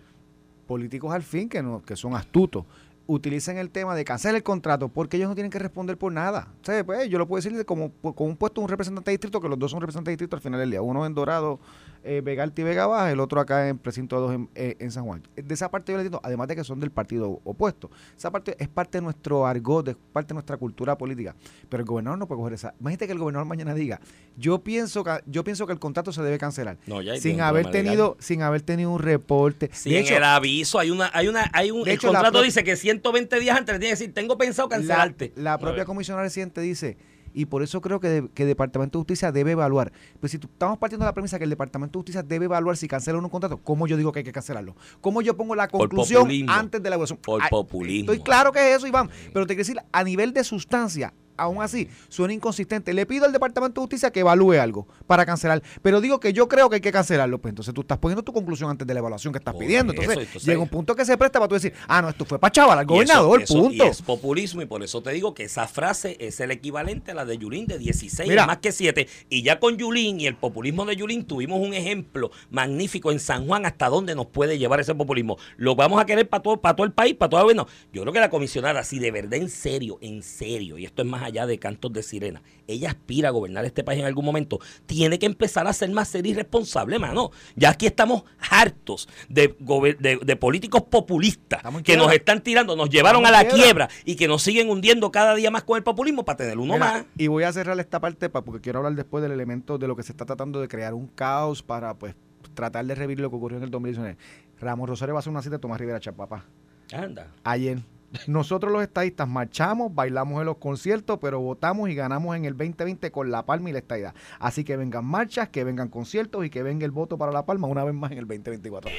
políticos 0.66 1.14
al 1.14 1.22
fin 1.22 1.48
que 1.48 1.62
no, 1.62 1.82
que 1.82 1.96
son 1.96 2.14
astutos, 2.14 2.66
utilizan 3.06 3.58
el 3.58 3.70
tema 3.70 3.94
de 3.94 4.04
cancelar 4.04 4.36
el 4.36 4.42
contrato 4.42 4.88
porque 4.88 5.16
ellos 5.16 5.28
no 5.28 5.34
tienen 5.34 5.50
que 5.50 5.58
responder 5.58 5.96
por 5.98 6.12
nada. 6.12 6.48
O 6.62 6.64
sea, 6.64 6.84
pues, 6.84 7.08
yo 7.08 7.18
lo 7.18 7.26
puedo 7.26 7.42
decir 7.42 7.64
como 7.66 7.90
por- 7.90 8.14
con 8.14 8.28
un 8.28 8.36
puesto 8.36 8.60
un 8.60 8.68
representante 8.68 9.10
de 9.10 9.16
distrito, 9.16 9.40
que 9.40 9.48
los 9.48 9.58
dos 9.58 9.70
son 9.70 9.80
representantes 9.80 10.10
de 10.10 10.12
distrito 10.14 10.36
al 10.36 10.42
final 10.42 10.60
del 10.60 10.70
día. 10.70 10.82
Uno 10.82 11.04
en 11.06 11.14
Dorado, 11.14 11.58
eh, 12.04 12.20
Vega 12.24 12.42
Alta 12.42 12.60
y 12.60 12.64
Vega 12.64 12.86
Baja, 12.86 13.10
el 13.12 13.20
otro 13.20 13.40
acá 13.40 13.68
en 13.68 13.78
Precinto 13.78 14.18
2 14.20 14.34
en, 14.34 14.48
eh, 14.54 14.76
en 14.80 14.90
San 14.90 15.04
Juan. 15.04 15.22
De 15.36 15.54
esa 15.54 15.70
parte 15.70 15.92
yo 15.92 15.98
le 15.98 16.02
entiendo, 16.02 16.20
además 16.24 16.48
de 16.48 16.56
que 16.56 16.64
son 16.64 16.80
del 16.80 16.90
partido 16.90 17.40
opuesto. 17.44 17.90
Esa 18.16 18.30
parte 18.30 18.56
es 18.58 18.68
parte 18.68 18.98
de 18.98 19.02
nuestro 19.02 19.46
argot, 19.46 19.88
es 19.88 19.96
parte 20.12 20.28
de 20.28 20.34
nuestra 20.34 20.56
cultura 20.56 20.96
política. 20.98 21.34
Pero 21.68 21.82
el 21.82 21.86
gobernador 21.86 22.18
no 22.18 22.26
puede 22.26 22.40
coger 22.40 22.54
esa. 22.54 22.74
Imagínate 22.80 23.06
que 23.06 23.12
el 23.12 23.18
gobernador 23.18 23.46
mañana 23.46 23.74
diga, 23.74 24.00
yo 24.36 24.58
pienso 24.64 25.04
que, 25.04 25.20
yo 25.26 25.44
pienso 25.44 25.66
que 25.66 25.72
el 25.72 25.78
contrato 25.78 26.12
se 26.12 26.22
debe 26.22 26.38
cancelar. 26.38 26.78
No, 26.86 27.02
ya 27.02 27.12
hay 27.12 27.20
sin 27.20 27.40
haber 27.40 27.70
tenido, 27.70 28.10
legal. 28.10 28.16
sin 28.18 28.42
haber 28.42 28.62
tenido 28.62 28.90
un 28.90 28.98
reporte. 28.98 29.70
Sí, 29.72 29.90
de 29.90 29.98
en 30.00 30.04
hecho, 30.04 30.16
el 30.16 30.24
aviso 30.24 30.78
hay 30.80 30.90
una, 30.90 31.10
hay 31.14 31.28
una, 31.28 31.50
hay 31.52 31.70
un, 31.70 31.82
el 31.82 31.94
hecho, 31.94 32.08
contrato 32.08 32.42
dice 32.42 32.64
que 32.64 32.76
120 33.02 33.40
días 33.40 33.58
antes 33.58 33.74
le 33.74 33.78
tiene 33.80 33.94
que 33.94 33.98
decir, 34.00 34.14
tengo 34.14 34.38
pensado 34.38 34.68
la, 34.68 34.76
cancelarte. 34.76 35.32
la 35.36 35.54
A 35.54 35.58
propia 35.58 35.84
comisionada 35.84 36.24
residente 36.24 36.60
dice, 36.60 36.96
y 37.34 37.46
por 37.46 37.62
eso 37.62 37.80
creo 37.80 37.98
que, 37.98 38.08
de- 38.08 38.28
que 38.34 38.42
el 38.42 38.48
Departamento 38.48 38.98
de 38.98 39.00
Justicia 39.00 39.32
debe 39.32 39.52
evaluar. 39.52 39.90
Pues 40.20 40.32
si 40.32 40.38
tú- 40.38 40.48
estamos 40.52 40.76
partiendo 40.78 41.04
de 41.04 41.08
la 41.08 41.14
premisa 41.14 41.38
que 41.38 41.44
el 41.44 41.50
Departamento 41.50 41.98
de 41.98 42.00
Justicia 42.02 42.22
debe 42.22 42.44
evaluar 42.44 42.76
si 42.76 42.86
cancela 42.88 43.18
un 43.18 43.28
contrato, 43.28 43.56
¿cómo 43.58 43.86
yo 43.86 43.96
digo 43.96 44.12
que 44.12 44.18
hay 44.20 44.24
que 44.24 44.32
cancelarlo? 44.32 44.76
¿Cómo 45.00 45.22
yo 45.22 45.36
pongo 45.36 45.54
la 45.54 45.66
conclusión 45.68 46.28
antes 46.48 46.82
de 46.82 46.90
la 46.90 46.96
evaluación? 46.96 47.18
Por 47.22 47.40
populismo. 47.48 48.12
Estoy 48.12 48.22
claro 48.24 48.52
que 48.52 48.70
es 48.70 48.76
eso, 48.76 48.86
Iván. 48.86 49.08
Pero 49.32 49.46
te 49.46 49.54
quiero 49.54 49.66
decir, 49.66 49.78
a 49.92 50.04
nivel 50.04 50.32
de 50.34 50.44
sustancia, 50.44 51.14
aún 51.36 51.62
así 51.62 51.88
suena 52.08 52.34
inconsistente. 52.34 52.92
Le 52.92 53.06
pido 53.06 53.24
al 53.24 53.32
Departamento 53.32 53.80
de 53.80 53.84
Justicia 53.84 54.10
que 54.10 54.20
evalúe 54.20 54.52
algo 54.60 54.86
para 55.06 55.24
cancelar. 55.26 55.62
Pero 55.82 56.00
digo 56.00 56.20
que 56.20 56.32
yo 56.32 56.48
creo 56.48 56.68
que 56.68 56.76
hay 56.76 56.80
que 56.80 56.92
cancelarlo. 56.92 57.38
Pues 57.40 57.52
entonces 57.52 57.74
tú 57.74 57.80
estás 57.82 57.98
poniendo 57.98 58.22
tu 58.22 58.32
conclusión 58.32 58.70
antes 58.70 58.86
de 58.86 58.94
la 58.94 59.00
evaluación 59.00 59.32
que 59.32 59.38
estás 59.38 59.54
Por 59.54 59.62
pidiendo. 59.64 59.92
eso, 59.92 60.02
Entonces, 60.02 60.26
entonces- 60.26 60.46
llega 60.48 60.60
un 60.60 60.68
punto 60.68 60.94
que 60.94 61.04
se 61.04 61.16
presta 61.18 61.38
para 61.38 61.48
tú 61.48 61.54
decir, 61.54 61.72
ah, 61.88 62.02
no, 62.02 62.08
esto 62.08 62.24
fue 62.24 62.38
para 62.38 62.52
chaval 62.52 62.78
al 62.78 62.86
gobernador, 62.86 63.42
eso- 63.42 63.54
punto. 63.54 63.84
Y 63.84 63.88
es 63.88 64.02
populismo 64.02 64.62
y 64.62 64.66
por 64.66 64.82
eso 64.82 65.02
te 65.02 65.10
digo 65.12 65.34
que 65.34 65.44
esa 65.44 65.66
frase 65.68 66.16
es 66.20 66.40
el 66.40 66.50
equivalente 66.50 67.12
a 67.12 67.14
la 67.14 67.24
de 67.24 67.38
Yulín 67.38 67.66
de 67.66 67.78
16, 67.78 68.28
Mira. 68.28 68.42
es 68.42 68.46
más 68.46 68.58
que 68.58 68.72
7. 68.72 69.08
Y 69.28 69.42
ya 69.42 69.58
con 69.60 69.76
Yulín 69.76 70.20
y 70.20 70.26
el 70.26 70.36
populismo 70.36 70.84
de 70.84 70.96
Yulín 70.96 71.24
tuvimos 71.24 71.60
un 71.60 71.74
ejemplo 71.74 72.30
magnífico 72.50 73.10
en 73.12 73.20
San 73.20 73.46
Juan 73.46 73.66
hasta 73.66 73.88
dónde 73.88 74.14
nos 74.14 74.26
puede 74.26 74.58
llevar 74.58 74.80
ese 74.80 74.94
populismo. 74.94 75.36
Lo 75.56 75.74
vamos 75.74 76.00
a 76.00 76.06
querer 76.06 76.28
para 76.28 76.42
todo, 76.42 76.60
para 76.60 76.76
todo 76.76 76.86
el 76.86 76.92
país, 76.92 77.14
para 77.14 77.30
todo 77.30 77.40
el 77.40 77.44
gobierno. 77.44 77.66
Yo 77.92 78.02
creo 78.02 78.12
que 78.12 78.20
la 78.20 78.30
comisionada, 78.30 78.84
si 78.84 78.98
de 78.98 79.10
verdad 79.10 79.34
en 79.34 79.48
serio, 79.48 79.98
en 80.00 80.22
serio, 80.22 80.78
y 80.78 80.84
esto 80.84 81.02
es 81.02 81.08
más 81.08 81.21
allá 81.24 81.46
de 81.46 81.58
cantos 81.58 81.92
de 81.92 82.02
sirena, 82.02 82.42
ella 82.66 82.90
aspira 82.90 83.28
a 83.28 83.32
gobernar 83.32 83.64
este 83.64 83.82
país 83.84 84.00
en 84.00 84.06
algún 84.06 84.24
momento, 84.24 84.58
tiene 84.86 85.18
que 85.18 85.26
empezar 85.26 85.66
a 85.66 85.72
ser 85.72 85.90
más 85.90 86.08
seria 86.08 86.32
y 86.32 86.34
responsable, 86.34 86.98
mano. 86.98 87.30
Ya 87.56 87.70
aquí 87.70 87.86
estamos 87.86 88.24
hartos 88.50 89.08
de, 89.28 89.56
gober- 89.58 89.98
de, 89.98 90.18
de 90.22 90.36
políticos 90.36 90.82
populistas 90.82 91.58
Estamos 91.60 91.82
que 91.82 91.96
nos 91.96 92.12
están 92.12 92.42
tirando, 92.42 92.76
nos 92.76 92.90
llevaron 92.90 93.22
Estamos 93.24 93.40
a 93.40 93.44
la 93.44 93.48
quiebra. 93.50 93.88
quiebra 93.88 93.88
y 94.04 94.16
que 94.16 94.28
nos 94.28 94.42
siguen 94.42 94.70
hundiendo 94.70 95.10
cada 95.10 95.34
día 95.34 95.50
más 95.50 95.62
con 95.64 95.76
el 95.76 95.82
populismo 95.82 96.24
para 96.24 96.36
tener 96.38 96.58
uno 96.58 96.74
Mira, 96.74 96.84
más. 96.92 97.04
Y 97.16 97.26
voy 97.28 97.44
a 97.44 97.52
cerrar 97.52 97.78
esta 97.80 98.00
parte 98.00 98.28
pa- 98.28 98.42
porque 98.42 98.60
quiero 98.60 98.78
hablar 98.80 98.94
después 98.94 99.22
del 99.22 99.32
elemento 99.32 99.78
de 99.78 99.88
lo 99.88 99.96
que 99.96 100.02
se 100.02 100.12
está 100.12 100.24
tratando 100.26 100.60
de 100.60 100.68
crear 100.68 100.94
un 100.94 101.06
caos 101.06 101.62
para 101.62 101.94
pues 101.94 102.14
tratar 102.54 102.84
de 102.84 102.94
revivir 102.94 103.20
lo 103.20 103.30
que 103.30 103.36
ocurrió 103.36 103.58
en 103.58 103.64
el 103.64 103.70
2019. 103.70 104.16
Ramos 104.60 104.88
Rosario 104.88 105.14
va 105.14 105.18
a 105.18 105.20
hacer 105.20 105.30
una 105.30 105.42
cita 105.42 105.56
de 105.56 105.58
Tomás 105.60 105.78
Rivera 105.80 105.98
Chapapá. 106.00 106.44
Anda. 106.92 107.28
Ayer. 107.44 107.78
Nosotros 108.26 108.72
los 108.72 108.82
estadistas 108.82 109.28
marchamos, 109.28 109.94
bailamos 109.94 110.40
en 110.40 110.46
los 110.46 110.58
conciertos, 110.58 111.18
pero 111.20 111.40
votamos 111.40 111.88
y 111.88 111.94
ganamos 111.94 112.36
en 112.36 112.44
el 112.44 112.56
2020 112.56 113.10
con 113.10 113.30
La 113.30 113.44
Palma 113.44 113.70
y 113.70 113.72
la 113.72 113.78
estadidad. 113.78 114.14
Así 114.38 114.64
que 114.64 114.76
vengan 114.76 115.04
marchas, 115.04 115.48
que 115.48 115.64
vengan 115.64 115.88
conciertos 115.88 116.44
y 116.44 116.50
que 116.50 116.62
venga 116.62 116.84
el 116.84 116.90
voto 116.90 117.18
para 117.18 117.32
La 117.32 117.46
Palma 117.46 117.66
una 117.66 117.84
vez 117.84 117.94
más 117.94 118.12
en 118.12 118.18
el 118.18 118.26
2024. 118.26 118.90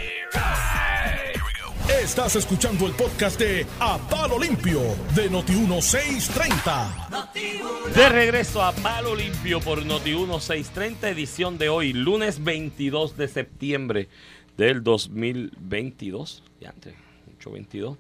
Estás 2.02 2.36
escuchando 2.36 2.88
el 2.88 2.94
podcast 2.94 3.40
de 3.40 3.66
A 3.80 3.98
Palo 4.10 4.40
Limpio 4.40 4.80
de 5.16 5.30
Noti1630. 5.30 7.94
De 7.94 8.10
regreso 8.10 8.64
a 8.64 8.72
Palo 8.72 9.16
Limpio 9.16 9.60
por 9.60 9.86
Noti 9.86 10.12
1630, 10.12 11.10
edición 11.10 11.58
de 11.58 11.70
hoy, 11.70 11.94
lunes 11.94 12.44
22 12.44 13.18
de 13.18 13.28
septiembre 13.28 14.10
del 14.58 14.84
2022. 14.84 16.44
Ya 16.60 16.70
antes, 16.70 16.96
822. 17.38 17.98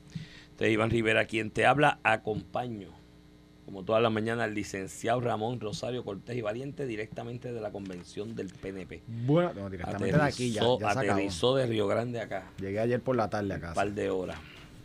Te 0.57 0.69
Iván 0.71 0.89
Rivera, 0.89 1.25
quien 1.25 1.49
te 1.51 1.65
habla, 1.65 1.99
acompaño, 2.03 2.89
como 3.65 3.83
toda 3.83 3.99
la 3.99 4.09
mañana, 4.09 4.43
al 4.43 4.53
licenciado 4.53 5.19
Ramón 5.19 5.59
Rosario 5.59 6.03
Cortés 6.03 6.37
y 6.37 6.41
Valiente, 6.41 6.85
directamente 6.85 7.51
de 7.51 7.59
la 7.59 7.71
convención 7.71 8.35
del 8.35 8.47
PNP. 8.47 9.01
Bueno, 9.07 9.51
no, 9.55 9.69
directamente 9.69 10.15
de 10.15 10.23
aquí 10.23 10.51
ya, 10.51 10.61
ya 10.61 10.67
se 10.67 10.99
acabó. 10.99 11.11
aterrizó 11.11 11.55
de 11.55 11.65
Río 11.65 11.87
Grande 11.87 12.21
acá, 12.21 12.51
Llegué 12.59 12.79
ayer 12.79 13.01
por 13.01 13.15
la 13.15 13.29
tarde 13.29 13.53
a 13.53 13.69
un 13.69 13.73
par 13.73 13.91
de 13.91 14.09
horas. 14.09 14.37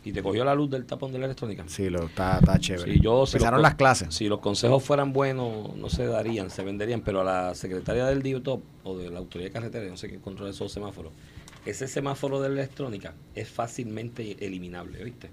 Y 0.04 0.12
te 0.12 0.22
cogió 0.22 0.42
la 0.44 0.54
luz 0.54 0.70
del 0.70 0.86
tapón 0.86 1.12
de 1.12 1.18
la 1.18 1.26
electrónica. 1.26 1.64
Sí, 1.66 1.90
lo, 1.90 2.06
está, 2.06 2.38
está 2.38 2.58
chévere. 2.58 2.94
Sí, 2.94 3.00
yo, 3.02 3.26
si 3.26 3.36
Empezaron 3.36 3.58
los 3.60 3.68
las 3.68 3.74
clases. 3.74 4.14
Si 4.14 4.26
los 4.26 4.38
consejos 4.38 4.82
fueran 4.82 5.12
buenos, 5.12 5.76
no 5.76 5.90
se 5.90 6.06
darían, 6.06 6.48
se 6.48 6.62
venderían, 6.62 7.02
pero 7.02 7.20
a 7.20 7.24
la 7.24 7.54
secretaria 7.54 8.06
del 8.06 8.22
DIUTOP 8.22 8.62
o 8.84 8.96
de 8.96 9.10
la 9.10 9.18
Autoridad 9.18 9.50
de 9.50 9.52
Carretera, 9.52 9.86
no 9.86 9.98
sé 9.98 10.08
qué 10.08 10.18
controla 10.18 10.50
esos 10.50 10.72
semáforos, 10.72 11.12
ese 11.70 11.86
semáforo 11.88 12.40
de 12.40 12.48
la 12.48 12.54
electrónica 12.56 13.14
es 13.34 13.48
fácilmente 13.48 14.36
eliminable, 14.44 15.02
¿viste? 15.04 15.30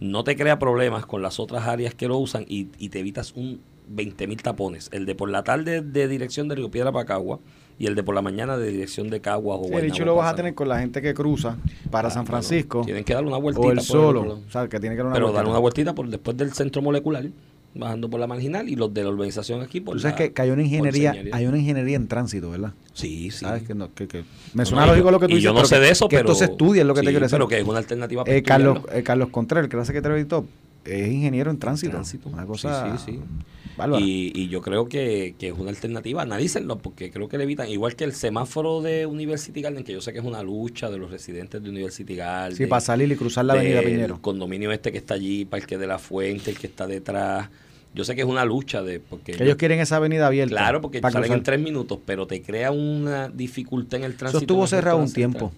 No 0.00 0.24
te 0.24 0.36
crea 0.36 0.58
problemas 0.58 1.06
con 1.06 1.22
las 1.22 1.38
otras 1.40 1.66
áreas 1.66 1.94
que 1.94 2.08
lo 2.08 2.18
usan 2.18 2.44
y, 2.48 2.68
y 2.78 2.88
te 2.88 2.98
evitas 3.00 3.32
un 3.34 3.60
20 3.88 4.26
mil 4.26 4.42
tapones. 4.42 4.88
El 4.92 5.06
de 5.06 5.14
por 5.14 5.30
la 5.30 5.44
tarde 5.44 5.82
de 5.82 6.08
dirección 6.08 6.48
de 6.48 6.54
Río 6.56 6.70
Piedra 6.70 6.90
para 6.90 7.04
Cagua 7.04 7.38
y 7.78 7.86
el 7.86 7.94
de 7.94 8.02
por 8.02 8.14
la 8.14 8.22
mañana 8.22 8.56
de 8.56 8.70
dirección 8.70 9.10
de 9.10 9.20
Cagua 9.20 9.56
o 9.56 9.60
Sí, 9.60 9.64
el 9.66 9.70
Guaynabo 9.72 9.94
hecho 9.94 10.04
lo 10.04 10.14
vas 10.14 10.24
a 10.26 10.30
para 10.30 10.36
tener 10.36 10.54
con 10.54 10.68
la 10.68 10.78
gente 10.78 11.02
que 11.02 11.12
cruza 11.14 11.56
para 11.90 12.08
Ah, 12.08 12.10
San 12.10 12.24
bueno, 12.24 12.38
Francisco 12.42 12.82
tienen 12.84 13.04
que 13.04 13.14
darle 13.14 13.28
una 13.28 13.38
vueltita 13.38 13.66
o 13.66 13.70
el 13.70 13.76
por 13.78 13.84
solo. 13.84 14.20
otro 14.20 14.34
lado. 14.36 14.42
o 14.46 14.50
sea, 14.50 14.68
que 14.68 14.80
tiene 14.80 14.94
que 14.96 14.98
dar 14.98 15.06
una 15.06 15.14
Pero 15.14 15.26
vueltita. 15.26 15.42
dar 15.42 15.50
una 15.50 15.58
vueltita 15.58 15.94
por 15.94 16.08
después 16.08 16.36
del 16.36 16.52
centro 16.52 16.82
molecular, 16.82 17.26
bajando 17.74 18.08
por 18.08 18.20
la 18.20 18.26
marginal 18.26 18.68
y 18.68 18.76
los 18.76 18.92
de 18.94 19.02
la 19.02 19.10
urbanización 19.10 19.60
aquí 19.62 19.80
por 19.80 19.94
Tú 19.96 20.00
sabes 20.00 20.18
la- 20.18 20.26
que, 20.26 20.32
que 20.32 20.42
hay 20.42 20.50
una 20.50 20.62
ingeniería, 20.62 21.12
hay 21.32 21.46
una 21.46 21.58
ingeniería 21.58 21.96
en 21.96 22.06
tránsito, 22.08 22.50
¿verdad? 22.50 22.72
Sí, 22.92 23.30
sí. 23.30 23.38
¿Sabes? 23.40 23.64
Que 23.64 23.74
no, 23.74 23.92
que, 23.94 24.06
que- 24.06 24.24
me 24.54 24.64
suena 24.64 24.86
no, 24.86 24.92
lógico 24.92 25.10
lo 25.10 25.18
que 25.20 25.26
tú 25.26 25.32
y 25.32 25.36
dices. 25.36 25.44
yo 25.44 25.52
no 25.52 25.64
sé 25.64 25.80
de 25.80 25.90
eso, 25.90 26.08
que 26.08 26.16
pero... 26.18 26.30
esto 26.32 26.38
se 26.46 26.50
estudia, 26.52 26.82
es 26.82 26.86
lo 26.86 26.94
que 26.94 27.00
sí, 27.00 27.06
te 27.06 27.10
quiero 27.12 27.24
decir. 27.24 27.34
pero 27.36 27.48
que 27.48 27.58
es 27.60 27.66
una 27.66 27.78
alternativa 27.78 28.24
para 28.24 28.36
Eh, 28.36 28.42
Carlos, 28.42 28.78
eh, 28.92 29.02
Carlos 29.02 29.28
Contreras, 29.30 29.64
el 29.64 29.70
que 29.70 29.76
era 29.76 29.84
secretario 29.84 30.14
de 30.14 30.20
Edito, 30.22 30.46
es 30.84 31.08
ingeniero 31.10 31.50
en 31.50 31.58
tránsito. 31.58 31.92
Tránsito. 31.92 32.28
Una 32.28 32.46
cosa 32.46 32.96
Sí, 32.98 33.04
sí, 33.06 33.12
sí. 33.12 33.20
Y, 33.98 34.30
y 34.40 34.48
yo 34.50 34.60
creo 34.62 34.88
que, 34.88 35.34
que 35.36 35.48
es 35.48 35.54
una 35.58 35.70
alternativa. 35.70 36.22
Analícenlo 36.22 36.78
porque 36.78 37.10
creo 37.10 37.28
que 37.28 37.38
le 37.38 37.42
evitan. 37.44 37.68
Igual 37.68 37.96
que 37.96 38.04
el 38.04 38.12
semáforo 38.12 38.82
de 38.82 39.04
University 39.04 39.60
Garden, 39.62 39.82
que 39.82 39.92
yo 39.92 40.00
sé 40.00 40.12
que 40.12 40.20
es 40.20 40.24
una 40.24 40.44
lucha 40.44 40.90
de 40.90 40.98
los 40.98 41.10
residentes 41.10 41.60
de 41.60 41.70
University 41.70 42.14
Garden. 42.14 42.56
sí, 42.56 42.66
para 42.66 42.80
salir 42.80 43.10
y 43.10 43.16
cruzar 43.16 43.46
la 43.46 43.54
avenida 43.54 43.82
Piñero. 43.82 44.20
condominio 44.22 44.70
este 44.70 44.92
que 44.92 44.98
está 44.98 45.14
allí, 45.14 45.44
Parque 45.44 45.76
de 45.76 45.88
la 45.88 45.98
Fuente, 45.98 46.52
el 46.52 46.58
que 46.58 46.68
está 46.68 46.86
detrás. 46.86 47.48
Yo 47.94 48.04
sé 48.04 48.14
que 48.14 48.22
es 48.22 48.26
una 48.26 48.44
lucha 48.44 48.82
de 48.82 48.98
porque 49.00 49.32
Que 49.32 49.44
ellos 49.44 49.56
quieren 49.56 49.78
esa 49.80 49.96
avenida 49.96 50.26
abierta. 50.26 50.54
Claro, 50.56 50.80
porque 50.80 51.00
salen 51.00 51.22
cruzar. 51.22 51.36
en 51.38 51.42
tres 51.44 51.60
minutos, 51.60 51.98
pero 52.04 52.26
te 52.26 52.42
crea 52.42 52.70
una 52.72 53.28
dificultad 53.28 54.00
en 54.00 54.04
el 54.04 54.16
tránsito. 54.16 54.38
Eso 54.38 54.42
estuvo 54.44 54.66
cerrado 54.66 54.98
un 54.98 55.12
tiempo. 55.12 55.52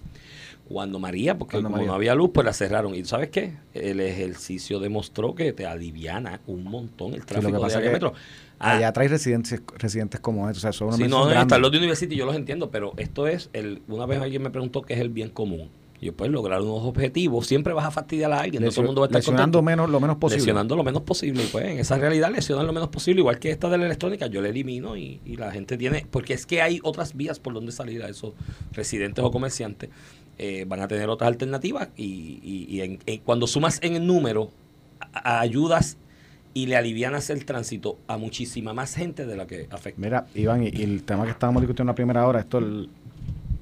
Cuando 0.69 0.99
María, 0.99 1.39
porque 1.39 1.53
Cuando 1.53 1.69
como 1.69 1.77
María. 1.77 1.87
no 1.89 1.95
había 1.95 2.15
luz, 2.17 2.31
pues 2.35 2.45
la 2.45 2.53
cerraron. 2.53 2.95
¿Y 2.95 3.05
sabes 3.05 3.31
qué? 3.31 3.53
El 3.73 4.01
ejercicio 4.01 4.81
demostró 4.81 5.35
que 5.35 5.53
te 5.53 5.65
aliviana 5.65 6.41
un 6.49 6.65
montón 6.65 7.15
el 7.15 7.21
Sí, 7.21 7.27
tráfico 7.27 7.53
lo 7.53 7.59
que 7.59 7.63
pasa 7.63 7.81
de 7.81 7.91
metro. 7.91 8.15
Ah, 8.59 8.77
Allá 8.77 8.93
trae 8.93 9.07
residentes, 9.07 9.63
residentes 9.79 10.19
como 10.21 10.49
estos. 10.49 10.65
O 10.65 10.67
sea, 10.67 10.73
son 10.73 10.89
una 10.89 10.97
sí, 10.97 11.05
no, 11.05 11.25
grande. 11.27 11.43
están 11.43 11.63
los 11.63 11.71
de 11.71 11.79
University, 11.79 12.17
yo 12.17 12.27
los 12.27 12.35
entiendo, 12.35 12.71
pero 12.71 12.95
esto 12.97 13.29
es, 13.29 13.49
el 13.53 13.81
una 13.87 14.07
vez 14.07 14.21
alguien 14.21 14.43
me 14.43 14.51
preguntó 14.51 14.83
qué 14.83 14.95
es 14.95 15.01
el 15.01 15.09
bien 15.11 15.31
común. 15.31 15.69
Y 16.01 16.11
pues, 16.11 16.31
lograr 16.31 16.61
unos 16.61 16.83
objetivos, 16.85 17.47
siempre 17.47 17.73
vas 17.73 17.87
a 17.87 17.91
fastidiar 17.91 18.31
a 18.33 18.41
alguien, 18.41 18.63
no 18.63 18.69
todo 18.71 18.83
el 18.83 18.87
mundo 18.87 19.01
va 19.01 19.07
a 19.07 19.09
estar 19.09 19.21
lesionando 19.21 19.59
contento. 19.59 19.63
menos, 19.63 19.91
lo 19.91 19.99
menos 20.01 20.17
posible. 20.17 20.41
Lesionando 20.43 20.77
lo 20.77 20.85
menos 20.85 21.03
posible. 21.03 21.43
Y 21.43 21.47
pues 21.47 21.65
en 21.65 21.79
esa 21.79 21.97
realidad 21.97 22.31
lesionan 22.31 22.67
lo 22.67 22.73
menos 22.75 22.91
posible, 22.91 23.21
igual 23.21 23.39
que 23.39 23.51
esta 23.51 23.69
de 23.71 23.79
la 23.79 23.87
electrónica, 23.87 24.27
yo 24.27 24.43
la 24.43 24.49
elimino 24.49 24.97
y, 24.97 25.21
y 25.25 25.37
la 25.37 25.51
gente 25.53 25.77
tiene, 25.79 26.07
porque 26.11 26.35
es 26.35 26.45
que 26.45 26.61
hay 26.61 26.81
otras 26.83 27.15
vías 27.17 27.39
por 27.41 27.55
donde 27.55 27.73
salir 27.73 28.03
a 28.03 28.09
esos 28.09 28.33
residentes 28.73 29.25
o 29.25 29.31
comerciantes, 29.31 29.89
eh, 30.39 30.67
van 30.69 30.81
a 30.81 30.89
tener 30.89 31.09
otras 31.09 31.29
alternativas 31.29 31.89
y, 31.97 32.41
y- 32.43 32.67
y 32.69 32.81
en- 32.83 32.99
en- 33.07 33.21
cuando 33.21 33.47
sumas 33.47 33.79
en 33.83 33.97
el 33.97 34.07
número, 34.07 34.51
a- 35.01 35.39
a- 35.39 35.41
ayudas 35.41 35.97
y 36.53 36.67
le 36.67 36.77
alivianas 36.77 37.31
el 37.31 37.45
tránsito 37.47 37.99
a 38.07 38.19
muchísima 38.19 38.73
más 38.75 38.95
gente 38.95 39.25
de 39.27 39.37
la 39.37 39.47
que 39.47 39.67
afecta. 39.71 40.01
Mira, 40.01 40.27
Iván, 40.35 40.63
y, 40.63 40.69
y 40.69 40.83
el 40.83 41.05
tema 41.05 41.25
que 41.25 41.31
estábamos 41.31 41.63
discutiendo 41.63 41.85
en 41.91 41.93
la 41.93 41.95
primera 41.95 42.27
hora, 42.27 42.41
esto, 42.41 42.59
el- 42.59 42.91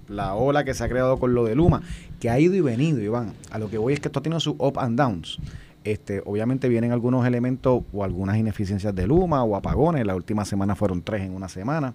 la 0.09 0.35
ola 0.35 0.65
que 0.65 0.75
se 0.75 0.85
ha 0.85 0.89
creado 0.89 1.19
con 1.19 1.35
lo 1.35 1.45
de 1.45 1.55
Luma, 1.55 1.83
que 2.21 2.31
ha 2.31 2.39
ido 2.39 2.55
y 2.55 2.61
venido, 2.61 3.01
Iván. 3.01 3.33
A 3.51 3.59
lo 3.59 3.71
que 3.71 3.79
voy 3.79 3.93
es 3.93 4.01
que 4.01 4.09
esto 4.09 4.21
ha 4.21 4.23
tenido 4.23 4.41
sus 4.41 4.55
up 4.59 4.79
and 4.79 4.99
downs. 4.99 5.39
Este, 5.85 6.23
obviamente 6.25 6.69
vienen 6.69 6.93
algunos 6.93 7.27
elementos 7.27 7.83
o 7.93 8.05
algunas 8.05 8.39
ineficiencias 8.39 8.95
de 8.95 9.07
Luma 9.07 9.45
o 9.45 9.57
apagones. 9.57 10.07
La 10.07 10.17
última 10.17 10.45
semana 10.45 10.75
fueron 10.75 11.03
tres 11.03 11.23
en 11.23 11.35
una 11.35 11.49
semana. 11.49 11.95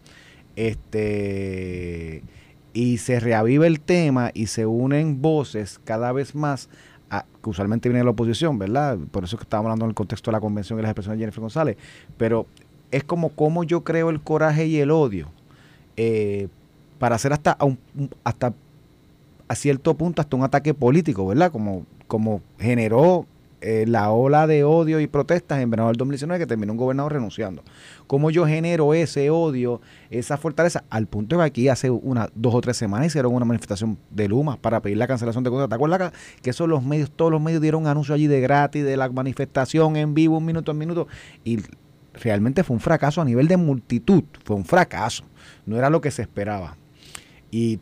Este, 0.55 2.23
y 2.73 2.97
se 2.97 3.19
reaviva 3.19 3.65
el 3.65 3.79
tema 3.79 4.31
y 4.33 4.47
se 4.47 4.65
unen 4.65 5.21
voces 5.21 5.79
cada 5.83 6.11
vez 6.11 6.35
más, 6.35 6.69
que 7.41 7.49
usualmente 7.49 7.89
viene 7.89 7.99
de 7.99 8.05
la 8.05 8.11
oposición, 8.11 8.59
¿verdad? 8.59 8.97
Por 9.11 9.23
eso 9.23 9.35
es 9.35 9.39
que 9.39 9.45
estábamos 9.45 9.69
hablando 9.69 9.85
en 9.85 9.89
el 9.89 9.95
contexto 9.95 10.29
de 10.29 10.33
la 10.33 10.41
convención 10.41 10.77
y 10.77 10.81
las 10.83 10.91
expresiones 10.91 11.17
de 11.17 11.23
Jennifer 11.23 11.41
González. 11.41 11.77
Pero 12.17 12.45
es 12.91 13.03
como 13.03 13.29
cómo 13.29 13.63
yo 13.63 13.83
creo 13.83 14.09
el 14.09 14.21
coraje 14.21 14.67
y 14.67 14.77
el 14.77 14.91
odio 14.91 15.31
eh, 15.97 16.47
para 16.99 17.15
hacer 17.15 17.33
hasta 17.33 17.51
a, 17.59 17.67
hasta 18.23 18.53
a 19.47 19.55
cierto 19.55 19.95
punto 19.95 20.21
hasta 20.21 20.35
un 20.35 20.43
ataque 20.43 20.73
político, 20.73 21.25
¿verdad? 21.25 21.51
Como, 21.51 21.85
como 22.07 22.41
generó 22.59 23.25
eh, 23.61 23.83
la 23.87 24.11
ola 24.11 24.47
de 24.47 24.63
odio 24.63 24.99
y 25.01 25.07
protestas 25.07 25.59
en 25.59 25.69
verano 25.69 25.87
del 25.89 25.97
2019 25.97 26.39
que 26.39 26.47
terminó 26.47 26.71
un 26.73 26.77
gobernador 26.77 27.13
renunciando. 27.13 27.63
¿Cómo 28.07 28.29
yo 28.31 28.45
genero 28.45 28.93
ese 28.93 29.29
odio, 29.31 29.81
esa 30.11 30.37
fortaleza? 30.37 30.83
Al 30.89 31.07
punto 31.07 31.35
de 31.35 31.41
que 31.41 31.45
aquí 31.47 31.67
hace 31.67 31.89
una, 31.89 32.29
dos 32.35 32.53
o 32.55 32.61
tres 32.61 32.77
semanas 32.77 33.07
hicieron 33.07 33.33
una 33.33 33.43
manifestación 33.45 33.97
de 34.11 34.27
Luma 34.29 34.55
para 34.57 34.81
pedir 34.81 34.97
la 34.97 35.07
cancelación 35.07 35.43
de 35.43 35.49
contrato. 35.49 35.69
¿Te 35.69 35.75
acuerdas 35.75 36.11
que- 36.11 36.41
que 36.43 36.49
eso 36.51 36.67
los 36.67 36.83
medios, 36.83 37.11
todos 37.11 37.31
los 37.31 37.41
medios 37.41 37.61
dieron 37.61 37.81
un 37.81 37.87
anuncio 37.87 38.13
allí 38.15 38.27
de 38.27 38.39
gratis, 38.39 38.83
de 38.85 38.95
la 38.95 39.09
manifestación 39.09 39.95
en 39.97 40.13
vivo, 40.13 40.37
un 40.37 40.45
minuto 40.45 40.71
en 40.71 40.77
minuto? 40.77 41.07
Y 41.43 41.59
realmente 42.13 42.63
fue 42.63 42.75
un 42.75 42.79
fracaso 42.81 43.19
a 43.21 43.25
nivel 43.25 43.47
de 43.47 43.57
multitud, 43.57 44.23
fue 44.45 44.55
un 44.55 44.63
fracaso, 44.63 45.23
no 45.65 45.75
era 45.75 45.89
lo 45.89 45.99
que 46.01 46.11
se 46.11 46.21
esperaba. 46.21 46.77
Y 47.51 47.79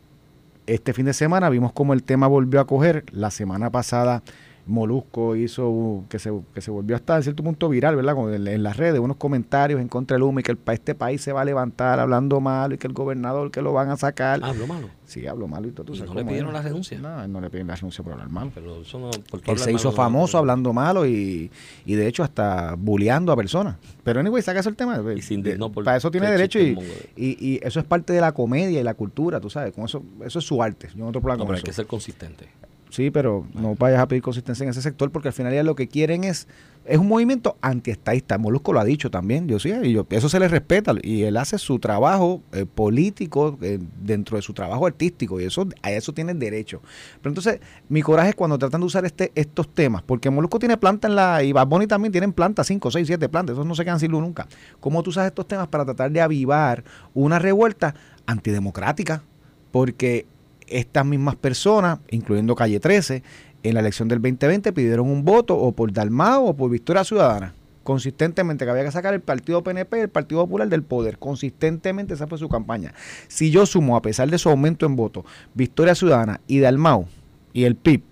este 0.66 0.92
fin 0.92 1.06
de 1.06 1.14
semana 1.14 1.48
vimos 1.48 1.72
cómo 1.72 1.92
el 1.92 2.02
tema 2.02 2.26
volvió 2.26 2.60
a 2.60 2.66
coger, 2.66 3.04
la 3.12 3.30
semana 3.30 3.70
pasada 3.70 4.22
Molusco 4.68 5.34
hizo 5.34 6.04
que 6.08 6.18
se, 6.18 6.30
que 6.54 6.60
se 6.60 6.70
volvió 6.70 6.94
hasta 6.94 7.16
en 7.16 7.22
cierto 7.22 7.42
punto 7.42 7.68
viral, 7.68 7.96
¿verdad? 7.96 8.34
en, 8.34 8.62
las 8.62 8.76
redes, 8.76 9.00
unos 9.00 9.16
comentarios 9.16 9.80
en 9.80 9.88
contra 9.88 10.14
del 10.14 10.22
humo 10.22 10.40
y 10.40 10.42
que 10.42 10.52
el, 10.52 10.58
este 10.72 10.94
país 10.94 11.22
se 11.22 11.32
va 11.32 11.40
a 11.40 11.44
levantar 11.44 11.98
hablando 11.98 12.40
malo 12.40 12.74
y 12.74 12.78
que 12.78 12.86
el 12.86 12.92
gobernador 12.92 13.50
que 13.50 13.62
lo 13.62 13.72
van 13.72 13.88
a 13.88 13.96
sacar. 13.96 14.40
Habló 14.42 14.66
malo. 14.66 14.90
Sí, 15.06 15.26
habló 15.26 15.48
malo 15.48 15.68
y 15.68 15.70
todo. 15.70 15.94
¿Y 15.94 16.00
no 16.02 16.12
le 16.12 16.24
pidieron 16.24 16.52
la 16.52 16.60
renuncia? 16.60 16.98
No, 16.98 17.26
no 17.26 17.40
le 17.40 17.48
pidieron 17.48 17.68
la 17.68 17.76
renuncia 17.76 18.04
por 18.04 18.12
hablar 18.12 18.28
malo. 18.28 18.52
Pero 18.54 18.82
eso 18.82 18.98
no, 18.98 19.10
él 19.46 19.58
se 19.58 19.72
hizo 19.72 19.90
famoso 19.90 20.36
hablando 20.36 20.74
malo 20.74 21.06
y, 21.06 21.50
y, 21.86 21.94
de 21.94 22.06
hecho 22.06 22.22
hasta 22.22 22.74
bulleando 22.74 23.32
a 23.32 23.36
personas. 23.36 23.76
Pero 24.04 24.20
anyway, 24.20 24.42
saca 24.42 24.60
eso 24.60 24.68
el 24.68 24.76
tema. 24.76 25.02
Y 25.16 25.22
sin, 25.22 25.42
para 25.82 25.96
eso 25.96 26.10
tiene 26.10 26.30
derecho 26.30 26.58
y, 26.58 26.76
y, 27.16 27.58
eso 27.62 27.80
es 27.80 27.86
parte 27.86 28.12
de 28.12 28.20
la 28.20 28.32
comedia 28.32 28.80
y 28.80 28.84
la 28.84 28.94
cultura, 28.94 29.40
tú 29.40 29.48
sabes. 29.48 29.72
Con 29.72 29.86
eso, 29.86 30.02
eso 30.24 30.38
es 30.38 30.44
su 30.44 30.62
arte. 30.62 30.88
Yo 30.94 31.04
no, 31.04 31.08
otro 31.08 31.22
no 31.22 31.46
pero 31.46 31.56
hay 31.56 31.62
que 31.62 31.72
ser 31.72 31.86
consistente. 31.86 32.48
Sí, 32.90 33.10
pero 33.10 33.46
no 33.54 33.74
vayas 33.74 34.00
a 34.00 34.08
pedir 34.08 34.22
consistencia 34.22 34.64
en 34.64 34.70
ese 34.70 34.82
sector 34.82 35.10
porque 35.10 35.28
al 35.28 35.34
final 35.34 35.66
lo 35.66 35.74
que 35.74 35.88
quieren 35.88 36.24
es 36.24 36.48
es 36.88 36.98
un 36.98 37.06
movimiento 37.06 37.56
antiestaísta. 37.60 38.38
Molusco 38.38 38.72
lo 38.72 38.80
ha 38.80 38.84
dicho 38.84 39.10
también, 39.10 39.46
yo 39.46 39.58
sí, 39.58 39.70
y 39.82 39.92
yo, 39.92 40.06
eso 40.08 40.28
se 40.28 40.40
le 40.40 40.48
respeta 40.48 40.94
y 41.02 41.22
él 41.22 41.36
hace 41.36 41.58
su 41.58 41.78
trabajo 41.78 42.42
eh, 42.52 42.64
político 42.64 43.58
eh, 43.60 43.78
dentro 44.00 44.36
de 44.36 44.42
su 44.42 44.54
trabajo 44.54 44.86
artístico 44.86 45.38
y 45.38 45.44
eso 45.44 45.68
a 45.82 45.92
eso 45.92 46.12
tiene 46.14 46.32
derecho. 46.34 46.80
Pero 47.20 47.30
entonces 47.30 47.60
mi 47.88 48.00
coraje 48.00 48.30
es 48.30 48.34
cuando 48.34 48.58
tratan 48.58 48.80
de 48.80 48.86
usar 48.86 49.04
este 49.04 49.30
estos 49.34 49.68
temas, 49.68 50.02
porque 50.02 50.30
Molusco 50.30 50.58
tiene 50.58 50.76
planta 50.76 51.08
en 51.08 51.14
la 51.14 51.42
y 51.42 51.52
Bad 51.52 51.68
también 51.86 52.10
tienen 52.10 52.32
planta 52.32 52.64
5, 52.64 52.90
6, 52.90 53.06
7 53.06 53.28
plantas, 53.28 53.54
esos 53.54 53.66
no 53.66 53.74
se 53.74 53.84
quedan 53.84 54.00
sin 54.00 54.10
luz 54.10 54.22
nunca. 54.22 54.48
¿Cómo 54.80 55.02
tú 55.02 55.10
usas 55.10 55.26
estos 55.26 55.46
temas 55.46 55.68
para 55.68 55.84
tratar 55.84 56.10
de 56.10 56.22
avivar 56.22 56.84
una 57.12 57.38
revuelta 57.38 57.94
antidemocrática? 58.26 59.22
Porque 59.70 60.26
estas 60.70 61.04
mismas 61.04 61.36
personas, 61.36 62.00
incluyendo 62.10 62.54
Calle 62.54 62.80
13, 62.80 63.22
en 63.62 63.74
la 63.74 63.80
elección 63.80 64.08
del 64.08 64.20
2020 64.20 64.72
pidieron 64.72 65.10
un 65.10 65.24
voto 65.24 65.56
o 65.56 65.72
por 65.72 65.92
Dalmao 65.92 66.46
o 66.46 66.56
por 66.56 66.70
Victoria 66.70 67.04
Ciudadana. 67.04 67.54
Consistentemente, 67.82 68.64
que 68.64 68.70
había 68.70 68.84
que 68.84 68.90
sacar 68.90 69.14
el 69.14 69.20
Partido 69.20 69.62
PNP 69.64 70.02
el 70.02 70.08
Partido 70.10 70.42
Popular 70.42 70.68
del 70.68 70.82
poder. 70.82 71.18
Consistentemente 71.18 72.14
esa 72.14 72.26
fue 72.26 72.36
su 72.38 72.48
campaña. 72.48 72.92
Si 73.28 73.50
yo 73.50 73.64
sumo, 73.64 73.96
a 73.96 74.02
pesar 74.02 74.28
de 74.30 74.38
su 74.38 74.50
aumento 74.50 74.84
en 74.84 74.94
voto, 74.94 75.24
Victoria 75.54 75.94
Ciudadana 75.94 76.40
y 76.46 76.58
Dalmao 76.60 77.06
y 77.52 77.64
el 77.64 77.76
PIB, 77.76 78.02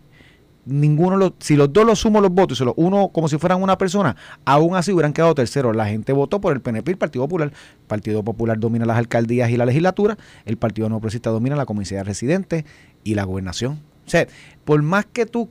ninguno 0.66 1.16
los, 1.16 1.32
si 1.38 1.56
los 1.56 1.72
dos 1.72 1.86
los 1.86 1.98
sumo 1.98 2.20
los 2.20 2.30
votos 2.30 2.56
y 2.56 2.58
solo 2.58 2.74
uno 2.76 3.08
como 3.08 3.28
si 3.28 3.38
fueran 3.38 3.62
una 3.62 3.78
persona, 3.78 4.16
aún 4.44 4.76
así 4.76 4.92
hubieran 4.92 5.12
quedado 5.12 5.34
terceros. 5.34 5.74
La 5.74 5.86
gente 5.86 6.12
votó 6.12 6.40
por 6.40 6.52
el 6.52 6.60
PNP 6.60 6.90
y 6.90 6.92
el 6.92 6.98
Partido 6.98 7.24
Popular. 7.24 7.48
El 7.48 7.86
Partido 7.86 8.22
Popular 8.22 8.58
domina 8.58 8.84
las 8.84 8.98
alcaldías 8.98 9.50
y 9.50 9.56
la 9.56 9.64
legislatura, 9.64 10.18
el 10.44 10.56
Partido 10.56 10.88
No 10.88 10.96
Progresista 11.00 11.30
domina 11.30 11.56
la 11.56 11.64
comunidad 11.64 12.04
residente 12.04 12.64
y 13.04 13.14
la 13.14 13.24
gobernación. 13.24 13.80
O 14.06 14.10
sea, 14.10 14.26
por 14.64 14.82
más 14.82 15.06
que 15.06 15.26
tú 15.26 15.48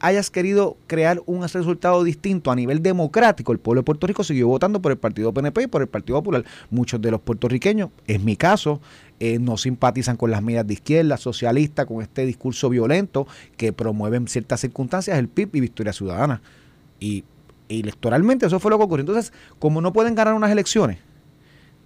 hayas 0.00 0.30
querido 0.30 0.76
crear 0.86 1.22
un 1.26 1.42
resultado 1.42 2.04
distinto 2.04 2.50
a 2.50 2.56
nivel 2.56 2.82
democrático, 2.82 3.52
el 3.52 3.58
pueblo 3.58 3.80
de 3.80 3.84
Puerto 3.84 4.06
Rico 4.06 4.24
siguió 4.24 4.48
votando 4.48 4.80
por 4.80 4.92
el 4.92 4.98
Partido 4.98 5.32
PNP 5.32 5.62
y 5.62 5.66
por 5.66 5.82
el 5.82 5.88
Partido 5.88 6.18
Popular. 6.18 6.44
Muchos 6.70 7.00
de 7.00 7.10
los 7.10 7.20
puertorriqueños, 7.20 7.90
en 8.06 8.24
mi 8.24 8.36
caso, 8.36 8.80
eh, 9.20 9.38
no 9.38 9.56
simpatizan 9.56 10.16
con 10.16 10.30
las 10.30 10.42
medidas 10.42 10.66
de 10.66 10.74
izquierda, 10.74 11.16
socialista, 11.16 11.86
con 11.86 12.02
este 12.02 12.24
discurso 12.26 12.68
violento 12.68 13.26
que 13.56 13.72
promueven 13.72 14.28
ciertas 14.28 14.60
circunstancias 14.60 15.18
el 15.18 15.28
PIB 15.28 15.56
y 15.56 15.60
Victoria 15.60 15.92
Ciudadana. 15.92 16.40
Y 17.00 17.24
electoralmente 17.68 18.46
eso 18.46 18.60
fue 18.60 18.70
lo 18.70 18.78
que 18.78 18.84
ocurrió. 18.84 19.02
Entonces, 19.02 19.32
como 19.58 19.80
no 19.80 19.92
pueden 19.92 20.14
ganar 20.14 20.34
unas 20.34 20.50
elecciones, 20.50 20.98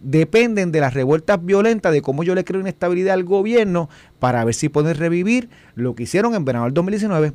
dependen 0.02 0.72
de 0.72 0.80
las 0.80 0.94
revueltas 0.94 1.44
violentas, 1.44 1.92
de 1.92 2.02
cómo 2.02 2.24
yo 2.24 2.34
le 2.34 2.44
creo 2.44 2.60
inestabilidad 2.60 3.14
al 3.14 3.24
gobierno 3.24 3.88
para 4.18 4.44
ver 4.44 4.54
si 4.54 4.68
pueden 4.68 4.96
revivir 4.96 5.48
lo 5.74 5.94
que 5.94 6.02
hicieron 6.02 6.34
en 6.34 6.44
verano 6.44 6.64
del 6.64 6.74
2019. 6.74 7.32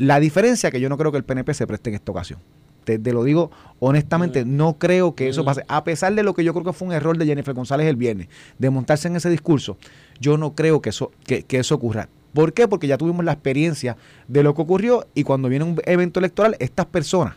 La 0.00 0.18
diferencia 0.18 0.70
que 0.70 0.80
yo 0.80 0.88
no 0.88 0.96
creo 0.96 1.12
que 1.12 1.18
el 1.18 1.24
PNP 1.24 1.52
se 1.52 1.66
preste 1.66 1.90
en 1.90 1.96
esta 1.96 2.10
ocasión. 2.10 2.40
Te, 2.84 2.98
lo 3.12 3.22
digo 3.22 3.50
honestamente, 3.80 4.46
mm. 4.46 4.56
no 4.56 4.78
creo 4.78 5.14
que 5.14 5.28
eso 5.28 5.42
mm. 5.42 5.44
pase. 5.44 5.64
A 5.68 5.84
pesar 5.84 6.14
de 6.14 6.22
lo 6.22 6.32
que 6.32 6.42
yo 6.42 6.54
creo 6.54 6.64
que 6.64 6.72
fue 6.72 6.88
un 6.88 6.94
error 6.94 7.18
de 7.18 7.26
Jennifer 7.26 7.52
González 7.52 7.86
el 7.86 7.96
viernes, 7.96 8.28
de 8.58 8.70
montarse 8.70 9.08
en 9.08 9.16
ese 9.16 9.28
discurso, 9.28 9.76
yo 10.18 10.38
no 10.38 10.54
creo 10.54 10.80
que 10.80 10.88
eso, 10.88 11.12
que, 11.24 11.42
que 11.42 11.58
eso 11.58 11.74
ocurra. 11.74 12.08
¿Por 12.32 12.54
qué? 12.54 12.66
Porque 12.66 12.86
ya 12.86 12.96
tuvimos 12.96 13.26
la 13.26 13.32
experiencia 13.32 13.98
de 14.26 14.42
lo 14.42 14.54
que 14.54 14.62
ocurrió 14.62 15.06
y 15.14 15.22
cuando 15.22 15.50
viene 15.50 15.66
un 15.66 15.78
evento 15.84 16.18
electoral, 16.18 16.56
estas 16.60 16.86
personas 16.86 17.34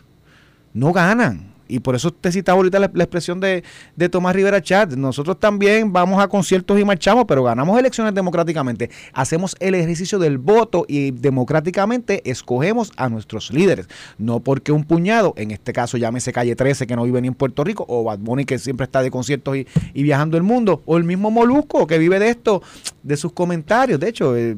no 0.72 0.94
ganan 0.94 1.53
y 1.68 1.80
por 1.80 1.94
eso 1.94 2.10
te 2.10 2.30
citaba 2.32 2.56
ahorita 2.56 2.78
la, 2.78 2.86
expresión 2.86 3.40
de, 3.40 3.64
de, 3.96 4.08
Tomás 4.08 4.34
Rivera 4.34 4.62
Chat. 4.62 4.92
Nosotros 4.94 5.38
también 5.38 5.92
vamos 5.92 6.22
a 6.22 6.28
conciertos 6.28 6.78
y 6.78 6.84
marchamos, 6.84 7.24
pero 7.26 7.42
ganamos 7.42 7.78
elecciones 7.78 8.14
democráticamente. 8.14 8.90
Hacemos 9.12 9.56
el 9.60 9.74
ejercicio 9.74 10.18
del 10.18 10.38
voto 10.38 10.84
y 10.88 11.10
democráticamente 11.10 12.28
escogemos 12.30 12.92
a 12.96 13.08
nuestros 13.08 13.52
líderes. 13.52 13.88
No 14.18 14.40
porque 14.40 14.72
un 14.72 14.84
puñado, 14.84 15.34
en 15.36 15.50
este 15.50 15.72
caso 15.72 15.96
llámese 15.96 16.32
Calle 16.32 16.56
13 16.56 16.86
que 16.86 16.96
no 16.96 17.04
vive 17.04 17.20
ni 17.20 17.28
en 17.28 17.34
Puerto 17.34 17.64
Rico, 17.64 17.84
o 17.88 18.04
Bad 18.04 18.18
Bunny 18.18 18.44
que 18.44 18.58
siempre 18.58 18.84
está 18.84 19.02
de 19.02 19.10
conciertos 19.10 19.56
y, 19.56 19.66
y 19.94 20.02
viajando 20.02 20.36
el 20.36 20.42
mundo, 20.42 20.82
o 20.86 20.96
el 20.96 21.04
mismo 21.04 21.30
Molusco 21.30 21.86
que 21.86 21.98
vive 21.98 22.18
de 22.18 22.30
esto, 22.30 22.62
de 23.02 23.16
sus 23.16 23.32
comentarios. 23.32 24.00
De 24.00 24.08
hecho, 24.08 24.36
eh, 24.36 24.56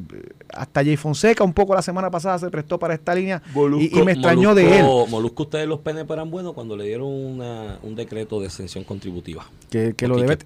hasta 0.53 0.83
Jay 0.83 0.97
Fonseca 0.97 1.43
un 1.43 1.53
poco 1.53 1.73
la 1.75 1.81
semana 1.81 2.09
pasada 2.09 2.39
se 2.39 2.49
prestó 2.49 2.79
para 2.79 2.93
esta 2.93 3.13
línea 3.13 3.41
y, 3.79 4.01
me 4.03 4.13
extrañó 4.13 4.55
de 4.55 4.79
él. 4.79 4.85
Molusco, 5.09 5.43
ustedes 5.43 5.67
los 5.67 5.79
PNP 5.79 6.13
eran 6.13 6.29
buenos 6.29 6.53
cuando 6.53 6.75
le 6.75 6.85
dieron 6.85 7.07
una, 7.07 7.79
un 7.83 7.95
decreto 7.95 8.39
de 8.39 8.47
exención 8.47 8.83
contributiva. 8.83 9.45
Que, 9.69 9.93
lo 10.07 10.17
debe. 10.17 10.37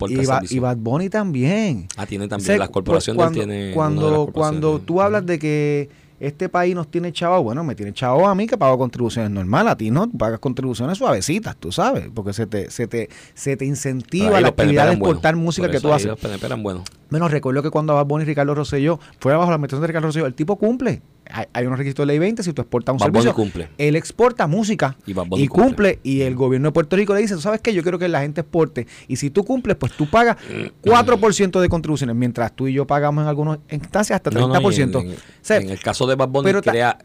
Y, 0.49 0.59
Bad 0.59 0.77
Bunny 0.77 1.09
también. 1.09 1.87
Ah, 1.97 2.05
tiene 2.05 2.27
también. 2.27 2.59
las 2.59 2.69
corporaciones 2.69 3.17
cuando, 3.17 3.73
Cuando, 3.73 4.29
cuando 4.33 4.79
tú 4.79 5.01
hablas 5.01 5.25
de 5.25 5.39
que 5.39 5.89
este 6.21 6.49
país 6.49 6.75
nos 6.75 6.89
tiene 6.89 7.11
chavo, 7.11 7.41
bueno, 7.41 7.63
me 7.63 7.73
tiene 7.73 7.93
chavo 7.93 8.27
a 8.27 8.35
mí 8.35 8.45
que 8.45 8.55
pago 8.55 8.77
contribuciones 8.77 9.31
normal, 9.31 9.67
a 9.67 9.75
ti 9.75 9.89
no, 9.89 10.09
pagas 10.09 10.39
contribuciones 10.39 10.99
suavecitas, 10.99 11.55
tú 11.57 11.71
sabes, 11.71 12.09
porque 12.13 12.31
se 12.31 12.45
te, 12.45 12.69
se 12.69 12.87
te, 12.87 13.09
se 13.33 13.57
te 13.57 13.65
incentiva 13.65 14.39
la 14.39 14.49
actividad 14.49 14.85
de 14.85 14.93
exportar 14.93 15.35
música 15.35 15.69
que 15.69 15.79
tú 15.79 15.91
haces. 15.91 16.07
Los 16.07 16.19
PNP 16.19 16.45
eran 16.45 16.61
buenos. 16.61 16.83
Bueno, 17.09 17.27
recuerdo 17.27 17.63
que 17.63 17.71
cuando 17.71 17.95
Bad 17.95 18.05
Bunny 18.05 18.23
y 18.23 18.27
Ricardo 18.27 18.53
Rosselló 18.53 18.99
fue 19.19 19.33
bajo 19.33 19.49
la 19.49 19.55
administración 19.55 19.81
de 19.81 19.87
Ricardo 19.87 20.07
Rosselló, 20.07 20.27
el 20.27 20.35
tipo 20.35 20.57
cumple 20.57 21.01
hay, 21.31 21.65
unos 21.65 21.77
requisitos 21.77 22.03
de 22.03 22.07
ley 22.07 22.19
20, 22.19 22.43
si 22.43 22.53
tú 22.53 22.61
exportas 22.61 22.93
un 22.93 22.99
servicio, 22.99 23.33
cumple. 23.33 23.69
él 23.77 23.95
exporta 23.95 24.47
música 24.47 24.97
y, 25.05 25.47
cumple, 25.47 25.99
y 26.03 26.21
el 26.21 26.35
gobierno 26.35 26.69
de 26.69 26.71
Puerto 26.71 26.95
Rico 26.95 27.13
le 27.13 27.21
dice, 27.21 27.35
¿tú 27.35 27.41
sabes 27.41 27.61
qué? 27.61 27.73
Yo 27.73 27.83
quiero 27.83 27.99
que 27.99 28.07
la 28.07 28.21
gente 28.21 28.41
exporte 28.41 28.87
y 29.07 29.15
si 29.15 29.29
tú 29.29 29.43
cumples, 29.43 29.77
pues 29.77 29.93
tú 29.93 30.09
pagas 30.09 30.37
4% 30.83 31.59
de 31.59 31.69
contribuciones, 31.69 32.15
mientras 32.15 32.55
tú 32.55 32.67
y 32.67 32.73
yo 32.73 32.85
pagamos 32.85 33.23
en 33.23 33.27
algunas 33.27 33.59
instancias 33.69 34.17
hasta 34.17 34.31
30%. 34.31 35.15
en, 35.49 35.69
el 35.69 35.79
caso 35.79 36.07
de 36.07 36.15
Bad 36.15 36.29
Bunny, 36.29 36.53
crea, 36.61 36.97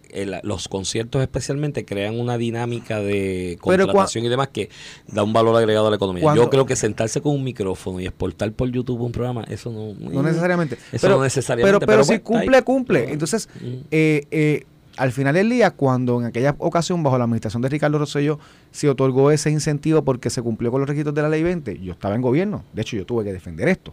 los 0.43 0.69
conciertos 0.69 1.23
especialmente 1.23 1.85
crean 1.85 2.19
una 2.19 2.39
dinámica 2.39 3.01
de 3.01 3.59
contratación 3.61 4.25
y 4.25 4.29
demás 4.29 4.49
que 4.49 4.71
da 5.09 5.23
un 5.23 5.33
valor 5.33 5.57
agregado 5.57 5.87
a 5.89 5.91
la 5.91 5.97
economía. 5.97 6.35
yo 6.35 6.51
creo 6.51 6.67
que 6.67 6.77
sentarse 6.77 7.21
con 7.21 7.35
un 7.35 7.45
micrófono 7.45 8.01
y 8.01 8.07
exportar 8.07 8.53
por 8.53 8.71
YouTube 8.71 9.01
un 9.01 9.13
programa, 9.13 9.45
eso 9.49 9.71
no... 9.71 9.95
No 10.11 10.23
necesariamente. 10.23 10.79
Eso 10.93 11.09
no 11.09 11.23
necesariamente. 11.23 11.87
Pero, 11.87 11.87
pero, 11.87 12.05
si 12.05 12.19
cumple, 12.21 12.63
cumple. 12.63 13.13
Entonces, 13.13 13.49
eh, 13.91 14.16
eh, 14.31 14.65
al 14.97 15.13
final 15.13 15.35
del 15.35 15.51
día, 15.51 15.71
cuando 15.71 16.21
en 16.21 16.27
aquella 16.27 16.55
ocasión, 16.59 17.03
bajo 17.03 17.19
la 17.19 17.25
administración 17.25 17.63
de 17.63 17.69
Ricardo 17.69 17.99
Rosselló, 17.99 18.39
se 18.71 18.89
otorgó 18.89 19.31
ese 19.31 19.51
incentivo 19.51 20.03
porque 20.03 20.31
se 20.31 20.43
cumplió 20.43 20.71
con 20.71 20.81
los 20.81 20.89
requisitos 20.89 21.15
de 21.15 21.23
la 21.23 21.29
ley 21.29 21.43
20, 21.43 21.79
yo 21.81 21.93
estaba 21.93 22.15
en 22.15 22.23
gobierno. 22.23 22.65
De 22.73 22.83
hecho, 22.83 22.97
yo 22.97 23.05
tuve 23.05 23.25
que 23.25 23.33
defender 23.33 23.69
esto. 23.69 23.93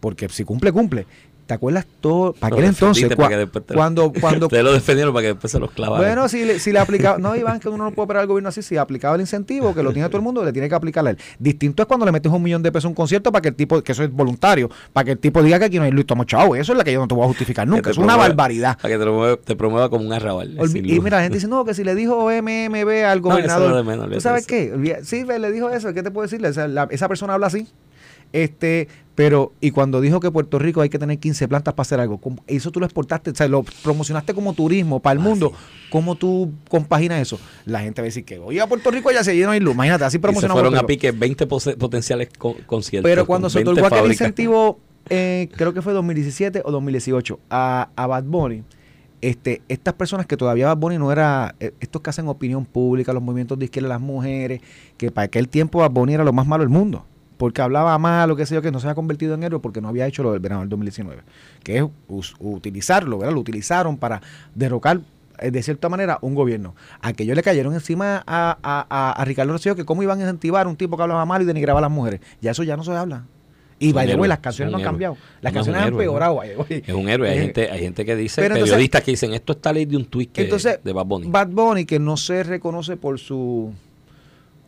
Porque 0.00 0.28
si 0.30 0.44
cumple, 0.44 0.72
cumple. 0.72 1.06
¿Te 1.50 1.54
acuerdas 1.54 1.84
todo? 2.00 2.32
¿Para 2.32 2.54
qué 2.54 2.64
entonces? 2.64 3.10
cuando, 3.74 4.12
cuando, 4.12 4.46
te 4.48 4.62
lo 4.62 4.72
defendieron 4.72 5.12
para 5.12 5.22
que 5.22 5.28
después 5.32 5.50
se 5.50 5.58
los 5.58 5.72
clavaran. 5.72 6.06
Bueno, 6.06 6.28
si 6.28 6.44
le, 6.44 6.60
si 6.60 6.70
le 6.70 6.78
aplicaba. 6.78 7.18
No, 7.18 7.34
Iván, 7.34 7.58
que 7.58 7.68
uno 7.68 7.86
no 7.86 7.90
puede 7.90 8.04
operar 8.04 8.20
al 8.20 8.28
gobierno 8.28 8.50
así. 8.50 8.62
Si 8.62 8.76
aplicaba 8.76 9.16
el 9.16 9.22
incentivo, 9.22 9.74
que 9.74 9.82
lo 9.82 9.92
tiene 9.92 10.06
todo 10.06 10.18
el 10.18 10.22
mundo, 10.22 10.44
le 10.44 10.52
tiene 10.52 10.68
que 10.68 10.76
aplicar 10.76 11.04
a 11.04 11.10
él. 11.10 11.18
Distinto 11.40 11.82
es 11.82 11.88
cuando 11.88 12.06
le 12.06 12.12
metes 12.12 12.30
un 12.30 12.40
millón 12.40 12.62
de 12.62 12.70
pesos 12.70 12.84
a 12.84 12.88
un 12.90 12.94
concierto 12.94 13.32
para 13.32 13.42
que 13.42 13.48
el 13.48 13.56
tipo, 13.56 13.82
que 13.82 13.90
eso 13.90 14.04
es 14.04 14.12
voluntario, 14.12 14.70
para 14.92 15.06
que 15.06 15.10
el 15.10 15.18
tipo 15.18 15.42
diga 15.42 15.58
que 15.58 15.64
aquí 15.64 15.78
no 15.78 15.82
hay 15.82 15.90
Luis 15.90 16.06
Chao. 16.24 16.54
Eso 16.54 16.70
es 16.70 16.78
la 16.78 16.84
que 16.84 16.92
yo 16.92 17.00
no 17.00 17.08
te 17.08 17.16
voy 17.16 17.24
a 17.24 17.26
justificar 17.26 17.66
nunca. 17.66 17.90
Es 17.90 17.98
una 17.98 18.14
barbaridad. 18.14 18.78
Para 18.80 18.96
que 18.96 19.38
te 19.44 19.56
promueva, 19.56 19.90
como 19.90 20.06
un 20.06 20.12
arrabal. 20.12 20.56
Y 20.72 21.00
mira, 21.00 21.16
la 21.16 21.22
gente 21.24 21.38
dice, 21.38 21.48
no, 21.48 21.64
que 21.64 21.74
si 21.74 21.82
le 21.82 21.96
dijo 21.96 22.30
MMB 22.30 23.06
al 23.06 23.20
gobernador. 23.20 23.84
¿Tú 24.12 24.20
sabes 24.20 24.46
qué? 24.46 25.00
Sí, 25.02 25.24
le 25.24 25.50
dijo 25.50 25.68
eso. 25.68 25.92
¿Qué 25.92 26.04
te 26.04 26.12
puedo 26.12 26.28
decirle? 26.28 26.50
esa 26.90 27.08
persona 27.08 27.34
habla 27.34 27.48
así. 27.48 27.66
Este, 28.32 28.88
pero, 29.20 29.52
y 29.60 29.70
cuando 29.70 30.00
dijo 30.00 30.18
que 30.18 30.30
Puerto 30.30 30.58
Rico 30.58 30.80
hay 30.80 30.88
que 30.88 30.98
tener 30.98 31.18
15 31.18 31.46
plantas 31.46 31.74
para 31.74 31.82
hacer 31.82 32.00
algo, 32.00 32.18
eso 32.46 32.70
tú 32.70 32.80
lo 32.80 32.86
exportaste, 32.86 33.30
o 33.30 33.34
sea, 33.34 33.48
lo 33.48 33.64
promocionaste 33.82 34.32
como 34.32 34.54
turismo 34.54 35.00
para 35.00 35.12
el 35.12 35.18
ah, 35.18 35.28
mundo. 35.28 35.52
¿Cómo 35.90 36.14
tú 36.14 36.52
compaginas 36.70 37.20
eso? 37.20 37.38
La 37.66 37.80
gente 37.80 38.00
va 38.00 38.04
a 38.04 38.06
decir 38.06 38.24
que 38.24 38.38
oye 38.38 38.62
a 38.62 38.66
Puerto 38.66 38.90
Rico 38.90 39.10
ya 39.10 39.22
se 39.22 39.36
llenó 39.36 39.52
de 39.52 39.60
luz. 39.60 39.74
Imagínate, 39.74 40.04
así 40.04 40.18
promocionamos. 40.18 40.62
fueron 40.62 40.78
a 40.78 40.86
pique 40.86 41.10
20 41.10 41.46
potenciales 41.46 42.30
conciertos. 42.66 43.10
Pero 43.10 43.26
cuando 43.26 43.50
se 43.50 43.58
otorgó 43.58 43.84
aquel 43.84 44.06
incentivo, 44.06 44.78
eh, 45.10 45.50
creo 45.54 45.74
que 45.74 45.82
fue 45.82 45.92
2017 45.92 46.62
o 46.64 46.70
2018, 46.70 47.40
a, 47.50 47.90
a 47.96 48.06
Bad 48.06 48.24
Bunny, 48.24 48.62
este, 49.20 49.60
estas 49.68 49.92
personas 49.92 50.24
que 50.24 50.38
todavía 50.38 50.68
Bad 50.68 50.78
Bunny 50.78 50.96
no 50.96 51.12
era, 51.12 51.56
eh, 51.60 51.72
estos 51.80 52.00
que 52.00 52.08
hacen 52.08 52.26
opinión 52.28 52.64
pública, 52.64 53.12
los 53.12 53.22
movimientos 53.22 53.58
de 53.58 53.66
izquierda, 53.66 53.90
las 53.90 54.00
mujeres, 54.00 54.62
que 54.96 55.10
para 55.10 55.26
aquel 55.26 55.48
tiempo 55.48 55.80
Bad 55.80 55.90
Bunny 55.90 56.14
era 56.14 56.24
lo 56.24 56.32
más 56.32 56.46
malo 56.46 56.62
del 56.62 56.70
mundo 56.70 57.04
porque 57.40 57.62
hablaba 57.62 57.96
mal 57.96 58.30
o 58.30 58.36
qué 58.36 58.44
sé 58.44 58.54
yo, 58.54 58.60
que 58.60 58.70
no 58.70 58.80
se 58.80 58.86
había 58.86 58.94
convertido 58.94 59.32
en 59.32 59.42
héroe 59.42 59.60
porque 59.60 59.80
no 59.80 59.88
había 59.88 60.06
hecho 60.06 60.22
lo 60.22 60.32
del 60.32 60.40
verano 60.40 60.60
del 60.60 60.68
2019, 60.68 61.22
que 61.64 61.78
es 61.78 61.84
utilizarlo, 62.38 63.16
¿verdad? 63.16 63.32
Lo 63.32 63.40
utilizaron 63.40 63.96
para 63.96 64.20
derrocar 64.54 65.00
eh, 65.38 65.50
de 65.50 65.62
cierta 65.62 65.88
manera, 65.88 66.18
un 66.20 66.34
gobierno. 66.34 66.74
Aquellos 67.00 67.34
le 67.34 67.42
cayeron 67.42 67.72
encima 67.72 68.22
a, 68.26 68.58
a, 68.62 69.12
a, 69.18 69.24
Ricardo 69.24 69.54
Rosselló 69.54 69.74
que 69.74 69.86
cómo 69.86 70.02
iban 70.02 70.18
a 70.18 70.24
incentivar 70.24 70.66
a 70.66 70.68
un 70.68 70.76
tipo 70.76 70.98
que 70.98 71.02
hablaba 71.02 71.24
mal 71.24 71.40
y 71.40 71.46
denigraba 71.46 71.78
a 71.78 71.80
las 71.80 71.90
mujeres. 71.90 72.20
Ya 72.42 72.50
eso 72.50 72.62
ya 72.62 72.76
no 72.76 72.84
se 72.84 72.92
habla. 72.92 73.24
Y 73.78 73.94
by 73.94 74.06
the 74.06 74.16
way, 74.16 74.28
las 74.28 74.40
canciones 74.40 74.70
no 74.70 74.76
han 74.76 74.84
cambiado. 74.84 75.16
Las 75.40 75.54
canciones 75.54 75.80
han 75.80 75.88
empeorado. 75.88 76.42
Es 76.42 76.92
un 76.92 77.08
héroe. 77.08 77.30
Hay, 77.30 77.38
eh, 77.38 77.40
gente, 77.40 77.70
hay 77.70 77.80
gente 77.80 78.04
que 78.04 78.16
dice, 78.16 78.42
periodistas 78.42 79.02
que 79.02 79.12
dicen, 79.12 79.32
esto 79.32 79.54
está 79.54 79.72
ley 79.72 79.86
de 79.86 79.96
un 79.96 80.04
tweet 80.04 80.28
de 80.34 80.92
Bad 80.92 81.06
Bunny. 81.06 81.26
Bad 81.26 81.48
Bunny, 81.48 81.86
que 81.86 81.98
no 81.98 82.18
se 82.18 82.42
reconoce 82.42 82.98
por 82.98 83.18
su 83.18 83.72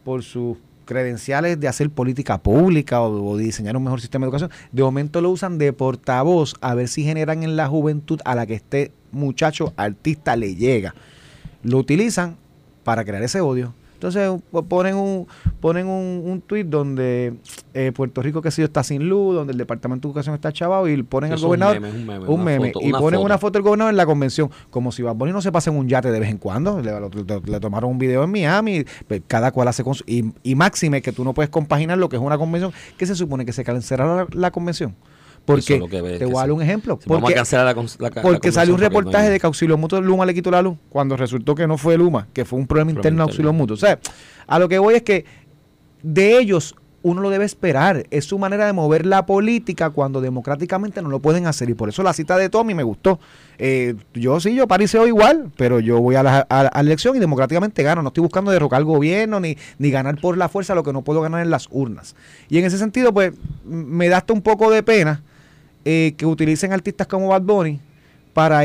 por 0.04 0.22
sus 0.22 0.56
credenciales 0.92 1.58
de 1.58 1.68
hacer 1.68 1.90
política 1.90 2.42
pública 2.42 3.02
o, 3.02 3.36
de 3.36 3.44
diseñar 3.44 3.76
un 3.76 3.84
mejor 3.84 4.00
sistema 4.00 4.24
de 4.24 4.28
educación, 4.28 4.50
de 4.70 4.82
momento 4.82 5.20
lo 5.20 5.30
usan 5.30 5.58
de 5.58 5.72
portavoz 5.72 6.54
a 6.60 6.74
ver 6.74 6.88
si 6.88 7.04
generan 7.04 7.42
en 7.42 7.56
la 7.56 7.68
juventud 7.68 8.20
a 8.24 8.34
la 8.34 8.46
que 8.46 8.54
este 8.54 8.92
muchacho 9.10 9.72
artista 9.76 10.36
le 10.36 10.54
llega. 10.54 10.94
Lo 11.62 11.78
utilizan 11.78 12.36
para 12.84 13.04
crear 13.04 13.22
ese 13.22 13.40
odio. 13.40 13.74
Entonces 14.02 14.42
ponen 14.68 14.96
un 14.96 15.28
ponen 15.60 15.86
un, 15.86 16.22
un 16.24 16.40
tuit 16.40 16.66
donde 16.66 17.34
eh, 17.72 17.92
Puerto 17.94 18.20
Rico, 18.20 18.42
que 18.42 18.50
sé 18.50 18.62
yo, 18.62 18.66
está 18.66 18.82
sin 18.82 19.08
luz, 19.08 19.36
donde 19.36 19.52
el 19.52 19.58
Departamento 19.58 20.08
de 20.08 20.10
Educación 20.10 20.34
está 20.34 20.52
chavado 20.52 20.88
y 20.88 21.00
ponen 21.04 21.32
al 21.32 21.38
gobernador 21.38 21.80
un 22.26 22.42
meme, 22.42 22.72
y 22.80 22.90
ponen 22.90 23.20
una 23.20 23.38
foto 23.38 23.52
del 23.52 23.62
gobernador 23.62 23.92
en 23.92 23.96
la 23.96 24.04
convención, 24.04 24.50
como 24.70 24.90
si 24.90 25.02
Bad 25.02 25.14
no 25.14 25.40
se 25.40 25.52
pase 25.52 25.70
en 25.70 25.76
un 25.76 25.88
yate 25.88 26.10
de 26.10 26.18
vez 26.18 26.30
en 26.30 26.38
cuando. 26.38 26.80
Le, 26.80 27.60
tomaron 27.60 27.90
un 27.90 27.98
video 27.98 28.24
en 28.24 28.32
Miami, 28.32 28.84
pues, 29.06 29.22
cada 29.28 29.52
cual 29.52 29.68
hace 29.68 29.84
con 29.84 29.94
y, 30.04 30.24
y 30.42 30.56
máxime 30.56 31.00
que 31.00 31.12
tú 31.12 31.22
no 31.22 31.32
puedes 31.32 31.50
compaginar 31.50 31.96
lo 31.96 32.08
que 32.08 32.16
es 32.16 32.22
una 32.22 32.38
convención, 32.38 32.72
que 32.98 33.06
se 33.06 33.14
supone 33.14 33.46
que 33.46 33.52
se 33.52 33.62
cancelará 33.62 34.26
la 34.32 34.50
convención. 34.50 34.96
Porque, 35.44 35.80
te 36.18 36.24
voy 36.24 36.36
a 36.36 36.40
dar 36.40 36.52
un 36.52 36.62
ejemplo. 36.62 36.98
porque, 36.98 38.20
porque 38.22 38.52
salió 38.52 38.74
un 38.74 38.80
reportaje 38.80 39.28
de 39.28 39.40
que 39.40 39.46
Auxilio 39.46 39.76
Mutuo 39.76 40.00
Luma 40.00 40.24
le 40.24 40.34
quitó 40.34 40.50
la 40.50 40.62
luz, 40.62 40.76
cuando 40.88 41.16
resultó 41.16 41.54
que 41.54 41.66
no 41.66 41.78
fue 41.78 41.98
Luma, 41.98 42.28
que 42.32 42.44
fue 42.44 42.58
un 42.58 42.66
problema 42.66 42.92
interno 42.92 43.24
de 43.24 43.30
Auxilio 43.30 43.52
Mutuo. 43.52 43.74
O 43.74 43.78
sea, 43.78 43.98
a 44.46 44.58
lo 44.58 44.68
que 44.68 44.78
voy 44.78 44.94
es 44.94 45.02
que 45.02 45.24
de 46.02 46.38
ellos 46.38 46.76
uno 47.02 47.20
lo 47.20 47.30
debe 47.30 47.44
esperar. 47.44 48.06
Es 48.10 48.24
su 48.26 48.38
manera 48.38 48.66
de 48.66 48.72
mover 48.72 49.04
la 49.06 49.26
política 49.26 49.90
cuando 49.90 50.20
democráticamente 50.20 51.02
no 51.02 51.08
lo 51.08 51.18
pueden 51.18 51.46
hacer. 51.46 51.68
Y 51.68 51.74
por 51.74 51.88
eso 51.88 52.02
la 52.02 52.12
cita 52.12 52.36
de 52.36 52.48
Tommy 52.48 52.74
me 52.74 52.82
gustó. 52.82 53.18
Eh, 53.58 53.94
yo 54.14 54.38
sí, 54.40 54.54
yo 54.54 54.68
pariseo 54.68 55.06
igual, 55.06 55.50
pero 55.56 55.80
yo 55.80 56.00
voy 56.00 56.14
a 56.14 56.22
la, 56.22 56.46
a, 56.48 56.80
elección 56.80 57.16
y 57.16 57.18
democráticamente 57.18 57.82
gano. 57.82 58.02
No 58.02 58.08
estoy 58.08 58.22
buscando 58.22 58.50
derrocar 58.50 58.78
al 58.78 58.84
gobierno 58.84 59.40
ni, 59.40 59.56
ni 59.78 59.90
ganar 59.90 60.20
por 60.20 60.38
la 60.38 60.48
fuerza 60.48 60.74
lo 60.74 60.84
que 60.84 60.92
no 60.92 61.02
puedo 61.02 61.20
ganar 61.20 61.42
en 61.42 61.50
las 61.50 61.66
urnas. 61.70 62.14
Y 62.48 62.58
en 62.58 62.64
ese 62.64 62.78
sentido, 62.78 63.12
pues, 63.12 63.32
me 63.64 64.08
da 64.08 64.18
hasta 64.18 64.32
un 64.32 64.42
poco 64.42 64.70
de 64.70 64.82
pena 64.82 65.22
eh, 65.84 66.14
que 66.16 66.26
utilicen 66.26 66.72
artistas 66.72 67.06
como 67.06 67.28
Bad 67.28 67.42
Bunny 67.42 67.80
para, 68.32 68.62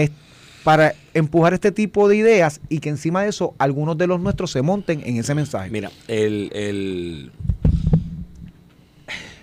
para 0.64 0.94
empujar 1.14 1.54
este 1.54 1.72
tipo 1.72 2.08
de 2.08 2.18
ideas 2.18 2.62
y 2.70 2.80
que 2.80 2.90
encima 2.90 3.24
de 3.24 3.30
eso 3.30 3.56
algunos 3.58 3.98
de 3.98 4.08
los 4.08 4.20
nuestros 4.20 4.52
se 4.52 4.62
monten 4.62 5.02
en 5.06 5.18
ese 5.18 5.34
mensaje. 5.34 5.70
Mira, 5.70 5.92
el, 6.08 7.32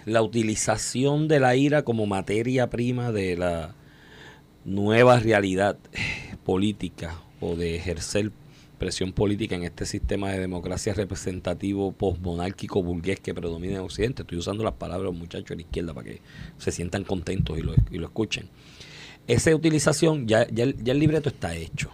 la 0.05 0.23
utilización 0.23 1.29
de 1.29 1.41
la 1.41 1.57
ira 1.57 1.83
como 1.83 2.07
materia 2.07 2.71
prima 2.71 3.13
de 3.13 3.37
la 3.37 3.75
nueva 4.65 5.19
realidad 5.19 5.77
política 6.45 7.21
o 7.41 7.57
de 7.57 7.77
ejercer 7.77 8.31
presión 8.79 9.13
política 9.13 9.55
en 9.55 9.63
este 9.63 9.87
sistema 9.87 10.31
de 10.31 10.41
democracia 10.41 10.95
representativo 10.95 11.93
postmonárquico 11.93 12.83
burgués 12.83 13.21
que 13.21 13.35
predomina 13.35 13.75
en 13.75 13.81
Occidente. 13.81 14.23
Estoy 14.23 14.39
usando 14.39 14.65
las 14.65 14.75
palabras 14.75 15.03
de 15.03 15.13
los 15.13 15.15
muchachos 15.15 15.49
de 15.49 15.57
la 15.57 15.63
izquierda 15.63 15.95
para 15.95 16.07
que 16.07 16.21
se 16.59 16.73
sientan 16.73 17.05
contentos 17.05 17.59
y 17.59 17.63
lo, 17.63 17.75
y 17.91 17.99
lo 17.99 18.07
escuchen. 18.07 18.49
Esa 19.27 19.55
utilización, 19.55 20.27
ya, 20.27 20.47
ya, 20.49 20.65
el 20.65 20.99
libreto 20.99 21.29
está 21.29 21.55
hecho. 21.55 21.91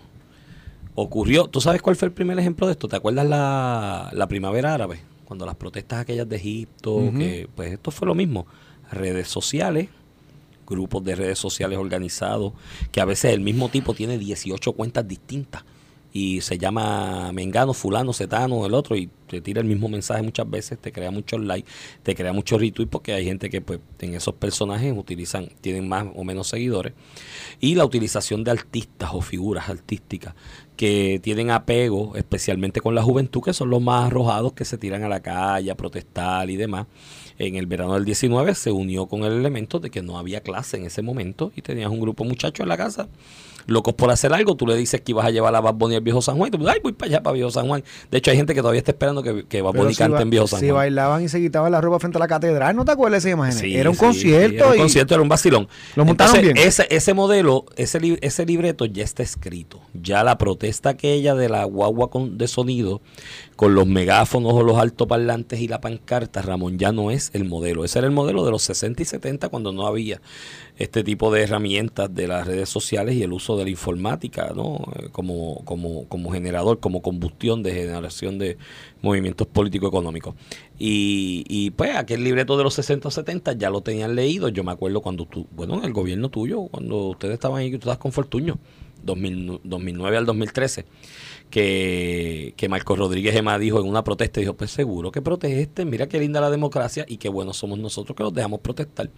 Ocurrió, 0.94 1.46
¿tú 1.46 1.60
sabes 1.60 1.80
cuál 1.80 1.96
fue 1.96 2.08
el 2.08 2.12
primer 2.12 2.38
ejemplo 2.38 2.66
de 2.66 2.72
esto? 2.72 2.88
¿Te 2.88 2.96
acuerdas 2.96 3.26
la, 3.26 4.10
la 4.12 4.26
primavera 4.26 4.74
árabe? 4.74 5.00
Cuando 5.24 5.46
las 5.46 5.54
protestas 5.54 6.00
aquellas 6.00 6.28
de 6.28 6.36
Egipto, 6.36 7.12
que 7.16 7.48
pues 7.54 7.72
esto 7.72 7.92
fue 7.92 8.08
lo 8.08 8.16
mismo. 8.16 8.46
Redes 8.90 9.28
sociales, 9.28 9.88
grupos 10.66 11.04
de 11.04 11.14
redes 11.14 11.38
sociales 11.38 11.78
organizados, 11.78 12.52
que 12.90 13.00
a 13.00 13.04
veces 13.04 13.32
el 13.32 13.40
mismo 13.40 13.68
tipo 13.68 13.94
tiene 13.94 14.18
18 14.18 14.72
cuentas 14.72 15.06
distintas 15.06 15.62
y 16.12 16.40
se 16.40 16.58
llama 16.58 17.32
Mengano, 17.32 17.72
Fulano, 17.72 18.12
Cetano, 18.12 18.66
el 18.66 18.74
otro, 18.74 18.96
y 18.96 19.08
te 19.28 19.40
tira 19.40 19.60
el 19.60 19.66
mismo 19.66 19.88
mensaje 19.88 20.22
muchas 20.22 20.48
veces, 20.50 20.78
te 20.78 20.92
crea 20.92 21.10
muchos 21.10 21.40
likes, 21.40 21.70
te 22.02 22.14
crea 22.14 22.32
muchos 22.32 22.60
retweets, 22.60 22.90
porque 22.90 23.12
hay 23.12 23.24
gente 23.24 23.48
que 23.48 23.60
pues 23.60 23.80
en 24.00 24.14
esos 24.14 24.34
personajes 24.34 24.92
utilizan, 24.96 25.48
tienen 25.60 25.88
más 25.88 26.06
o 26.16 26.24
menos 26.24 26.48
seguidores, 26.48 26.94
y 27.60 27.74
la 27.76 27.84
utilización 27.84 28.42
de 28.42 28.50
artistas 28.50 29.10
o 29.12 29.20
figuras 29.20 29.68
artísticas 29.68 30.34
que 30.76 31.20
tienen 31.22 31.50
apego, 31.50 32.16
especialmente 32.16 32.80
con 32.80 32.94
la 32.94 33.02
juventud, 33.02 33.42
que 33.42 33.52
son 33.52 33.70
los 33.70 33.82
más 33.82 34.06
arrojados 34.06 34.54
que 34.54 34.64
se 34.64 34.78
tiran 34.78 35.04
a 35.04 35.08
la 35.08 35.20
calle 35.20 35.70
a 35.70 35.76
protestar 35.76 36.48
y 36.48 36.56
demás. 36.56 36.86
En 37.38 37.56
el 37.56 37.66
verano 37.66 37.94
del 37.94 38.04
19 38.04 38.54
se 38.54 38.72
unió 38.72 39.06
con 39.06 39.24
el 39.24 39.32
elemento 39.32 39.78
de 39.78 39.90
que 39.90 40.02
no 40.02 40.18
había 40.18 40.40
clase 40.40 40.78
en 40.78 40.86
ese 40.86 41.02
momento 41.02 41.52
y 41.54 41.62
tenías 41.62 41.90
un 41.90 42.00
grupo 42.00 42.24
de 42.24 42.30
muchachos 42.30 42.64
en 42.64 42.68
la 42.68 42.76
casa 42.76 43.08
locos 43.66 43.94
por 43.94 44.10
hacer 44.10 44.32
algo, 44.32 44.56
tú 44.56 44.66
le 44.66 44.76
dices 44.76 45.00
que 45.00 45.12
ibas 45.12 45.26
a 45.26 45.30
llevar 45.30 45.54
a 45.54 45.60
Bad 45.60 45.74
Bunny 45.74 45.96
al 45.96 46.00
Viejo 46.00 46.22
San 46.22 46.36
Juan 46.36 46.48
y 46.48 46.50
tú 46.50 46.58
dices, 46.58 46.74
ay, 46.74 46.80
voy 46.82 46.92
para 46.92 47.10
allá, 47.10 47.22
para 47.22 47.34
Viejo 47.34 47.50
San 47.50 47.66
Juan. 47.66 47.82
De 48.10 48.18
hecho, 48.18 48.30
hay 48.30 48.36
gente 48.36 48.54
que 48.54 48.60
todavía 48.60 48.78
está 48.78 48.92
esperando 48.92 49.22
que, 49.22 49.44
que 49.46 49.62
Bad 49.62 49.74
Bunny 49.74 49.94
cante 49.94 50.22
en 50.22 50.30
Viejo 50.30 50.46
San 50.46 50.60
Juan. 50.60 50.68
Si 50.68 50.70
bailaban 50.72 51.22
y 51.24 51.28
se 51.28 51.40
quitaban 51.40 51.72
la 51.72 51.80
ropa 51.80 51.98
frente 51.98 52.18
a 52.18 52.20
la 52.20 52.28
catedral, 52.28 52.76
¿no 52.76 52.84
te 52.84 52.92
acuerdas 52.92 53.22
de 53.22 53.30
esa 53.30 53.36
imagen? 53.36 53.72
era 53.72 53.90
un 53.90 53.96
concierto. 53.96 54.56
Era 54.56 54.68
un 54.72 54.78
concierto, 54.78 55.14
era 55.14 55.22
un 55.22 55.28
vacilón. 55.28 55.68
Lo 55.96 56.04
montaron 56.04 56.40
bien. 56.40 56.56
Ese, 56.56 56.86
ese 56.90 57.14
modelo, 57.14 57.66
ese, 57.76 58.18
ese 58.20 58.46
libreto 58.46 58.84
ya 58.84 59.04
está 59.04 59.22
escrito. 59.22 59.80
Ya 59.94 60.24
la 60.24 60.38
protesta 60.38 60.90
aquella 60.90 61.34
de 61.34 61.48
la 61.48 61.64
guagua 61.64 62.10
con, 62.10 62.38
de 62.38 62.48
sonido 62.48 63.00
con 63.60 63.74
los 63.74 63.86
megáfonos 63.86 64.54
o 64.54 64.62
los 64.62 64.78
altoparlantes 64.78 65.60
y 65.60 65.68
la 65.68 65.82
pancarta, 65.82 66.40
Ramón 66.40 66.78
ya 66.78 66.92
no 66.92 67.10
es 67.10 67.28
el 67.34 67.44
modelo. 67.44 67.84
Ese 67.84 67.98
era 67.98 68.08
el 68.08 68.14
modelo 68.14 68.42
de 68.42 68.50
los 68.50 68.62
60 68.62 69.02
y 69.02 69.04
70 69.04 69.50
cuando 69.50 69.70
no 69.70 69.86
había 69.86 70.22
este 70.78 71.04
tipo 71.04 71.30
de 71.30 71.42
herramientas 71.42 72.14
de 72.14 72.26
las 72.26 72.46
redes 72.46 72.70
sociales 72.70 73.16
y 73.16 73.22
el 73.22 73.34
uso 73.34 73.58
de 73.58 73.64
la 73.64 73.70
informática 73.70 74.54
¿no? 74.56 74.78
Eh, 74.96 75.08
como, 75.12 75.62
como, 75.66 76.08
como 76.08 76.32
generador, 76.32 76.80
como 76.80 77.02
combustión 77.02 77.62
de 77.62 77.74
generación 77.74 78.38
de 78.38 78.56
movimientos 79.02 79.46
político-económicos. 79.46 80.36
Y, 80.78 81.44
y 81.46 81.68
pues 81.72 81.94
aquel 81.96 82.24
libreto 82.24 82.56
de 82.56 82.64
los 82.64 82.72
60 82.72 83.08
o 83.08 83.10
70 83.10 83.52
ya 83.58 83.68
lo 83.68 83.82
tenían 83.82 84.16
leído. 84.16 84.48
Yo 84.48 84.64
me 84.64 84.72
acuerdo 84.72 85.02
cuando 85.02 85.26
tú, 85.26 85.46
bueno, 85.50 85.74
en 85.74 85.84
el 85.84 85.92
gobierno 85.92 86.30
tuyo, 86.30 86.62
cuando 86.70 87.08
ustedes 87.08 87.34
estaban 87.34 87.58
ahí, 87.58 87.70
tú 87.72 87.76
estabas 87.76 87.98
con 87.98 88.10
Fortuño, 88.10 88.58
2009 89.02 90.16
al 90.16 90.26
2013 90.26 90.86
que, 91.50 92.54
que 92.56 92.68
Marcos 92.68 92.98
Rodríguez 92.98 93.34
Emma 93.34 93.58
dijo 93.58 93.80
en 93.80 93.86
una 93.86 94.04
protesta, 94.04 94.40
dijo, 94.40 94.54
pues 94.54 94.70
seguro 94.70 95.10
que 95.10 95.20
protesten, 95.20 95.90
mira 95.90 96.08
qué 96.08 96.18
linda 96.18 96.40
la 96.40 96.50
democracia 96.50 97.04
y 97.06 97.18
qué 97.18 97.28
buenos 97.28 97.56
somos 97.56 97.78
nosotros 97.78 98.16
que 98.16 98.22
los 98.22 98.32
dejamos 98.32 98.60
protestar. 98.60 99.10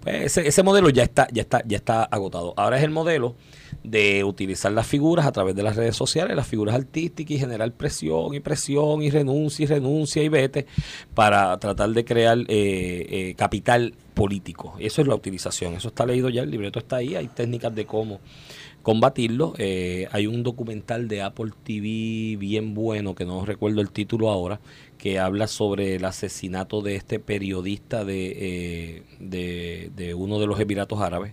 Pues 0.00 0.26
ese, 0.26 0.46
ese 0.46 0.62
modelo 0.62 0.88
ya 0.88 1.02
está, 1.02 1.26
ya 1.32 1.42
está, 1.42 1.62
ya 1.66 1.76
está 1.76 2.04
agotado. 2.04 2.54
Ahora 2.56 2.78
es 2.78 2.84
el 2.84 2.90
modelo 2.90 3.34
de 3.82 4.24
utilizar 4.24 4.72
las 4.72 4.86
figuras 4.86 5.26
a 5.26 5.32
través 5.32 5.56
de 5.56 5.62
las 5.62 5.76
redes 5.76 5.96
sociales, 5.96 6.36
las 6.36 6.46
figuras 6.46 6.74
artísticas 6.74 7.32
y 7.32 7.38
generar 7.38 7.72
presión 7.72 8.34
y 8.34 8.40
presión 8.40 9.02
y 9.02 9.10
renuncia 9.10 9.64
y 9.64 9.66
renuncia 9.66 10.22
y 10.22 10.28
vete 10.28 10.66
para 11.14 11.58
tratar 11.58 11.90
de 11.90 12.04
crear 12.04 12.38
eh, 12.38 12.46
eh, 12.48 13.34
capital 13.36 13.94
político. 14.14 14.74
Eso 14.78 15.02
es 15.02 15.08
la 15.08 15.14
utilización, 15.16 15.74
eso 15.74 15.88
está 15.88 16.06
leído 16.06 16.28
ya, 16.28 16.42
el 16.42 16.50
libreto 16.50 16.78
está 16.78 16.96
ahí, 16.96 17.16
hay 17.16 17.26
técnicas 17.28 17.74
de 17.74 17.84
cómo 17.84 18.20
combatirlo. 18.84 19.54
Eh, 19.58 20.06
hay 20.12 20.28
un 20.28 20.44
documental 20.44 21.08
de 21.08 21.22
Apple 21.22 21.50
TV 21.64 22.36
bien 22.36 22.74
bueno, 22.74 23.16
que 23.16 23.24
no 23.24 23.44
recuerdo 23.44 23.80
el 23.80 23.90
título 23.90 24.30
ahora, 24.30 24.60
que 24.98 25.18
habla 25.18 25.48
sobre 25.48 25.96
el 25.96 26.04
asesinato 26.04 26.82
de 26.82 26.94
este 26.94 27.18
periodista 27.18 28.04
de, 28.04 29.02
eh, 29.18 29.90
de, 29.90 30.14
uno 30.14 30.38
de 30.38 30.46
los 30.46 30.60
Emiratos 30.60 31.00
Árabes, 31.00 31.32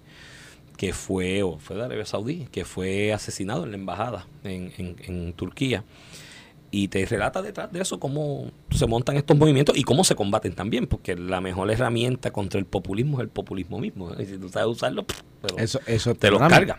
que 0.77 0.93
fue, 0.93 1.43
o 1.43 1.59
fue 1.59 1.75
de 1.75 1.83
Arabia 1.83 2.05
Saudí, 2.05 2.47
que 2.51 2.65
fue 2.65 3.13
asesinado 3.13 3.65
en 3.65 3.71
la 3.71 3.77
embajada 3.77 4.25
en, 4.43 4.71
en, 4.77 4.95
en 5.05 5.33
Turquía 5.33 5.83
y 6.71 6.87
te 6.87 7.05
relata 7.05 7.41
detrás 7.41 7.71
de 7.71 7.81
eso 7.81 7.99
cómo 7.99 8.49
se 8.69 8.87
montan 8.87 9.17
estos 9.17 9.37
movimientos 9.37 9.77
y 9.77 9.83
cómo 9.83 10.03
se 10.05 10.15
combaten 10.15 10.53
también, 10.53 10.87
porque 10.87 11.15
la 11.15 11.41
mejor 11.41 11.69
herramienta 11.69 12.31
contra 12.31 12.59
el 12.59 12.65
populismo 12.65 13.17
es 13.17 13.23
el 13.23 13.29
populismo 13.29 13.77
mismo. 13.79 14.11
Y 14.17 14.25
si 14.25 14.37
tú 14.37 14.49
sabes 14.49 14.67
usarlo, 14.67 15.05
eso, 15.57 15.79
eso 15.87 16.13
te 16.15 16.29
lo 16.29 16.39
carga. 16.39 16.77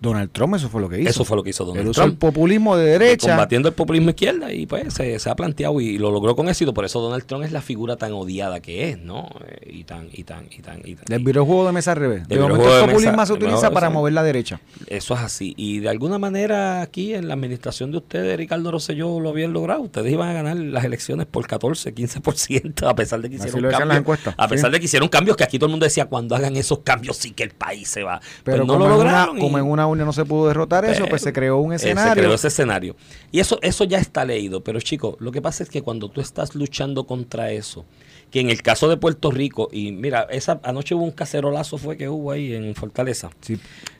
Donald 0.00 0.30
Trump 0.32 0.56
eso 0.56 0.68
fue 0.68 0.80
lo 0.80 0.88
que 0.88 1.00
hizo. 1.00 1.10
Eso 1.10 1.24
fue 1.24 1.36
lo 1.36 1.42
que 1.42 1.50
hizo 1.50 1.64
Donald 1.64 1.92
Trump. 1.92 2.12
el 2.12 2.18
populismo 2.18 2.76
de 2.76 2.84
derecha. 2.84 3.28
Combatiendo 3.28 3.68
el 3.68 3.74
populismo 3.74 4.10
izquierda 4.10 4.52
y 4.52 4.66
pues 4.66 4.92
se, 4.92 5.30
ha 5.30 5.34
planteado 5.36 5.80
y, 5.80 5.98
lo 5.98 6.10
logró 6.10 6.34
con 6.34 6.48
éxito. 6.48 6.74
Por 6.74 6.84
eso 6.84 7.00
Donald 7.00 7.24
Trump 7.24 7.44
es 7.44 7.52
la 7.52 7.62
figura 7.62 7.96
tan 7.96 8.12
odiada 8.12 8.60
que 8.60 8.90
es, 8.90 8.98
¿no? 8.98 9.28
Eh, 9.46 9.70
y 9.72 9.84
tan, 9.84 10.08
y 10.12 10.24
tan, 10.24 10.46
y 10.50 10.60
tan, 10.62 10.82
y 10.84 10.96
tan. 10.96 11.04
Del 11.06 11.22
videojuego 11.22 11.66
de 11.66 11.72
mesa 11.72 11.92
al 11.92 11.98
revés. 11.98 12.28
De 12.28 12.38
momento 12.38 12.80
el 12.80 12.86
populismo 12.86 13.24
se 13.24 13.32
utiliza 13.32 13.70
para 13.70 13.88
mover 13.88 14.12
la 14.12 14.22
derecha. 14.22 14.60
Eso 14.88 15.14
es 15.14 15.20
así. 15.20 15.54
Y 15.56 15.78
de 15.78 15.88
alguna 15.88 16.18
manera 16.18 16.82
aquí 16.82 17.14
en 17.14 17.28
la 17.28 17.34
administración 17.34 17.92
de 17.92 17.98
ustedes, 17.98 18.36
Ricardo 18.36 18.70
Rosselló 18.72 19.20
lo 19.22 19.30
habían 19.30 19.52
logrado. 19.54 19.80
Ustedes 19.80 20.12
iban 20.12 20.28
a 20.28 20.32
ganar 20.34 20.56
las 20.56 20.84
elecciones 20.84 21.26
por 21.26 21.46
14, 21.46 21.94
15%, 21.94 22.86
a 22.88 22.94
pesar 22.94 23.20
de 23.22 23.30
que 23.30 23.36
hicieron 23.36 23.70
cambios. 23.70 24.18
A 24.36 24.48
pesar 24.48 24.70
de 24.70 24.78
que 24.78 24.84
hicieron 24.84 25.08
cambios 25.08 25.36
que 25.36 25.44
aquí 25.44 25.58
todo 25.58 25.66
el 25.66 25.70
mundo 25.70 25.84
decía, 25.84 26.06
cuando 26.06 26.34
hagan 26.36 26.56
esos 26.56 26.80
cambios 26.80 27.16
sí 27.16 27.30
que 27.30 27.44
el 27.44 27.50
país 27.50 27.88
se 27.88 28.02
va. 28.02 28.20
Pero 28.44 28.58
Pues 28.58 28.66
no 28.66 28.72
como, 28.74 28.78
lo 28.88 28.94
una, 28.96 29.04
lograron. 29.04 29.38
y- 29.38 29.40
como 29.40 29.58
en 29.58 29.64
una 29.64 29.86
urna 29.86 30.04
no 30.04 30.12
se 30.12 30.24
pudo 30.24 30.48
derrotar 30.48 30.84
eso, 30.84 30.94
pero, 30.94 31.08
pues 31.08 31.22
se 31.22 31.32
creó 31.32 31.58
un 31.58 31.72
eh, 31.72 31.76
escenario. 31.76 32.14
Se 32.14 32.20
creó 32.20 32.34
ese 32.34 32.48
escenario. 32.48 32.96
Y 33.30 33.40
eso, 33.40 33.58
eso 33.62 33.84
ya 33.84 33.98
está 33.98 34.24
leído. 34.24 34.62
Pero 34.64 34.80
chicos, 34.80 35.16
lo 35.20 35.32
que 35.32 35.40
pasa 35.40 35.62
es 35.62 35.70
que 35.70 35.82
cuando 35.82 36.08
tú 36.10 36.20
estás 36.20 36.54
luchando 36.54 37.06
contra 37.06 37.50
eso, 37.50 37.84
que 38.32 38.40
en 38.40 38.50
el 38.50 38.62
caso 38.62 38.88
de 38.88 38.96
Puerto 38.96 39.30
Rico, 39.30 39.68
y 39.70 39.92
mira, 39.92 40.26
esa 40.30 40.58
anoche 40.64 40.94
hubo 40.96 41.04
un 41.04 41.10
cacerolazo 41.12 41.76
fue 41.78 41.96
que 41.96 42.08
hubo 42.08 42.32
ahí 42.32 42.54
en 42.54 42.74
Fortaleza. 42.74 43.30
Sí. 43.42 43.58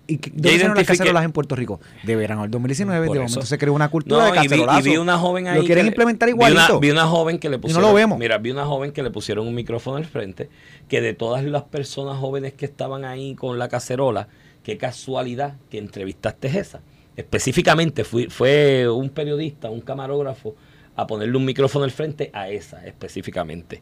¿Y 0.09 0.17
qué- 0.17 0.33
las 0.75 0.85
cacerolas 0.87 1.25
en 1.25 1.33
Puerto 1.33 1.55
Rico? 1.55 1.81
De 2.03 2.17
verano 2.17 2.43
del 2.43 2.51
2019, 2.51 3.07
Por 3.07 3.19
de 3.19 3.25
eso. 3.25 3.31
momento 3.35 3.47
se 3.47 3.59
creó 3.59 3.73
una 3.75 3.89
cultura 3.91 4.27
No, 4.29 4.33
de 4.33 4.39
y 4.39 4.41
vi, 4.41 4.47
y 4.47 4.49
cacerolazo. 4.49 4.83
vi 4.91 4.97
una 4.97 5.19
joven 5.19 5.47
ahí. 5.49 5.59
Lo 5.59 5.65
quieren 5.65 5.85
que 5.85 5.89
implementar 5.89 6.29
vi 6.29 6.33
igualito. 6.33 6.61
una- 6.73 6.79
Vi 6.81 6.91
una, 6.91 7.07
joven 7.07 7.39
que 7.39 7.49
le 7.51 7.57
no 7.57 7.61
pusieron. 7.61 7.83
lo 7.89 7.95
vemos. 7.95 8.19
Mira, 8.19 8.39
vi 8.39 8.51
una 8.51 8.65
joven 8.65 8.91
que 8.93 9.03
le 9.03 9.11
pusieron 9.11 9.47
un 9.47 9.55
micrófono 9.55 9.99
al 9.99 10.07
frente. 10.07 10.49
Que 10.89 11.01
de 11.03 11.13
todas 11.15 11.45
las 11.45 11.63
personas 11.65 12.19
jóvenes 12.19 12.55
que 12.55 12.65
estaban 12.65 13.05
ahí 13.05 13.35
con 13.35 13.59
la 13.59 13.69
cacerola, 13.69 14.29
qué 14.65 14.77
casualidad 14.79 15.57
que 15.71 15.77
entrevistaste 15.79 16.49
es 16.49 16.55
esa. 16.57 16.81
Específicamente 17.17 18.05
fui- 18.05 18.29
fue 18.29 18.89
un 18.89 19.09
periodista, 19.11 19.71
un 19.71 19.81
camarógrafo, 19.83 20.55
a 20.97 21.07
ponerle 21.07 21.37
un 21.37 21.45
micrófono 21.45 21.85
al 21.85 21.91
frente 21.91 22.31
a 22.33 22.49
esa 22.49 22.87
específicamente. 22.87 23.81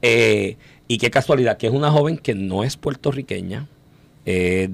Eh, 0.00 0.56
y 0.88 0.98
qué 0.98 1.10
casualidad 1.10 1.56
que 1.56 1.66
es 1.66 1.72
una 1.72 1.90
joven 1.90 2.18
que 2.18 2.34
no 2.34 2.64
es 2.64 2.76
puertorriqueña, 2.76 3.68
de, 4.24 4.68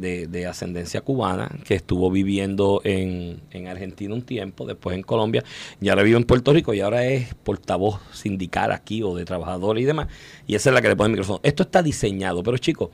de- 0.00 0.26
de 0.26 0.46
ascendencia 0.46 1.00
cubana, 1.02 1.48
que 1.64 1.74
estuvo 1.76 2.10
viviendo 2.10 2.80
en, 2.82 3.40
en 3.52 3.68
Argentina 3.68 4.12
un 4.12 4.22
tiempo, 4.22 4.66
después 4.66 4.96
en 4.96 5.04
Colombia, 5.04 5.44
y 5.80 5.88
ahora 5.88 6.02
vive 6.02 6.16
en 6.16 6.24
Puerto 6.24 6.52
Rico 6.52 6.74
y 6.74 6.80
ahora 6.80 7.04
es 7.04 7.32
portavoz 7.34 8.00
sindical 8.12 8.72
aquí 8.72 9.04
o 9.04 9.14
de 9.14 9.24
trabajadores 9.24 9.84
y 9.84 9.86
demás, 9.86 10.08
y 10.48 10.56
esa 10.56 10.70
es 10.70 10.74
la 10.74 10.82
que 10.82 10.88
le 10.88 10.96
pone 10.96 11.06
el 11.06 11.12
micrófono. 11.12 11.38
Esto 11.44 11.62
está 11.62 11.80
diseñado, 11.80 12.42
pero 12.42 12.58
chicos, 12.58 12.90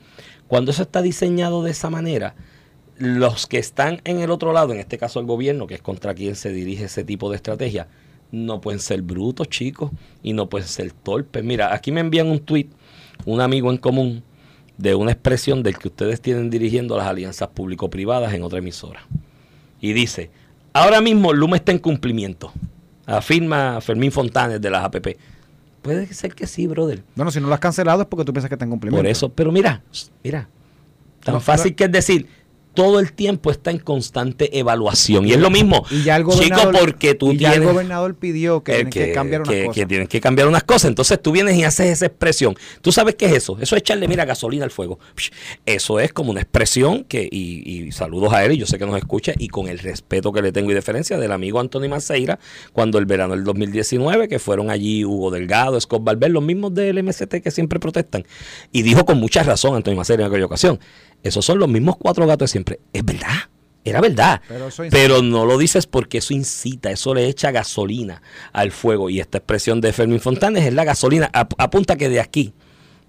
cuando 0.47 0.69
eso 0.69 0.83
está 0.83 1.01
diseñado 1.01 1.63
de 1.63 1.71
esa 1.71 1.89
manera, 1.89 2.35
los 2.99 3.47
que 3.47 3.57
están 3.57 3.99
en 4.03 4.19
el 4.19 4.29
otro 4.29 4.53
lado, 4.53 4.73
en 4.73 4.79
este 4.79 4.99
caso 4.99 5.19
el 5.19 5.25
gobierno, 5.25 5.65
que 5.65 5.73
es 5.73 5.81
contra 5.81 6.13
quien 6.13 6.35
se 6.35 6.53
dirige 6.53 6.83
ese 6.83 7.03
tipo 7.03 7.31
de 7.31 7.37
estrategia, 7.37 7.87
no 8.35 8.61
pueden 8.61 8.79
ser 8.79 9.01
brutos, 9.01 9.47
chicos, 9.49 9.91
y 10.21 10.33
no 10.33 10.49
pueden 10.49 10.67
ser 10.67 10.91
torpes. 10.91 11.43
Mira, 11.43 11.73
aquí 11.73 11.91
me 11.91 12.01
envían 12.01 12.27
un 12.27 12.39
tweet, 12.39 12.67
un 13.25 13.41
amigo 13.41 13.71
en 13.71 13.77
común, 13.77 14.23
de 14.77 14.93
una 14.93 15.11
expresión 15.11 15.63
del 15.63 15.77
que 15.77 15.87
ustedes 15.87 16.19
tienen 16.21 16.49
dirigiendo 16.49 16.97
las 16.97 17.07
alianzas 17.07 17.47
público-privadas 17.49 18.33
en 18.33 18.43
otra 18.43 18.59
emisora. 18.59 19.07
Y 19.79 19.93
dice, 19.93 20.29
ahora 20.73 21.01
mismo 21.01 21.31
Luma 21.33 21.55
está 21.55 21.71
en 21.71 21.79
cumplimiento. 21.79 22.51
Afirma 23.05 23.79
Fermín 23.81 24.11
Fontanes 24.11 24.59
de 24.59 24.69
las 24.69 24.83
APP. 24.83 25.17
Puede 25.81 26.07
ser 26.07 26.33
que 26.33 26.47
sí, 26.47 26.65
brother. 26.65 27.03
Bueno, 27.15 27.31
si 27.31 27.39
no 27.39 27.47
lo 27.47 27.53
has 27.53 27.59
cancelado 27.59 28.01
es 28.01 28.07
porque 28.07 28.25
tú 28.25 28.33
piensas 28.33 28.49
que 28.49 28.55
está 28.55 28.65
en 28.65 28.71
cumplimiento. 28.71 29.03
Por 29.03 29.09
eso, 29.09 29.29
pero 29.29 29.51
mira, 29.51 29.83
mira, 30.23 30.49
tan 31.23 31.35
No, 31.35 31.39
fácil 31.39 31.75
que 31.75 31.83
es 31.83 31.91
decir, 31.91 32.27
todo 32.75 32.99
el 32.99 33.13
tiempo 33.13 33.49
está 33.49 33.71
en 33.71 33.79
constante 33.79 34.59
evaluación. 34.59 35.25
Y 35.27 35.33
es 35.33 35.39
lo 35.39 35.49
mismo, 35.49 35.83
Y 35.89 36.03
ya 36.03 36.17
el 36.17 36.25
chico, 36.27 36.71
porque 36.79 37.15
tú 37.15 37.31
y 37.31 37.37
ya 37.37 37.49
el 37.49 37.53
tienes... 37.55 37.69
gobernador 37.73 38.15
pidió 38.15 38.63
que, 38.63 38.73
tienen 38.73 38.89
que, 38.91 39.11
cambiar 39.13 39.41
unas 39.41 39.53
que- 39.53 39.61
cosas. 39.65 39.75
que 39.75 39.85
tienen 39.87 40.07
que 40.07 40.21
cambiar 40.21 40.47
unas 40.47 40.63
cosas. 40.63 40.89
Entonces 40.89 41.21
tú 41.21 41.31
vienes 41.31 41.55
y 41.57 41.63
haces 41.63 41.87
esa 41.87 42.05
expresión. 42.05 42.55
¿Tú 42.81 42.91
sabes 42.91 43.15
qué 43.15 43.25
es 43.25 43.33
eso? 43.33 43.57
Eso 43.59 43.75
es 43.75 43.81
echarle, 43.81 44.07
mira, 44.07 44.25
gasolina 44.25 44.63
al 44.65 44.71
fuego. 44.71 44.99
Eso 45.65 45.99
es 45.99 46.13
como 46.13 46.31
una 46.31 46.41
expresión 46.41 47.03
que, 47.05 47.27
y, 47.31 47.85
y 47.87 47.91
saludos 47.91 48.33
a 48.33 48.43
él, 48.45 48.51
y 48.53 48.57
yo 48.57 48.65
sé 48.67 48.77
que 48.77 48.85
nos 48.85 48.97
escucha, 48.97 49.33
y 49.37 49.47
con 49.47 49.67
el 49.67 49.79
respeto 49.79 50.31
que 50.31 50.41
le 50.41 50.51
tengo 50.51 50.71
y 50.71 50.73
deferencia 50.73 51.17
del 51.17 51.31
amigo 51.31 51.59
Anthony 51.59 51.87
Maceira, 51.89 52.39
cuando 52.73 52.97
el 52.99 53.05
verano 53.05 53.35
del 53.35 53.43
2019, 53.43 54.27
que 54.27 54.39
fueron 54.39 54.69
allí 54.69 55.05
Hugo 55.05 55.31
Delgado, 55.31 55.79
Scott 55.79 56.03
Barber, 56.03 56.31
los 56.31 56.43
mismos 56.43 56.73
del 56.73 57.01
MST 57.03 57.41
que 57.41 57.51
siempre 57.51 57.79
protestan. 57.79 58.25
Y 58.71 58.81
dijo 58.81 59.05
con 59.05 59.19
mucha 59.19 59.43
razón 59.43 59.75
Anthony 59.75 59.95
Maceira 59.95 60.25
en 60.25 60.31
aquella 60.31 60.45
ocasión, 60.45 60.79
esos 61.27 61.45
son 61.45 61.59
los 61.59 61.67
mismos 61.69 61.95
cuatro 61.97 62.25
gatos 62.27 62.49
de 62.49 62.51
siempre. 62.51 62.79
Es 62.93 63.03
verdad. 63.03 63.35
Era 63.83 64.01
verdad. 64.01 64.41
Pero 64.91 65.21
no 65.21 65.45
lo 65.45 65.57
dices 65.59 65.85
porque 65.85 66.17
eso 66.17 66.33
incita, 66.33 66.89
eso 66.89 67.13
le 67.13 67.27
echa 67.27 67.51
gasolina 67.51 68.21
al 68.51 68.71
fuego. 68.71 69.09
Y 69.11 69.19
esta 69.19 69.37
expresión 69.37 69.79
de 69.79 69.93
Fermín 69.93 70.19
Fontanes 70.19 70.65
es 70.65 70.73
la 70.73 70.83
gasolina. 70.85 71.29
Ap- 71.33 71.53
apunta 71.59 71.95
que 71.95 72.09
de 72.09 72.19
aquí 72.19 72.53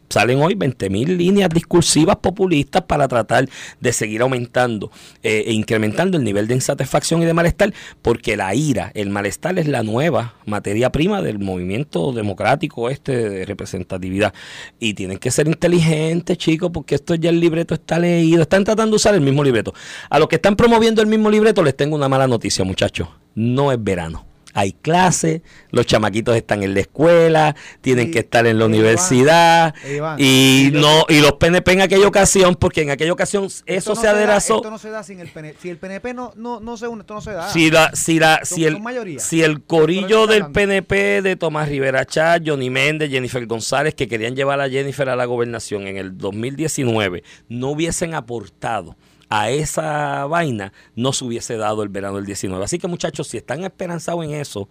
salen 0.08 0.40
hoy 0.40 0.54
20.000 0.54 1.16
líneas 1.16 1.48
discursivas 1.50 2.16
populistas 2.16 2.82
para 2.82 3.08
tratar 3.08 3.48
de 3.80 3.92
seguir 3.92 4.22
aumentando 4.22 4.90
eh, 5.22 5.44
e 5.46 5.52
incrementando 5.52 6.16
el 6.18 6.24
nivel 6.24 6.48
de 6.48 6.54
insatisfacción 6.54 7.22
y 7.22 7.24
de 7.24 7.34
malestar, 7.34 7.72
porque 8.02 8.36
la 8.36 8.54
ira, 8.54 8.90
el 8.94 9.10
malestar 9.10 9.58
es 9.58 9.68
la 9.68 9.82
nueva 9.82 10.34
materia 10.44 10.90
prima 10.90 11.22
del 11.22 11.38
movimiento 11.38 12.12
democrático 12.12 12.90
este 12.90 13.28
de 13.28 13.44
representatividad. 13.44 14.34
Y 14.78 14.94
tienen 14.94 15.18
que 15.18 15.30
ser 15.30 15.46
inteligentes, 15.46 16.38
chicos, 16.38 16.70
porque 16.72 16.94
esto 16.94 17.14
ya 17.14 17.30
el 17.30 17.40
libreto 17.40 17.74
está 17.74 17.98
leído. 17.98 18.42
Están 18.42 18.64
tratando 18.64 18.92
de 18.92 18.96
usar 18.96 19.14
el 19.14 19.20
mismo 19.20 19.42
libreto. 19.42 19.74
A 20.10 20.18
los 20.18 20.28
que 20.28 20.36
están 20.36 20.56
promoviendo 20.56 21.02
el 21.02 21.08
mismo 21.08 21.30
libreto 21.30 21.62
les 21.62 21.76
tengo 21.76 21.96
una 21.96 22.08
mala 22.08 22.26
noticia, 22.26 22.64
muchachos. 22.64 23.08
No 23.34 23.72
es 23.72 23.82
verano. 23.82 24.25
Hay 24.58 24.72
clases, 24.72 25.42
los 25.70 25.84
chamaquitos 25.84 26.34
están 26.34 26.62
en 26.62 26.72
la 26.72 26.80
escuela, 26.80 27.54
tienen 27.82 28.08
Y- 28.08 28.10
que 28.10 28.20
estar 28.20 28.46
en 28.46 28.58
la 28.58 28.64
universidad 28.64 29.74
y 30.18 30.70
no 30.72 31.04
y 31.10 31.20
los 31.20 31.32
PNP 31.34 31.72
en 31.72 31.82
aquella 31.82 32.08
ocasión, 32.08 32.54
porque 32.54 32.80
en 32.80 32.88
aquella 32.90 33.12
ocasión 33.12 33.48
eso 33.66 33.94
no 33.94 34.00
se 34.00 34.08
aderazó. 34.08 34.56
esto 34.56 34.70
no 34.70 34.78
se 34.78 34.88
da 34.88 35.02
sin 35.02 35.20
el 35.20 35.28
PNP. 35.28 35.58
Si 35.60 35.68
el 35.68 35.76
PNP 35.76 36.14
no, 36.14 36.32
no, 36.36 36.60
no 36.60 36.78
se 36.78 36.88
une, 36.88 37.02
esto 37.02 37.12
no 37.12 37.20
se 37.20 37.32
da. 37.32 37.50
Si 37.50 37.70
la, 37.70 37.90
si 37.94 38.18
la, 38.18 38.40
si 38.44 38.64
el, 38.64 38.80
mayoría. 38.80 39.18
si 39.18 39.42
el 39.42 39.62
corillo 39.62 40.26
del 40.26 40.46
PNP 40.50 41.20
de 41.20 41.36
Tomás 41.36 41.68
Rivera 41.68 42.06
Chá, 42.06 42.38
Johnny 42.44 42.70
Méndez, 42.70 43.10
Jennifer 43.10 43.44
González, 43.46 43.94
que 43.94 44.08
querían 44.08 44.34
llevar 44.34 44.58
a 44.62 44.70
Jennifer 44.70 45.08
a 45.10 45.16
la 45.16 45.26
gobernación 45.26 45.86
en 45.86 45.98
el 45.98 46.16
2019, 46.16 47.22
no 47.50 47.68
hubiesen 47.68 48.14
aportado 48.14 48.96
a 49.28 49.50
esa 49.50 50.26
vaina, 50.26 50.72
no 50.94 51.12
se 51.12 51.24
hubiese 51.24 51.56
dado 51.56 51.82
el 51.82 51.88
verano 51.88 52.16
del 52.16 52.26
19. 52.26 52.64
Así 52.64 52.78
que 52.78 52.86
muchachos, 52.88 53.28
si 53.28 53.36
están 53.36 53.64
esperanzados 53.64 54.24
en 54.24 54.32
eso, 54.32 54.68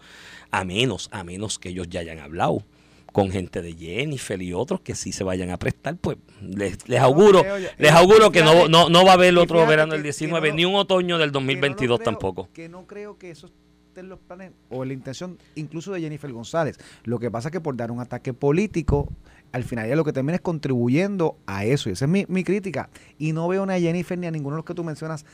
a 0.52 0.64
menos, 0.64 1.10
a 1.12 1.24
menos 1.24 1.60
que 1.60 1.70
ellos 1.70 1.88
ya 1.90 2.00
hayan 2.02 2.20
hablado 2.20 2.64
con 3.12 3.32
gente 3.32 3.62
de 3.62 3.74
Jennifer 3.74 4.42
y 4.42 4.54
otros 4.54 4.82
que 4.82 4.94
sí 4.94 5.12
se 5.14 5.24
vayan 5.24 5.50
a 5.50 5.58
prestar, 5.58 5.96
pues 5.98 6.18
les, 6.42 6.88
les 6.90 7.00
auguro, 7.00 7.44
que, 7.44 7.70
les 7.78 7.92
auguro 7.94 8.30
que 8.32 8.44
no, 8.44 8.68
no, 8.68 8.90
no 8.90 9.06
va 9.06 9.12
a 9.12 9.14
haber 9.14 9.38
otro 9.38 9.66
verano 9.66 9.92
que- 9.92 9.98
del 9.98 10.04
que 10.04 10.08
19, 10.10 10.50
no- 10.50 10.56
ni 10.56 10.66
un 10.66 10.76
otoño 10.76 11.18
del 11.18 11.30
Que 11.30 11.34
no 11.34 11.40
lo 11.40 11.46
2022 11.46 12.00
creo- 12.00 12.06
tampoco. 12.06 12.50
Que 12.54 12.68
no 12.68 12.86
creo 12.88 13.18
que 13.18 13.32
eso 13.32 13.48
esté 13.88 14.02
en 14.02 14.10
los 14.10 14.20
planes 14.20 14.52
o 14.70 14.84
en 14.84 14.90
la 14.90 14.94
intención 14.94 15.38
incluso 15.56 15.94
de 15.94 16.02
Jennifer 16.02 16.30
González. 16.32 16.78
Lo 17.06 17.18
que 17.20 17.32
pasa 17.32 17.48
es 17.48 17.54
que 17.54 17.62
por 17.62 17.78
dar 17.78 17.90
un 17.92 18.02
ataque 18.02 18.34
político, 18.34 19.10
al 19.56 19.64
final 19.64 19.88
ya 19.88 19.96
lo 19.96 20.04
que 20.04 20.12
termina 20.12 20.36
es 20.36 20.42
contribuyendo 20.42 21.38
a 21.46 21.64
eso. 21.64 21.88
Y 21.88 21.94
esa 21.94 22.04
es 22.04 22.12
mi, 22.12 22.26
mi 22.28 22.44
crítica. 22.44 22.90
Y 23.18 23.32
no 23.32 23.48
veo 23.48 23.66
ni 23.66 23.74
a 23.74 23.80
Jennifer 23.80 24.18
ni 24.18 24.28
a 24.28 24.32
ninguno 24.32 24.58
de 24.58 24.58
los 24.58 24.66
que 24.66 24.74
tú 24.74 24.84
mencionas 24.84 25.26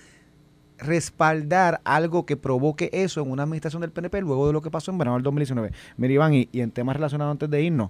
respaldar 0.77 1.81
algo 1.85 2.27
que 2.27 2.37
provoque 2.37 2.91
eso 2.93 3.21
en 3.21 3.31
una 3.31 3.43
administración 3.43 3.81
del 3.81 3.91
PNP 3.91 4.21
luego 4.21 4.45
de 4.45 4.53
lo 4.53 4.61
que 4.61 4.69
pasó 4.69 4.91
en 4.91 4.99
verano 4.99 5.15
del 5.15 5.23
2019. 5.23 5.71
Mira, 5.97 6.13
Iván, 6.13 6.35
y, 6.35 6.49
y 6.51 6.61
en 6.61 6.69
temas 6.69 6.95
relacionados 6.95 7.31
antes 7.31 7.49
de 7.49 7.63
irnos, 7.63 7.89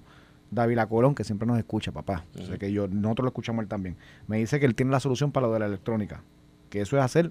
David 0.50 0.78
Colón, 0.88 1.14
que 1.14 1.22
siempre 1.22 1.46
nos 1.46 1.58
escucha, 1.58 1.92
papá, 1.92 2.24
o 2.38 2.46
sea 2.46 2.56
que 2.56 2.72
yo, 2.72 2.88
nosotros 2.88 3.24
lo 3.24 3.28
escuchamos 3.28 3.62
él 3.62 3.68
también, 3.68 3.96
me 4.26 4.38
dice 4.38 4.58
que 4.58 4.64
él 4.64 4.74
tiene 4.74 4.90
la 4.90 5.00
solución 5.00 5.32
para 5.32 5.46
lo 5.46 5.52
de 5.52 5.60
la 5.60 5.66
electrónica, 5.66 6.22
que 6.70 6.80
eso 6.80 6.96
es 6.96 7.02
hacer 7.02 7.30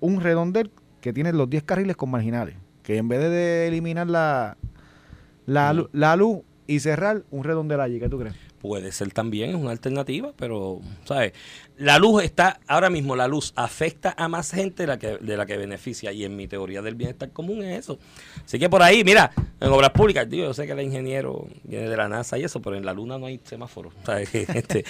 un 0.00 0.20
redondel 0.20 0.72
que 1.00 1.12
tiene 1.12 1.32
los 1.32 1.48
10 1.48 1.62
carriles 1.62 1.96
con 1.96 2.10
marginales, 2.10 2.56
que 2.82 2.96
en 2.96 3.08
vez 3.08 3.20
de 3.20 3.68
eliminar 3.68 4.08
la, 4.08 4.56
la, 5.46 5.86
la 5.92 6.16
luz 6.16 6.42
y 6.66 6.80
cerrar, 6.80 7.22
un 7.30 7.44
redondel 7.44 7.80
allí, 7.80 7.98
¿qué 7.98 8.08
tú 8.08 8.18
crees? 8.18 8.34
Puede 8.66 8.90
ser 8.90 9.12
también, 9.12 9.50
es 9.50 9.56
una 9.56 9.70
alternativa, 9.70 10.32
pero, 10.36 10.80
¿sabes? 11.04 11.32
La 11.78 11.98
luz 11.98 12.24
está, 12.24 12.58
ahora 12.66 12.88
mismo 12.90 13.14
la 13.16 13.28
luz 13.28 13.52
afecta 13.54 14.14
a 14.16 14.28
más 14.28 14.50
gente 14.50 14.82
de 14.84 14.86
la 14.86 14.98
que, 14.98 15.18
de 15.18 15.36
la 15.36 15.44
que 15.46 15.56
beneficia 15.58 16.10
y 16.10 16.24
en 16.24 16.34
mi 16.34 16.48
teoría 16.48 16.80
del 16.82 16.94
bienestar 16.94 17.30
común 17.32 17.62
es 17.62 17.80
eso. 17.80 17.98
Así 18.44 18.58
que 18.58 18.68
por 18.70 18.82
ahí, 18.82 19.04
mira, 19.04 19.30
en 19.60 19.68
obras 19.70 19.90
públicas, 19.90 20.26
tío, 20.28 20.44
yo 20.46 20.54
sé 20.54 20.66
que 20.66 20.72
el 20.72 20.80
ingeniero 20.80 21.46
viene 21.64 21.88
de 21.88 21.96
la 21.96 22.08
NASA 22.08 22.38
y 22.38 22.44
eso, 22.44 22.60
pero 22.62 22.76
en 22.76 22.84
la 22.86 22.92
luna 22.94 23.18
no 23.18 23.26
hay 23.26 23.40
semáforo. 23.44 23.92
¿sabes? 24.04 24.30
Este, 24.34 24.84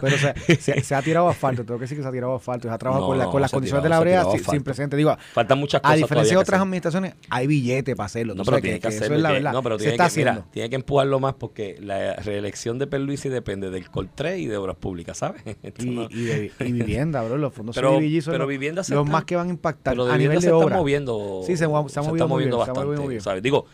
Pero 0.00 0.16
o 0.16 0.18
sea, 0.18 0.34
se, 0.60 0.82
se 0.82 0.94
ha 0.94 1.02
tirado 1.02 1.28
asfalto, 1.28 1.64
tengo 1.64 1.78
que 1.78 1.84
decir 1.84 1.96
que 1.96 2.02
se 2.02 2.08
ha 2.08 2.12
tirado 2.12 2.34
asfalto, 2.34 2.68
se 2.68 2.74
ha 2.74 2.78
trabajado 2.78 3.04
No, 3.04 3.08
con, 3.08 3.18
la- 3.18 3.24
no, 3.24 3.30
con 3.30 3.40
las 3.40 3.50
condiciones 3.52 3.84
tirado- 3.84 4.04
de 4.04 4.10
la 4.12 4.22
brea 4.22 4.38
sin, 4.50 4.62
precedentes. 4.62 4.96
Digo, 4.96 5.16
Faltan 5.32 5.58
muchas 5.58 5.78
a 5.80 5.82
cosas. 5.82 5.96
diferencia 5.98 6.36
de 6.36 6.42
otras 6.42 6.56
hacer. 6.58 6.62
administraciones, 6.66 7.14
hay 7.30 7.46
billete 7.46 7.94
para 7.96 8.06
hacerlo. 8.06 8.34
No, 8.34 8.44
pero 8.44 8.60
tiene 8.60 8.80
que, 8.80 8.88
eso 8.88 8.96
hacerlo. 8.98 9.16
es 9.16 9.22
la 9.22 9.30
verdad. 9.30 9.52
no, 9.52 9.62
pero 9.62 9.78
tiene 9.78 9.96
que, 9.96 10.08
mira, 10.16 10.44
tiene 10.50 10.68
que 10.68 10.76
empujarlo 10.76 11.20
más 11.20 11.34
porque 11.34 11.76
la 11.80 12.16
reelección 12.16 12.78
de 12.82 12.86
Perluisi 12.88 13.28
depende 13.28 13.70
del 13.70 13.88
Coltré 13.90 14.38
y 14.38 14.46
de 14.46 14.56
obras 14.56 14.76
públicas, 14.76 15.18
¿sabes? 15.18 15.42
Esto 15.62 15.84
Y, 15.84 15.90
no- 15.90 16.08
y, 16.10 16.22
de- 16.24 16.52
y 16.60 16.72
vivienda, 16.72 17.22
bro. 17.22 17.38
Los 17.38 17.52
fondos 17.52 17.74
Pero- 17.74 17.98
CDBG 17.98 18.22
son 18.22 18.32
pero 18.34 18.46
los, 18.46 18.88
los 18.90 19.08
más 19.08 19.24
que 19.24 19.36
van 19.36 19.48
a 19.48 19.50
impactar 19.50 19.94
Pero 19.94 20.06
de 20.06 20.12
a 20.12 20.18
nivel 20.18 20.36
de 20.36 20.42
se 20.42 20.52
obra. 20.52 20.66
está 20.66 20.76
moviendo. 20.78 21.40
Sí, 21.46 21.52
se, 21.56 21.56
se 21.56 21.64
bien, 21.66 22.52
ha 22.52 22.56
bastante. 22.56 23.20
¿sabes? 23.20 23.42
Digo, 23.42 23.66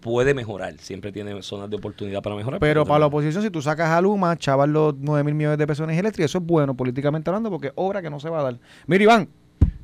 puede 0.00 0.34
mejorar. 0.34 0.78
Siempre 0.78 1.12
tiene 1.12 1.42
zonas 1.42 1.68
de 1.70 1.76
oportunidad 1.76 2.22
para 2.22 2.36
mejorar. 2.36 2.60
Pero 2.60 2.84
para 2.84 3.00
la 3.00 3.06
oposición, 3.06 3.42
si 3.42 3.50
tú 3.50 3.60
sacas 3.62 3.88
a 3.90 4.00
Luma, 4.00 4.36
chaval 4.36 4.72
los 4.72 4.94
9 4.98 5.24
mil 5.24 5.34
millones 5.34 5.58
de 5.58 5.66
pesos 5.66 5.88
en 5.88 5.94
eléctrica, 5.98 6.24
eso 6.26 6.38
es 6.38 6.44
bueno 6.44 6.74
políticamente 6.76 7.28
hablando 7.30 7.50
porque 7.50 7.68
es 7.68 7.72
obra 7.76 8.02
que 8.02 8.10
no 8.10 8.20
se 8.20 8.28
va 8.30 8.40
a 8.40 8.42
dar. 8.44 8.58
Mira, 8.86 9.02
Iván, 9.04 9.28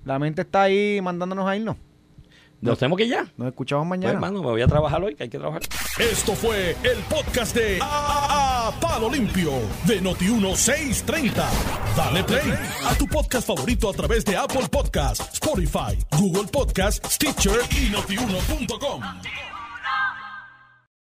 la 0.04 0.18
mente 0.18 0.42
está 0.42 0.62
ahí 0.62 1.00
mandándonos 1.02 1.46
a 1.48 1.56
irnos. 1.56 1.76
Nos 2.62 2.78
tenemos 2.78 2.96
que 2.96 3.04
ir 3.04 3.10
ya. 3.10 3.26
Nos 3.36 3.48
escuchamos 3.48 3.82
Pues, 3.82 3.90
mañana. 4.00 4.14
hermano, 4.14 4.40
me 4.42 4.50
voy 4.50 4.62
a 4.62 4.66
trabajar 4.66 5.02
hoy, 5.02 5.14
que 5.14 5.24
hay 5.24 5.28
que 5.28 5.38
trabajar. 5.38 5.62
Esto 5.98 6.34
fue 6.34 6.76
el 6.84 6.98
podcast 7.10 7.54
de 7.56 7.78
A, 7.82 8.68
A- 8.68 8.80
Palo 8.80 9.10
Limpio 9.10 9.50
de 9.84 10.00
Noti1630. 10.00 11.32
Dale 11.96 12.24
play 12.24 12.52
a 12.86 12.94
tu 12.94 13.06
podcast 13.06 13.46
favorito 13.46 13.90
a 13.90 13.92
través 13.92 14.24
de 14.24 14.36
Apple 14.36 14.68
Podcasts, 14.70 15.28
Spotify, 15.34 15.98
Google 16.18 16.48
Podcasts, 16.50 17.14
Stitcher 17.14 17.60
y 17.70 17.90
notiuno.com. 17.90 19.02